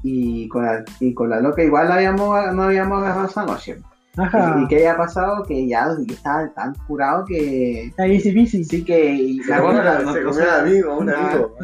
y 0.02 0.48
con 0.48 0.64
la, 0.64 0.84
y 1.00 1.14
con 1.14 1.30
la 1.30 1.40
loca 1.40 1.62
igual 1.62 1.88
la 1.88 1.94
habíamos, 1.96 2.54
no 2.54 2.62
habíamos 2.64 3.02
agarrado 3.02 3.26
esa 3.28 3.44
noche. 3.46 3.78
Ajá. 4.16 4.56
Y, 4.58 4.64
y 4.64 4.68
que 4.68 4.76
haya 4.76 4.96
pasado 4.96 5.42
que 5.44 5.66
ya 5.66 5.88
estaba 6.06 6.46
tan 6.54 6.74
curado 6.86 7.24
que 7.24 7.86
Está 7.86 8.06
easy 8.06 8.30
sí 8.64 8.84
que 8.84 9.14
y 9.14 9.38
Se 9.40 9.52
comió- 9.56 9.82
la- 9.82 9.98
se 10.12 10.26
un 10.26 10.42
amigo, 10.42 10.98
un 10.98 11.10
amigo. 11.10 11.54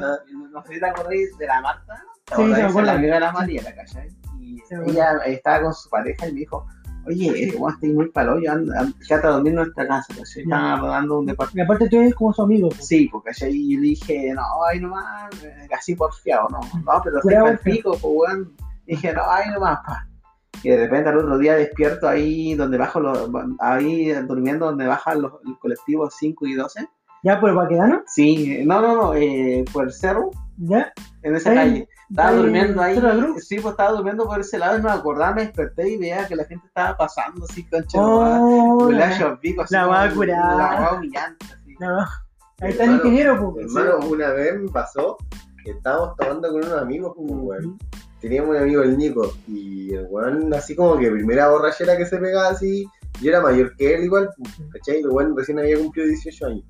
no 0.52 0.62
sé 0.64 0.74
si 0.74 0.80
te 0.80 0.86
acordás 0.86 1.10
de 1.38 1.46
la 1.46 1.60
Marta 1.60 2.02
Sí, 2.34 2.42
acuerdo. 2.42 2.82
la 2.82 2.92
amiga 2.92 3.14
de 3.14 3.20
la 3.20 3.32
Mariela, 3.32 3.74
¿cachai? 3.74 4.08
Y 4.40 4.58
Sí, 4.58 4.62
me 4.70 4.76
acuerdo. 4.76 4.90
ella 4.92 5.16
estaba 5.26 5.62
con 5.62 5.74
su 5.74 5.88
pareja 5.90 6.26
y 6.28 6.32
me 6.32 6.40
dijo, 6.40 6.66
oye, 7.08 7.52
¿cómo 7.54 7.68
estoy 7.70 7.92
muy 7.92 8.08
palo? 8.10 8.38
Yo 8.40 8.52
ando, 8.52 8.72
ando- 8.72 8.94
quédate 9.06 9.26
a 9.26 9.30
dormir 9.30 9.50
en 9.52 9.56
nuestra 9.56 9.86
casa, 9.88 10.14
¿cachai? 10.16 10.42
Están 10.44 10.64
arrendando 10.64 11.18
un 11.18 11.26
departamento. 11.26 11.58
Y 11.58 11.64
aparte 11.64 11.88
tú 11.88 11.96
eres 12.00 12.14
como 12.14 12.32
su 12.32 12.42
amigo. 12.42 12.68
pues. 12.68 12.86
Sí, 12.86 13.08
porque 13.10 13.30
yo 13.38 13.46
le 13.46 13.52
dije, 13.80 14.32
no, 14.34 14.42
ahí 14.68 14.80
nomás, 14.80 15.30
eh, 15.42 15.68
así 15.76 15.94
porfiado, 15.94 16.48
no, 16.50 16.60
no, 16.60 17.00
pero 17.02 17.16
estoy 17.18 17.34
pa'l 17.34 17.42
porfia. 17.56 17.72
pico, 17.74 17.90
pues 17.92 18.02
weón. 18.04 18.52
Dije, 18.86 19.12
no, 19.12 19.22
ahí 19.30 19.50
nomás, 19.50 19.78
pa. 19.86 20.06
Y 20.62 20.70
de 20.70 20.76
repente 20.76 21.08
al 21.10 21.18
otro 21.18 21.38
día 21.38 21.54
despierto 21.54 22.08
ahí 22.08 22.54
donde 22.54 22.78
bajo 22.78 22.98
los, 23.00 23.30
ahí 23.60 24.10
durmiendo 24.26 24.66
donde 24.66 24.86
bajan 24.86 25.22
los 25.22 25.32
el 25.46 25.56
colectivo 25.58 26.10
5 26.10 26.46
y 26.46 26.54
12. 26.54 26.88
¿Ya 27.22 27.38
por 27.40 27.50
el 27.50 27.56
Baquedano? 27.56 28.02
Sí, 28.06 28.62
no, 28.64 28.80
no, 28.80 28.94
no, 28.96 29.14
eh, 29.14 29.64
por 29.72 29.84
el 29.84 29.92
cerro, 29.92 30.30
¿Ya? 30.56 30.92
en 31.22 31.34
esa 31.36 31.54
calle. 31.54 31.88
Estaba 32.10 32.32
durmiendo 32.32 32.80
ahí. 32.82 32.96
Sí, 33.40 33.56
pues 33.60 33.72
estaba 33.72 33.90
durmiendo 33.92 34.24
por 34.26 34.40
ese 34.40 34.58
lado 34.58 34.78
y 34.78 34.82
me 34.82 34.90
acordaba, 34.90 35.34
me 35.34 35.42
desperté 35.42 35.88
y 35.90 35.98
veía 35.98 36.26
que 36.26 36.36
la 36.36 36.44
gente 36.44 36.66
estaba 36.66 36.96
pasando 36.96 37.44
así, 37.44 37.64
concha. 37.64 37.98
Oh, 38.00 38.78
con 38.80 38.96
la- 38.98 39.18
la 39.18 39.38
pico, 39.40 39.62
así. 39.62 39.74
la 39.74 39.82
como- 39.82 39.92
va 39.94 40.10
curada. 40.10 40.56
La 40.56 40.80
va 40.80 40.94
humillante, 40.96 41.46
así. 41.46 41.76
no. 41.78 41.98
Ahí 42.60 42.70
está 42.70 42.84
el 42.84 42.90
ingeniero, 42.92 43.52
pues. 43.52 43.66
Hermano, 43.66 43.98
una 44.08 44.30
vez 44.30 44.58
me 44.58 44.68
pasó 44.70 45.16
que 45.64 45.70
estábamos 45.72 46.16
tomando 46.16 46.48
con 46.48 46.64
unos 46.64 46.82
amigos, 46.82 47.12
pues, 47.16 47.30
weón. 47.30 47.78
Teníamos 48.20 48.50
un 48.50 48.56
amigo, 48.62 48.82
el 48.82 48.98
Nico, 48.98 49.32
y 49.46 49.94
el 49.94 50.06
weón, 50.10 50.52
así 50.54 50.74
como 50.74 50.96
que 50.98 51.08
primera 51.10 51.48
borrachera 51.50 51.96
que 51.96 52.04
se 52.04 52.16
pegaba 52.18 52.48
así, 52.48 52.84
yo 53.20 53.30
era 53.30 53.40
mayor 53.40 53.76
que 53.76 53.94
él 53.94 54.04
igual, 54.04 54.28
pues, 54.36 54.54
¿cachai? 54.72 55.00
El 55.02 55.08
weón 55.10 55.36
recién 55.36 55.58
había 55.60 55.78
cumplido 55.78 56.08
18 56.08 56.46
años. 56.46 56.64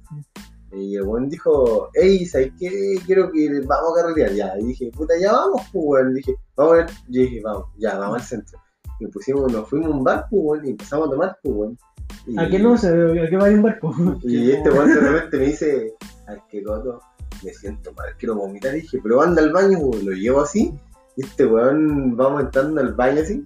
Y 0.73 0.97
el 0.97 1.03
weón 1.05 1.29
dijo, 1.29 1.89
hey, 1.95 2.27
¿sabes 2.27 2.53
qué? 2.59 2.97
Quiero 3.07 3.31
que 3.33 3.61
vamos 3.67 3.93
a 3.93 4.03
carretear, 4.03 4.33
ya. 4.33 4.59
Y 4.59 4.67
dije, 4.67 4.91
puta, 4.95 5.15
ya 5.19 5.33
vamos, 5.33 5.63
pues, 5.73 5.85
weón. 5.87 6.15
Dije, 6.15 6.35
vamos 6.57 6.73
a 6.73 6.77
ver. 6.77 6.87
Yo 7.09 7.23
dije, 7.23 7.41
vamos, 7.43 7.67
ya, 7.79 7.99
vamos 7.99 8.17
al 8.17 8.23
centro. 8.23 8.59
Y 9.01 9.07
pusimos, 9.07 9.51
nos 9.53 9.69
fuimos 9.69 9.93
a 9.93 9.97
un 9.97 10.05
bar, 10.05 10.27
pues, 10.31 10.43
weón, 10.45 10.67
y 10.67 10.71
empezamos 10.71 11.09
a 11.09 11.11
tomar, 11.11 11.39
pues, 11.43 11.55
weón. 11.57 11.79
Y- 12.27 12.39
¿A 12.39 12.49
qué 12.49 12.59
no 12.59 12.77
se 12.77 12.89
¿A 12.89 13.29
qué 13.29 13.37
va 13.37 13.47
a 13.47 13.51
ir 13.51 13.57
un 13.57 13.63
barco? 13.63 13.95
y 14.23 14.51
este 14.53 14.71
weón 14.71 14.89
de 14.89 15.01
repente 15.01 15.39
me 15.39 15.47
dice, 15.47 15.95
ay, 16.27 16.37
qué 16.51 16.63
coto, 16.63 17.01
me 17.45 17.53
siento 17.53 17.93
mal, 17.95 18.09
quiero 18.19 18.35
vomitar. 18.35 18.77
Y 18.77 18.83
dije, 18.83 18.99
pero 19.03 19.23
anda 19.23 19.43
al 19.43 19.53
baño, 19.53 19.79
weón. 19.79 20.05
lo 20.05 20.13
llevo 20.13 20.43
así. 20.43 20.73
Y 21.17 21.25
este 21.25 21.47
weón 21.47 22.17
vamos 22.17 22.43
entrando 22.43 22.81
al 22.81 22.95
baño 22.95 23.23
así. 23.23 23.45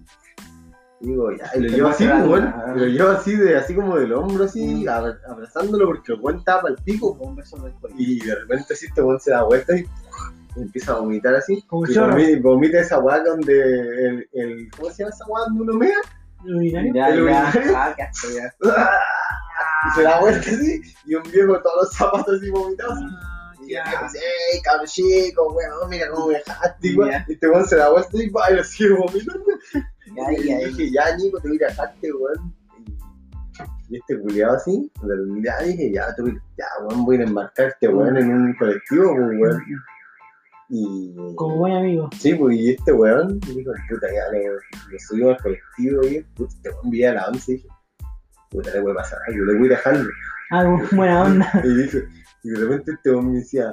Y 1.03 1.07
digo, 1.09 1.33
ya, 1.33 1.51
y 1.57 1.61
lo 1.61 1.69
Te 1.69 1.75
llevo 1.77 1.89
así, 1.89 2.07
weón. 2.07 2.45
la- 2.45 2.73
Y 2.77 2.79
lo 2.79 2.87
llevo 2.87 3.11
así, 3.11 3.35
de, 3.37 3.57
así 3.57 3.75
como 3.75 3.97
del 3.99 4.13
hombro, 4.13 4.45
así, 4.45 4.85
Mm. 4.85 4.89
abra- 4.89 5.19
abrazándolo 5.29 5.87
porque 5.87 6.13
el 6.13 6.21
weón 6.21 6.45
tapa 6.45 6.69
el 6.69 6.77
pico. 6.77 7.13
Un 7.21 7.35
beso 7.37 7.57
después. 7.59 7.93
Y 7.99 8.25
de 8.25 8.35
repente 8.37 8.73
así 8.75 8.87
este 8.87 9.03
weón 9.03 9.19
se 9.21 9.33
da 9.33 9.43
vuelta 9.43 9.77
y 9.77 9.85
empieza 10.57 10.93
a 10.93 10.99
vomitar 11.01 11.35
así. 11.35 11.61
Como 11.67 11.87
Y 11.87 11.93
chorro. 11.95 12.15
vomi- 12.15 12.41
vomita 12.41 12.79
esa 12.81 12.99
weá 13.01 13.21
donde 13.25 13.61
el, 14.09 14.29
el, 14.33 14.71
¿cómo 14.77 14.91
se 14.91 15.03
llama 15.03 15.15
esa 15.15 15.27
weá 15.27 15.45
donde 15.47 15.63
uno 15.63 15.73
mea? 15.75 15.97
¿Urinario? 16.45 16.95
Ya, 16.95 17.09
¿El 17.09 17.17
ya. 17.17 17.23
urinario? 17.23 17.73
Ah, 17.77 17.93
qué 17.97 18.03
asco, 18.03 18.29
ya. 18.35 18.55
Y 19.89 19.95
se 19.97 20.03
da 20.03 20.21
vuelta 20.21 20.51
así, 20.51 20.81
y 21.07 21.15
un 21.17 21.23
viejo 21.25 21.53
con 21.55 21.63
todos 21.65 21.83
los 21.85 21.93
zapatos 21.97 22.37
así 22.39 22.51
vomitados. 22.51 22.99
Ah, 23.21 23.53
Y 23.61 23.63
el 23.65 23.69
ya. 23.71 23.85
viejo 23.89 24.05
dice, 24.05 24.19
ey, 24.19 24.61
cabrón 24.63 24.87
chico, 24.87 25.53
weón, 25.53 25.91
mira 25.91 26.09
cómo 26.11 26.29
me 26.29 26.35
dejaste, 26.35 26.91
Ya. 26.93 26.97
weón. 26.99 27.13
Y 27.29 27.33
este 27.33 27.49
weón 27.49 27.67
se 27.67 27.77
da 27.77 27.91
vuelta 27.91 28.11
y 28.13 28.29
va 28.31 28.51
y 28.53 28.57
lo 28.57 28.65
sigue 28.65 28.91
vomitando. 28.95 29.45
Ya, 30.17 30.33
y 30.33 30.67
dije, 30.67 30.91
ya, 30.93 31.17
Nico, 31.17 31.41
te 31.41 31.49
voy 31.49 31.59
a 31.63 31.69
dejarte, 31.69 32.13
weón. 32.13 32.55
Y, 33.89 33.95
y 33.95 33.99
este 33.99 34.21
culiado 34.21 34.57
así, 34.57 34.91
ya 35.43 35.63
dije, 35.63 35.93
ya, 35.93 36.15
te 36.15 36.23
voy, 36.23 36.39
ya, 36.57 36.67
weón, 36.85 37.05
voy 37.05 37.17
a 37.17 37.23
embarcarte, 37.23 37.89
weón, 37.89 38.17
en 38.17 38.31
un 38.31 38.55
colectivo, 38.55 39.15
pues, 39.15 39.39
weón. 39.39 39.63
Y. 40.69 41.15
Como 41.37 41.57
buen 41.57 41.75
amigo. 41.75 42.11
Sí, 42.19 42.35
pues, 42.35 42.57
y 42.57 42.71
este 42.71 42.93
weón, 42.93 43.41
dijo, 43.41 43.73
puta, 43.89 44.07
ya, 44.13 44.39
lo, 44.39 44.55
lo 44.55 44.99
subimos 44.99 45.37
al 45.37 45.43
colectivo, 45.43 46.03
y 46.07 46.21
puta, 46.35 46.55
este 46.55 46.71
weón 46.71 46.91
vivía 46.91 47.11
a 47.11 47.15
la 47.15 47.29
once, 47.29 47.53
y 47.53 47.55
dije, 47.57 47.69
puta, 48.51 48.71
le 48.71 48.83
puede 48.83 48.95
pasar 48.95 49.19
algo, 49.29 49.45
le 49.45 49.59
voy 49.59 49.69
dejando. 49.69 50.11
Ah, 50.51 50.65
como 50.65 50.83
buena 50.93 51.23
onda. 51.23 51.51
Y, 51.65 51.75
dije, 51.75 52.05
y 52.43 52.51
de 52.51 52.59
repente 52.61 52.93
este 52.93 53.11
weón 53.11 53.33
me 53.33 53.39
decía, 53.39 53.73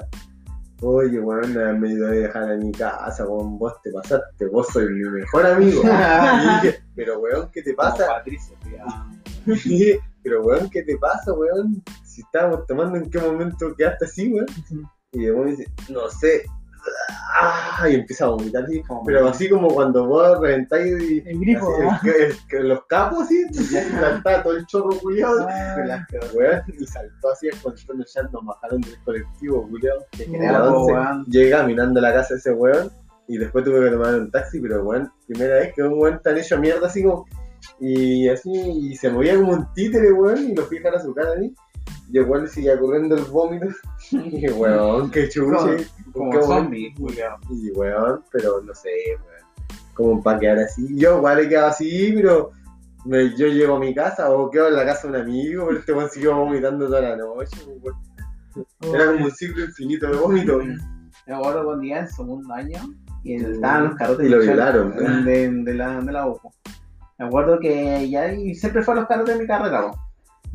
oye, 0.82 1.20
weón, 1.20 1.80
me 1.80 1.90
ido 1.90 2.08
a 2.08 2.12
dejar 2.12 2.52
a 2.52 2.58
mi 2.58 2.72
casa, 2.72 3.28
weón, 3.28 3.58
vos 3.58 3.74
te 3.84 3.92
pasaste, 3.92 4.48
vos 4.48 4.68
sois 4.72 4.90
mi 4.90 5.10
mejor 5.10 5.46
amigo. 5.46 5.82
y 5.84 6.66
dije, 6.66 6.84
pero 6.96 7.20
weón, 7.20 7.50
¿qué 7.52 7.62
te 7.62 7.76
Como 7.76 7.90
pasa? 7.90 8.08
Patricio, 8.08 8.56
ya. 8.72 8.86
Y 9.66 9.70
dije, 9.70 10.00
pero 10.24 10.44
weón, 10.44 10.70
¿qué 10.70 10.84
te 10.84 10.98
pasa, 10.98 11.34
weón? 11.34 11.84
Si 12.06 12.22
estábamos 12.22 12.66
tomando, 12.66 12.98
¿en 12.98 13.10
qué 13.10 13.20
momento 13.20 13.74
quedaste 13.76 14.06
así, 14.06 14.32
weón? 14.32 14.48
Y 15.12 15.26
el 15.26 15.34
weón 15.34 15.50
dice, 15.50 15.68
no 15.90 16.10
sé. 16.10 16.44
Ah, 17.42 17.88
y 17.90 17.96
empieza 17.96 18.26
a 18.26 18.30
vomitar 18.30 18.64
así, 18.66 18.84
Como 18.84 19.06
pero 19.06 19.28
así 19.30 19.50
como 19.50 19.70
cuando 19.70 20.06
vos 20.06 20.40
reventáis 20.42 21.02
y- 21.02 21.24
El 21.26 21.40
grifo, 21.40 21.74
así, 21.90 22.10
el- 22.10 22.16
el- 22.24 22.36
el- 22.62 22.68
los 22.70 22.86
capos 22.88 23.24
así, 23.24 23.46
saltaba 23.54 24.44
todo 24.44 24.58
el 24.58 24.66
chorro 24.66 24.90
culiado. 25.00 25.48
Ah, 25.50 25.76
y 26.68 26.86
saltó 26.86 27.32
así 27.32 27.48
el 27.48 27.58
control 27.62 28.06
ya 28.14 28.24
nos 28.24 28.46
bajaron 28.46 28.82
del 28.82 29.02
colectivo, 29.04 29.68
culiado. 29.70 30.06
Te 30.12 30.26
Ya, 30.26 30.38
creo, 30.38 30.40
po, 30.40 30.66
Entonces, 30.68 30.94
weón. 30.96 31.26
llegué 31.28 31.50
caminando 31.52 32.00
a 32.00 32.04
la 32.04 32.14
casa 32.14 32.34
de 32.34 32.40
ese 32.40 32.52
weón 32.52 32.92
y 33.28 33.38
después 33.38 33.64
tuve 33.64 33.86
que 33.86 33.92
tomar 33.92 34.16
un 34.16 34.32
taxi, 34.32 34.60
pero 34.60 34.84
weón, 34.84 35.12
primera 35.28 35.56
vez 35.56 35.74
que 35.74 35.84
un 35.84 36.00
weón 36.00 36.20
tan 36.22 36.38
hecho 36.38 36.58
mierda 36.60 36.88
así 36.88 37.04
como. 37.04 37.26
Y 37.80 38.28
así, 38.28 38.52
y 38.52 38.96
se 38.96 39.10
movía 39.10 39.36
como 39.36 39.54
un 39.54 39.74
títere, 39.74 40.12
weón, 40.12 40.50
y 40.50 40.56
lo 40.56 40.64
fui 40.64 40.78
a 40.78 40.82
dejar 40.82 40.96
a 41.00 41.02
su 41.04 41.14
cara 41.14 41.32
ahí. 41.38 41.46
Y 41.46 41.54
weón 42.12 42.44
le 42.44 42.48
seguía 42.50 42.80
corriendo 42.80 43.16
el 43.16 43.24
vómito. 43.26 43.68
Y 44.12 44.50
weón, 44.50 45.12
qué 45.12 45.30
chuche. 45.30 45.86
Como 46.14 46.32
weón. 46.32 46.44
zombie. 46.44 46.94
Y 47.50 47.72
weón, 47.72 48.24
pero 48.32 48.62
no 48.62 48.74
sé, 48.74 48.90
weón. 49.16 49.40
Como 49.94 50.24
para 50.24 50.40
quedar 50.40 50.60
así. 50.60 50.88
Yo 50.98 51.18
igual 51.18 51.40
he 51.40 51.50
quedado 51.50 51.68
así, 51.68 52.12
pero 52.16 52.52
me- 53.06 53.36
yo 53.38 53.48
llego 53.48 53.76
a 53.76 53.80
mi 53.80 53.94
casa 53.94 54.30
o 54.32 54.50
quedo 54.50 54.70
en 54.70 54.76
la 54.76 54.86
casa 54.86 55.08
de 55.08 55.14
un 55.16 55.22
amigo, 55.22 55.66
pero 55.68 55.80
este 55.80 55.94
weón 55.94 56.10
siguió 56.10 56.36
vomitando 56.36 56.86
toda 56.88 57.02
la 57.02 57.16
noche, 57.18 57.58
weón. 57.82 57.96
Era 58.94 59.06
como 59.14 59.26
un 59.26 59.32
ciclo 59.32 59.64
infinito 59.66 60.08
de 60.10 60.18
vómito. 60.18 60.60
Me 61.28 61.36
acuerdo 61.36 61.64
cuando 61.66 61.84
iba 61.84 62.00
en 62.00 62.08
segundo 62.08 62.54
año 62.54 62.80
y 63.24 63.36
estaban 63.36 63.84
los 63.90 63.96
carrotes 63.96 64.26
Y 64.26 64.30
lo 64.30 64.40
violaron, 64.40 64.96
de, 64.96 65.32
de, 65.32 65.64
de 65.64 65.74
la, 65.76 66.02
de 66.02 66.12
la 66.12 66.28
U. 66.28 66.40
Me 67.20 67.26
acuerdo 67.26 67.60
que 67.60 68.10
ya 68.10 68.32
y 68.34 68.56
siempre 68.56 68.82
fue 68.82 68.94
a 68.96 68.98
los 68.98 69.08
carrotes 69.08 69.36
de 69.36 69.42
mi 69.42 69.48
carrera. 69.48 69.92
po. 69.92 69.98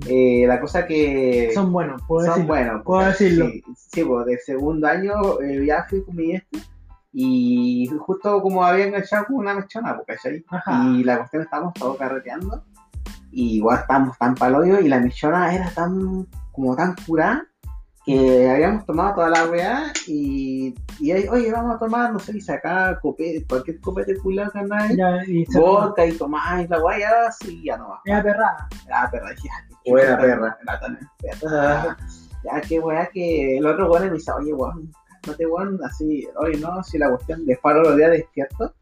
Eh, 0.08 0.44
la 0.46 0.60
cosa 0.60 0.86
que 0.86 1.50
Son 1.54 1.72
buenos, 1.72 2.02
puedo 2.06 2.26
son 2.26 2.34
decirlo. 2.34 2.48
buenos. 2.54 2.82
puedo 2.84 3.06
decirlo. 3.06 3.46
Sí, 3.48 3.62
sí, 3.76 4.04
po, 4.04 4.24
de 4.24 4.38
segundo 4.38 4.86
año 4.88 5.40
eh, 5.40 5.64
ya 5.66 5.84
fui 5.88 6.04
con 6.04 6.16
mi 6.16 6.32
este 6.32 6.58
y 7.12 7.88
justo 8.00 8.42
como 8.42 8.64
había 8.64 8.86
enganchado 8.86 9.26
con 9.26 9.36
una 9.36 9.54
mechona, 9.54 9.96
po, 9.96 10.04
¿cachai? 10.04 10.44
Y 10.96 11.04
la 11.04 11.18
cuestión 11.18 11.42
estábamos 11.42 11.74
todos 11.74 11.96
carreteando 11.96 12.64
y 13.30 13.56
igual 13.58 13.78
estábamos 13.80 14.18
tan 14.18 14.34
paloyo 14.34 14.80
y 14.80 14.88
la 14.88 14.98
mechona 14.98 15.54
era 15.54 15.70
tan 15.70 16.26
como 16.50 16.74
tan 16.74 16.96
curada 17.06 17.46
que 18.04 18.50
habíamos 18.50 18.84
tomado 18.84 19.14
toda 19.14 19.30
la 19.30 19.46
weá 19.46 19.92
y, 20.06 20.74
y 21.00 21.10
ahí, 21.10 21.26
oye, 21.28 21.50
vamos 21.50 21.76
a 21.76 21.78
tomar, 21.78 22.12
no 22.12 22.18
sé, 22.18 22.36
y 22.36 22.40
sacar 22.40 23.00
copete, 23.00 23.46
cualquier 23.48 23.80
copete 23.80 24.18
culiado 24.18 24.52
que 24.52 25.46
se 25.50 25.58
vodka 25.58 26.04
y 26.04 26.12
tomar 26.12 26.60
y 26.64 26.68
la 26.68 26.84
weá, 26.84 26.98
ya, 26.98 27.32
sí, 27.32 27.62
ya 27.64 27.78
no 27.78 27.88
va. 27.88 28.00
Era 28.04 28.22
perrada. 28.22 28.68
Ah, 28.92 29.08
perra, 29.10 29.30
dije, 29.30 29.48
ah, 29.50 29.64
qué 29.82 29.90
Buena 29.90 30.18
perra. 30.18 30.58
Era 31.22 31.38
perra. 31.40 31.96
Ya, 32.44 32.60
qué 32.60 32.78
weá 32.78 33.06
que 33.06 33.56
el 33.56 33.66
otro 33.66 33.90
weón 33.90 34.08
me 34.08 34.14
dice, 34.14 34.32
oye, 34.32 34.52
weón, 34.52 34.92
cálmate, 35.22 35.46
weón, 35.46 35.80
así, 35.82 36.28
oye, 36.36 36.58
no, 36.58 36.84
si 36.84 36.98
la 36.98 37.08
cuestión 37.08 37.46
de 37.46 37.56
paro 37.56 37.82
los 37.82 37.96
días 37.96 38.10
despierto 38.10 38.74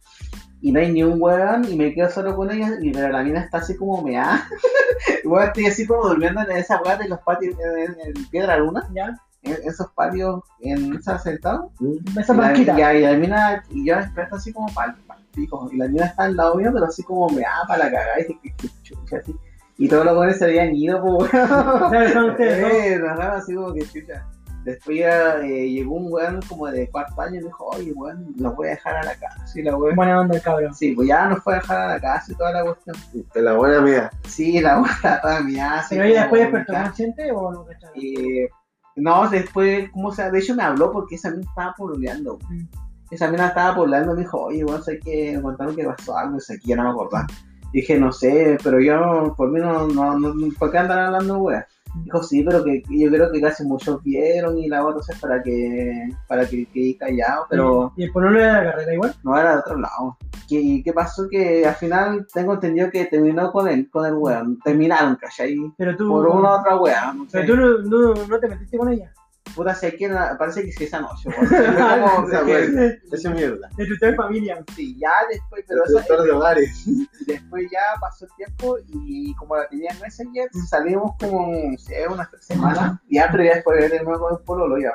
y 0.62 0.72
no 0.72 0.80
hay 0.80 0.90
ni 0.92 1.02
un 1.02 1.20
weón 1.20 1.64
y 1.70 1.76
me 1.76 1.92
quedo 1.92 2.08
solo 2.10 2.34
con 2.34 2.50
ella, 2.50 2.70
y 2.80 2.92
pero 2.92 3.08
la 3.10 3.22
mina 3.22 3.40
está 3.40 3.58
así 3.58 3.76
como 3.76 4.00
meada. 4.02 4.46
weón, 5.24 5.44
estoy 5.48 5.66
así 5.66 5.86
como 5.86 6.08
durmiendo 6.08 6.40
en 6.42 6.52
esa 6.52 6.80
weá 6.82 6.96
de 6.96 7.08
los 7.08 7.18
patios 7.20 7.54
en, 7.60 7.96
en 8.16 8.26
Piedra 8.30 8.56
Luna, 8.56 8.88
Ya. 8.94 9.14
en 9.42 9.56
esos 9.68 9.88
patios, 9.92 10.42
en 10.60 10.94
esa 10.94 11.18
sentado. 11.18 11.70
Esa 12.18 12.32
Y 12.34 12.36
banquita. 12.36 12.94
y, 12.94 12.98
y 12.98 13.02
la 13.02 13.12
mina, 13.14 13.64
y 13.70 13.86
yo 13.88 13.96
despierto 13.96 14.36
así 14.36 14.52
como 14.52 14.72
pa'l 14.72 14.94
pa'l 15.06 15.18
pico, 15.34 15.68
y 15.72 15.76
la 15.78 15.88
mina 15.88 16.06
está 16.06 16.24
al 16.24 16.36
lado 16.36 16.54
mío, 16.54 16.70
pero 16.72 16.86
así 16.86 17.02
como 17.02 17.28
meada 17.30 17.64
para 17.66 17.84
la 17.84 17.90
cagada, 17.90 18.20
y 18.20 18.38
dije, 18.42 18.54
chucha, 18.82 19.16
así. 19.18 19.34
Y 19.78 19.88
todos 19.88 20.04
los 20.04 20.16
weones 20.16 20.38
se 20.38 20.44
habían 20.44 20.74
ido, 20.76 21.02
pues, 21.02 21.32
weón. 21.32 21.48
¿Sabes? 21.90 22.12
Son 22.12 22.30
ustedes, 22.30 22.60
¿no? 22.60 22.68
Eh, 22.68 22.98
nos 22.98 23.18
daba 23.18 23.36
así 23.38 23.54
como 23.54 23.72
que 23.74 23.80
chucha. 23.80 24.24
Después 24.64 24.98
ya 24.98 25.40
eh, 25.40 25.68
llegó 25.70 25.96
un 25.96 26.12
weón 26.12 26.40
como 26.48 26.68
de 26.68 26.88
cuarto 26.88 27.20
año 27.20 27.34
y 27.34 27.38
me 27.38 27.46
dijo, 27.46 27.66
oye 27.66 27.92
weón, 27.92 28.32
los 28.36 28.54
voy 28.54 28.68
a 28.68 28.70
dejar 28.70 28.96
a 28.96 29.04
la 29.04 29.14
casa. 29.16 29.58
Y 29.58 29.62
la 29.62 29.76
weón. 29.76 29.96
Buena 29.96 30.20
onda 30.20 30.36
el 30.36 30.42
cabrón. 30.42 30.74
Sí, 30.74 30.92
pues 30.92 31.08
ya 31.08 31.28
nos 31.28 31.42
fue 31.42 31.54
a 31.54 31.56
dejar 31.56 31.80
a 31.80 31.88
la 31.94 32.00
casa 32.00 32.30
y 32.30 32.34
toda 32.36 32.52
la 32.52 32.62
cuestión. 32.62 32.96
De 33.34 33.42
la 33.42 33.54
buena 33.54 33.80
mía. 33.80 34.10
Sí, 34.28 34.60
la 34.60 34.78
weón 34.78 34.90
estaba 34.90 35.20
toda 35.20 35.40
mía. 35.40 35.84
¿Pero 35.90 36.04
ella 36.04 36.28
como 36.28 36.36
después 36.36 36.52
despertó 36.52 36.84
consciente 36.84 37.32
o 37.32 37.52
no? 37.52 37.66
Eh, 37.94 38.48
no, 38.96 39.28
después, 39.28 39.90
¿cómo 39.90 40.12
se 40.12 40.30
De 40.30 40.38
hecho 40.38 40.54
me 40.54 40.62
habló 40.62 40.92
porque 40.92 41.16
esa 41.16 41.30
mina 41.30 41.48
estaba 41.48 41.74
pololeando. 41.76 42.38
Mm. 42.48 42.64
Esa 43.10 43.30
mina 43.30 43.48
estaba 43.48 43.74
pololeando 43.74 44.12
y 44.12 44.16
me 44.16 44.22
dijo, 44.22 44.42
oye 44.42 44.64
weón, 44.64 44.82
sé 44.82 44.98
que 45.00 45.32
me 45.36 45.42
contaron 45.42 45.74
que 45.74 45.84
pasó 45.84 46.16
algo, 46.16 46.38
sé 46.38 46.58
que 46.60 46.68
ya 46.68 46.76
no 46.76 46.84
me 46.84 46.90
acordaba. 46.90 47.26
Dije, 47.72 47.98
no 47.98 48.12
sé, 48.12 48.58
pero 48.62 48.80
yo, 48.80 49.34
por 49.36 49.50
mí 49.50 49.58
no, 49.58 49.88
no, 49.88 50.18
no 50.18 50.34
¿por 50.58 50.70
qué 50.70 50.78
andan 50.78 50.98
hablando 50.98 51.38
weas? 51.38 51.66
Dijo, 52.04 52.22
sí, 52.22 52.42
pero 52.42 52.64
que 52.64 52.82
yo 52.88 53.10
creo 53.10 53.30
que 53.30 53.40
casi 53.40 53.64
muchos 53.64 54.02
vieron 54.02 54.58
y 54.58 54.68
la 54.68 54.84
otra 54.84 55.02
es 55.08 55.20
para 55.20 55.42
que, 55.42 56.08
para 56.26 56.46
que 56.46 56.66
quede 56.66 56.96
callado, 56.96 57.46
pero 57.50 57.92
¿Y 57.96 58.04
el 58.04 58.12
pololo 58.12 58.38
de 58.38 58.46
la 58.46 58.64
carrera 58.64 58.94
igual? 58.94 59.14
no 59.22 59.38
era 59.38 59.52
de 59.52 59.58
otro 59.58 59.78
lado. 59.78 60.16
¿Qué, 60.48 60.82
qué 60.84 60.92
pasó? 60.92 61.28
Que 61.28 61.66
al 61.66 61.74
final 61.74 62.26
tengo 62.32 62.54
entendido 62.54 62.90
que 62.90 63.06
terminó 63.06 63.52
con 63.52 63.68
él, 63.68 63.88
con 63.90 64.06
el 64.06 64.14
weón. 64.14 64.58
Terminaron, 64.60 65.16
¿cachai? 65.16 65.56
Pero 65.76 65.96
tú. 65.96 66.08
Por 66.08 66.26
una 66.26 66.56
u 66.56 66.60
otra 66.60 66.76
wea. 66.76 67.12
No 67.12 67.24
sé. 67.24 67.40
Pero 67.40 67.46
tú 67.46 67.88
no, 67.88 68.14
no, 68.14 68.26
no 68.26 68.38
te 68.38 68.48
metiste 68.48 68.76
con 68.76 68.88
ella. 68.90 69.12
Puta, 69.54 69.74
sé 69.74 69.94
que 69.96 70.06
era- 70.06 70.36
parece 70.38 70.64
que 70.64 70.72
sí 70.72 70.84
esa 70.84 71.00
noche, 71.00 71.28
weón. 71.28 71.46
Fue 71.46 71.58
como- 72.00 72.28
Esa 72.28 72.38
es 72.40 72.44
que- 72.44 72.52
wea. 72.74 72.90
Eso 73.12 73.28
es 73.28 73.34
mierda. 73.34 73.68
De 73.76 73.86
tu 73.86 73.94
de 74.06 74.14
familia. 74.14 74.64
Sí, 74.74 74.96
ya 74.98 75.10
después, 75.30 75.64
pero 75.68 75.84
esa- 75.84 75.92
doctor 75.94 76.22
de 76.22 76.30
hogares. 76.30 76.84
después 77.26 77.64
ya 77.70 77.80
pasó 78.00 78.24
el 78.24 78.30
tiempo 78.36 78.78
y 78.86 79.34
como 79.34 79.56
la 79.56 79.68
tenía 79.68 79.90
en 79.90 80.00
Messenger, 80.00 80.48
salimos 80.68 81.12
como, 81.18 81.52
no 81.52 81.78
sé, 81.78 82.06
unas 82.08 82.30
tres 82.30 82.44
semanas. 82.46 82.98
Ya, 83.10 83.28
pero 83.30 83.44
ya 83.44 83.54
después 83.56 83.90
de 83.90 84.02
nuevo 84.02 84.20
con 84.28 84.38
el 84.38 84.44
pololo 84.44 84.78
ya. 84.78 84.92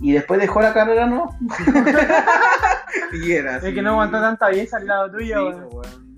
Y 0.00 0.12
después 0.12 0.40
dejó 0.40 0.60
la 0.60 0.72
carrera, 0.74 1.06
¿no? 1.06 1.28
y 3.12 3.32
era 3.32 3.56
Es 3.58 3.62
que 3.74 3.82
no 3.82 3.90
aguantó 3.90 4.20
tanta 4.20 4.48
belleza 4.48 4.78
al 4.78 4.86
lado 4.86 5.10
tuyo. 5.12 5.52
Sí, 5.52 5.58
weón. 5.70 6.11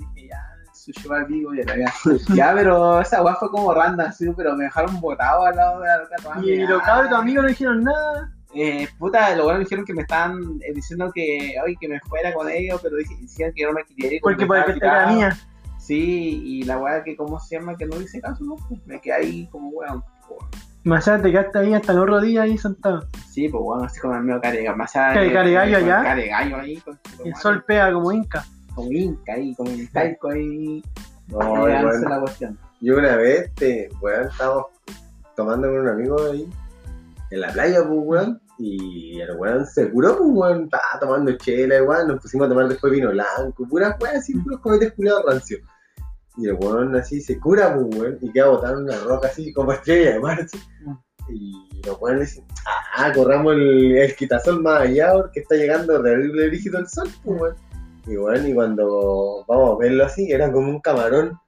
Pues, 1.06 1.26
vivo 1.28 1.54
y 1.54 1.60
era 1.60 1.76
ya. 1.76 1.92
ya, 2.34 2.52
pero 2.54 3.00
esa 3.00 3.22
weá 3.22 3.34
fue 3.36 3.50
como 3.50 3.72
random, 3.72 4.12
sí, 4.12 4.28
pero 4.36 4.54
me 4.56 4.64
dejaron 4.64 5.00
botado 5.00 5.44
al 5.46 5.56
lado 5.56 5.80
de 5.80 5.86
la 5.88 5.98
loca. 5.98 6.40
Y 6.42 6.66
los 6.66 6.82
cabros, 6.82 7.08
tus 7.10 7.18
amigos 7.18 7.42
no 7.44 7.48
dijeron 7.48 7.84
nada. 7.84 8.30
Eh, 8.56 8.86
puta, 8.98 9.34
los 9.34 9.44
buenos 9.44 9.58
me 9.60 9.64
dijeron 9.64 9.84
que 9.84 9.94
me 9.94 10.02
estaban 10.02 10.38
eh, 10.60 10.72
diciendo 10.74 11.10
que, 11.12 11.54
ay, 11.66 11.74
que 11.80 11.88
me 11.88 11.98
fuera 12.00 12.32
con 12.32 12.48
ellos, 12.48 12.80
pero 12.82 12.96
decían 12.96 13.52
que 13.52 13.62
yo 13.62 13.68
no 13.68 13.74
me 13.74 13.84
quería 13.84 14.14
ir. 14.14 14.20
Porque 14.22 14.44
estaba 14.44 14.64
que 14.64 14.72
la 14.72 14.74
tirado. 14.74 15.10
niña. 15.10 15.38
Sí, 15.78 16.40
y 16.44 16.62
la 16.62 16.78
weá 16.78 17.02
que, 17.02 17.16
¿cómo 17.16 17.38
se 17.40 17.58
llama? 17.58 17.76
Que 17.76 17.84
no 17.84 18.00
hice 18.00 18.20
caso, 18.20 18.42
¿no? 18.44 18.56
Pues 18.68 18.80
me 18.86 19.00
quedé 19.00 19.14
ahí 19.14 19.48
como 19.50 19.68
weón. 19.70 20.02
pues, 20.28 20.40
Más 20.84 21.06
allá 21.08 21.22
te 21.22 21.30
quedaste 21.32 21.58
ahí 21.58 21.74
hasta 21.74 21.92
los 21.92 22.06
rodillas 22.06 22.44
ahí 22.44 22.56
sentado. 22.56 23.06
Sí, 23.28 23.48
pues 23.48 23.62
weón, 23.64 23.84
así 23.84 24.00
como 24.00 24.14
el 24.14 24.22
mío 24.22 24.38
carega. 24.40 24.74
Más 24.76 24.94
allá 24.96 25.14
¿Qué, 25.14 25.26
de- 25.26 25.32
caregallo 25.32 25.76
allá? 25.76 26.02
Caregallo 26.04 26.56
ahí, 26.56 26.76
con 26.76 26.94
su 27.16 27.24
El 27.24 27.34
sol 27.34 27.64
pega 27.66 27.92
como 27.92 28.12
inca. 28.12 28.44
Con 28.74 28.92
Inca 28.92 29.34
ahí, 29.34 29.54
con 29.54 29.68
el 29.68 29.90
talco 29.90 30.30
ahí. 30.30 30.82
No, 31.28 31.38
weón. 31.38 32.02
la 32.02 32.20
cuestión. 32.20 32.58
Yo 32.80 32.98
una 32.98 33.16
vez, 33.16 33.54
te, 33.54 33.88
weón, 34.00 34.28
estábamos 34.28 34.66
tomando 35.36 35.68
con 35.68 35.80
un 35.80 35.88
amigo 35.88 36.16
ahí 36.30 36.48
en 37.30 37.40
la 37.40 37.52
playa, 37.52 37.84
pues, 37.86 38.00
weón. 38.02 38.40
Y 38.58 39.20
el 39.20 39.36
weón 39.36 39.66
se 39.66 39.90
curó, 39.90 40.16
pues, 40.16 40.30
weón. 40.32 40.64
Estaba 40.64 41.00
tomando 41.00 41.32
chela, 41.36 41.82
weón. 41.82 42.08
Nos 42.08 42.20
pusimos 42.20 42.46
a 42.46 42.50
tomar 42.50 42.68
después 42.68 42.92
vino 42.92 43.10
blanco, 43.10 43.66
puras 43.68 43.96
weón, 44.00 44.16
así, 44.16 44.34
puros 44.38 44.60
cometes 44.60 44.92
culiados 44.92 45.24
rancios. 45.26 45.60
Y 46.36 46.48
el 46.48 46.54
weón 46.54 46.94
así 46.96 47.20
se 47.20 47.38
cura, 47.38 47.74
pues, 47.74 47.86
weón. 47.96 48.18
Y 48.20 48.32
queda 48.32 48.48
botando 48.48 48.80
una 48.80 48.98
roca 49.00 49.28
así, 49.28 49.52
como 49.52 49.72
estrella 49.72 50.12
de 50.12 50.20
mar, 50.20 50.40
así. 50.40 50.58
Y 51.28 51.80
los 51.86 52.00
weones 52.00 52.30
dicen, 52.30 52.44
ah, 52.96 53.12
corramos 53.14 53.54
el, 53.54 53.96
el 53.96 54.14
quitasol 54.14 54.62
más 54.62 54.82
allá 54.82 55.12
porque 55.14 55.40
está 55.40 55.54
llegando 55.54 56.02
terrible 56.02 56.48
rígido 56.48 56.78
el 56.78 56.86
sol, 56.86 57.08
pues, 57.24 57.40
weón. 57.40 57.56
Y 58.06 58.16
bueno, 58.16 58.46
y 58.46 58.54
cuando 58.54 59.44
vamos 59.48 59.72
a 59.72 59.78
verlo 59.78 60.04
así, 60.04 60.30
era 60.30 60.50
como 60.52 60.68
un 60.68 60.80
camarón. 60.80 61.38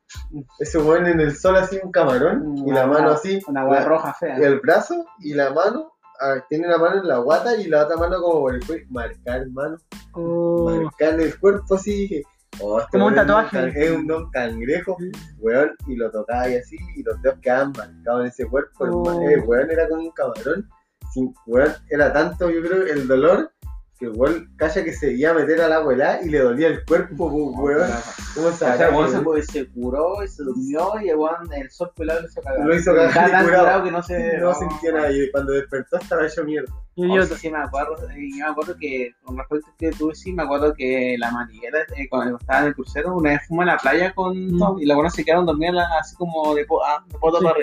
Ese 0.60 0.78
weón 0.78 1.06
en 1.06 1.20
el 1.20 1.36
sol 1.36 1.56
así, 1.56 1.78
un 1.82 1.90
camarón, 1.90 2.56
y 2.66 2.70
la 2.72 2.86
mano 2.86 3.10
así, 3.10 3.40
Una 3.48 3.64
la- 3.64 3.84
roja 3.84 4.14
fea. 4.14 4.38
y 4.38 4.42
el 4.42 4.60
brazo 4.60 5.04
y 5.18 5.34
la 5.34 5.50
mano, 5.52 5.92
ah, 6.20 6.36
tiene 6.48 6.68
la 6.68 6.78
mano 6.78 7.00
en 7.00 7.08
la 7.08 7.18
guata 7.18 7.56
y 7.56 7.66
la 7.66 7.84
otra 7.84 7.96
mano 7.96 8.20
como 8.22 8.40
por 8.40 8.54
el 8.54 8.64
cuello. 8.64 8.86
Marcar, 8.90 9.46
mano, 9.50 9.76
Oh. 10.14 10.70
marcar 10.70 11.20
el 11.20 11.38
cuerpo 11.38 11.74
así. 11.74 11.90
dije, 12.02 12.22
oh, 12.62 12.78
este 12.78 12.92
Como 12.92 13.06
un 13.08 13.14
tatuaje. 13.16 13.72
Es 13.74 13.90
un 13.90 14.06
don 14.06 14.30
cangrejo, 14.30 14.96
weón, 15.38 15.72
y 15.88 15.96
lo 15.96 16.10
tocaba 16.10 16.48
y 16.48 16.56
así, 16.56 16.76
y 16.94 17.02
los 17.02 17.20
dedos 17.20 17.38
quedaban 17.42 17.72
marcados 17.76 18.20
en 18.22 18.26
ese 18.28 18.46
cuerpo. 18.46 18.84
Oh. 18.84 19.20
El 19.28 19.40
weón 19.40 19.70
era 19.70 19.88
como 19.88 20.02
un 20.02 20.10
camarón. 20.12 20.68
sin- 21.12 21.34
weón, 21.46 21.72
era 21.90 22.12
tanto, 22.12 22.50
yo 22.50 22.60
creo, 22.62 22.84
el 22.86 23.06
dolor 23.08 23.50
que 23.98 24.06
el 24.06 24.12
weón 24.14 24.52
calla 24.56 24.84
que 24.84 24.92
se 24.92 25.12
iba 25.14 25.30
a 25.30 25.34
meter 25.34 25.60
a 25.62 25.68
la 25.68 25.76
abuela 25.76 26.20
y 26.22 26.28
le 26.28 26.40
dolía 26.40 26.68
el 26.68 26.84
cuerpo, 26.84 27.30
pues, 27.30 27.76
weón. 27.78 27.90
¿Cómo 28.34 28.48
O 28.48 28.52
sea, 28.52 28.76
se 28.76 28.88
weón 28.90 29.10
se, 29.10 29.20
pues, 29.20 29.46
se 29.46 29.66
curó 29.70 30.22
y 30.22 30.28
se 30.28 30.42
durmió 30.42 30.92
y 31.02 31.08
el 31.08 31.16
weón, 31.16 31.52
el 31.54 31.70
sol 31.70 31.90
pelado 31.96 32.20
lo 32.20 32.26
hizo 32.26 32.40
cagar. 32.42 32.66
Lo 32.66 32.74
hizo 32.76 32.90
cagar 32.94 33.08
Estaba 33.08 33.30
tan 33.30 33.44
curado. 33.44 33.62
curado 33.64 33.84
que 33.84 33.90
no 33.90 34.02
se... 34.02 34.38
No 34.38 34.54
sentía 34.54 34.92
nada 34.92 35.10
y 35.12 35.30
cuando 35.30 35.52
despertó 35.52 35.96
estaba 35.98 36.26
hecho 36.26 36.44
mierda. 36.44 36.72
Y 36.94 37.10
Oh, 37.10 37.16
yo, 37.16 37.22
sí, 37.26 37.34
sí, 37.36 37.50
me 37.50 37.58
acuerdo, 37.58 37.96
yo 38.00 38.06
me 38.16 38.50
acuerdo 38.50 38.74
que 38.80 39.14
con 39.22 39.36
respecto 39.36 39.66
a 39.70 39.74
que 39.78 39.90
tú 39.92 40.10
sí, 40.14 40.32
me 40.32 40.42
acuerdo 40.44 40.72
que 40.74 41.16
la 41.18 41.30
maniguera, 41.30 41.80
eh, 41.96 42.08
cuando 42.08 42.36
estaba 42.38 42.60
en 42.60 42.66
el 42.66 42.74
crucero, 42.74 43.14
una 43.14 43.30
vez 43.30 43.40
fuimos 43.46 43.64
a 43.64 43.66
la 43.66 43.76
playa 43.78 44.14
con 44.14 44.54
Mm. 44.54 44.58
Tom, 44.58 44.78
y 44.78 44.86
la 44.86 44.94
buena 44.94 45.10
se 45.10 45.24
quedaron 45.24 45.44
dormidas 45.46 45.86
así 46.00 46.16
como 46.16 46.54
de, 46.54 46.64
po- 46.64 46.82
ah, 46.84 47.04
de 47.06 47.18
poto 47.18 47.38
Sí. 47.38 47.44
para. 47.44 47.58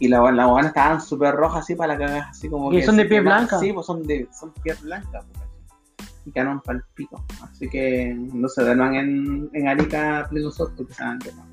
Y 0.00 0.08
la 0.08 0.20
buena, 0.20 0.36
la 0.36 0.46
buena 0.46 0.68
estaban 0.68 1.00
súper 1.00 1.34
rojas 1.34 1.64
así 1.64 1.74
para 1.74 1.94
la 1.94 1.98
cagada, 1.98 2.28
así 2.30 2.48
como 2.48 2.72
¿Y 2.72 2.76
que 2.80 2.86
son 2.86 2.96
de 2.98 3.02
se 3.04 3.08
piel 3.08 3.22
blanca? 3.24 3.58
Sí, 3.58 3.72
pues 3.72 3.84
son 3.86 4.02
de 4.06 4.28
son 4.38 4.52
piel 4.62 4.76
blanca, 4.82 5.22
pues. 5.32 5.47
Y 6.28 6.32
quedaron 6.32 6.60
para 6.60 6.78
el 6.78 6.84
pico. 6.94 7.24
Así 7.42 7.68
que 7.68 8.14
no 8.14 8.48
se 8.48 8.62
duerman 8.62 8.94
en, 8.94 9.50
en 9.52 9.68
Arica 9.68 10.26
pleno 10.30 10.50
sol 10.50 10.72
porque 10.76 10.94
se 10.94 11.02
van 11.02 11.16
a 11.16 11.18
quemar. 11.18 11.46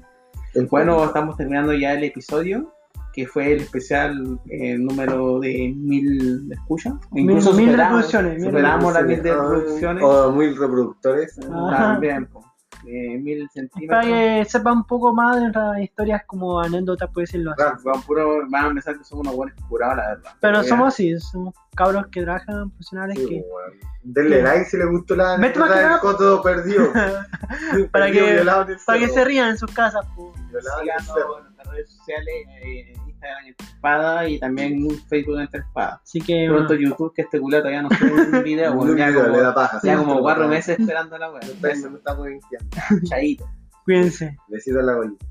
Bueno, 0.69 1.03
estamos 1.05 1.35
terminando 1.37 1.73
ya 1.73 1.93
el 1.93 2.03
episodio, 2.03 2.71
que 3.13 3.25
fue 3.27 3.53
el 3.53 3.61
especial 3.61 4.39
eh, 4.49 4.77
número 4.77 5.39
de 5.39 5.73
mil 5.75 6.49
escuchas. 6.51 6.93
Mil- 7.11 7.25
mil 7.25 7.41
superamos- 7.41 7.77
reproducciones, 7.77 8.33
mil 8.35 8.45
Superamos 8.45 8.93
las 8.93 9.03
mil 9.05 9.17
reproducciones. 9.17 10.01
reproducciones. 10.01 10.03
O 10.03 10.31
muy 10.31 10.49
reproductores. 10.53 11.35
También, 11.35 12.25
po. 12.27 12.45
Eh, 12.87 13.17
mil 13.17 13.39
para 13.39 13.51
centímetros. 13.53 14.05
que 14.05 14.45
sepa 14.47 14.71
un 14.71 14.83
poco 14.85 15.13
más 15.13 15.35
de 15.35 15.41
nuestras 15.41 15.79
historias 15.79 16.21
como 16.27 16.59
anécdotas, 16.59 17.09
puede 17.11 17.23
decirlo 17.25 17.51
así. 17.51 17.63
Rap. 17.63 17.79
Van, 17.83 18.01
puro, 18.03 18.41
van 18.49 18.65
a 18.65 18.69
pensar 18.73 18.97
que 18.97 19.03
somos 19.03 19.25
unos 19.25 19.35
buenos 19.35 19.55
curados, 19.67 19.97
la 19.97 20.07
verdad. 20.09 20.31
Pero 20.39 20.61
Ya. 20.61 20.67
somos 20.69 20.87
así, 20.89 21.19
somos 21.19 21.53
cabros 21.75 22.07
que 22.07 22.21
trabajan, 22.21 22.69
profesionales 22.69 23.17
Sí, 23.19 23.27
que... 23.27 23.35
weón. 23.35 23.73
Denle 24.03 24.43
like 24.43 24.65
si 24.65 24.77
les 24.77 24.87
gustó 24.87 25.15
la 25.15 25.33
anécdota 25.33 25.89
del 25.89 25.99
coto 25.99 26.41
perdido. 26.43 26.93
Para 27.91 28.05
Perdido, 28.05 28.25
que- 28.25 28.39
en 28.41 28.77
para 28.85 28.99
que 28.99 29.07
se 29.09 29.25
rían 29.25 29.49
en 29.49 29.57
sus 29.57 29.71
casas. 29.71 30.05
po. 30.15 30.31
Violado 30.51 30.81
en 30.81 30.89
el 30.89 30.99
Síganos 30.99 31.05
cerro. 31.07 31.37
en 31.39 31.43
nuestras 31.45 31.67
redes 31.69 31.89
sociales, 31.89 32.35
eh, 32.63 32.93
Instagram 33.25 33.47
Entre 33.47 33.65
Espada 33.67 34.29
y 34.29 34.39
también 34.39 34.87
Facebook 35.07 35.39
Entre 35.39 35.59
Espada. 35.61 36.01
Así 36.03 36.21
que... 36.21 36.45
Pronto 36.47 36.67
bueno, 36.73 36.89
YouTube, 36.89 37.13
que 37.13 37.21
este 37.23 37.39
culo 37.39 37.57
todavía 37.59 37.81
no 37.81 37.89
sube 37.89 38.11
un 38.37 38.43
video, 38.43 38.71
Un 38.73 38.79
weón, 38.79 38.97
ya 38.97 39.07
video, 39.09 39.23
como, 39.23 39.35
le 39.35 39.41
da 39.43 39.53
paja. 39.53 39.79
ya 39.83 39.97
como 39.97 40.19
cuatro 40.21 40.43
bueno. 40.43 40.55
meses 40.55 40.79
esperando 40.79 41.17
la. 41.17 41.27
No 41.31 41.37
está- 41.39 41.89
no 41.89 41.97
está 41.97 42.15
muy 42.15 42.29
bien. 42.29 43.03
Chaito. 43.03 43.49
cuídense. 43.85 44.37
Besito 44.47 44.79
en 44.79 44.85
la 44.85 44.95
bolita. 44.95 45.25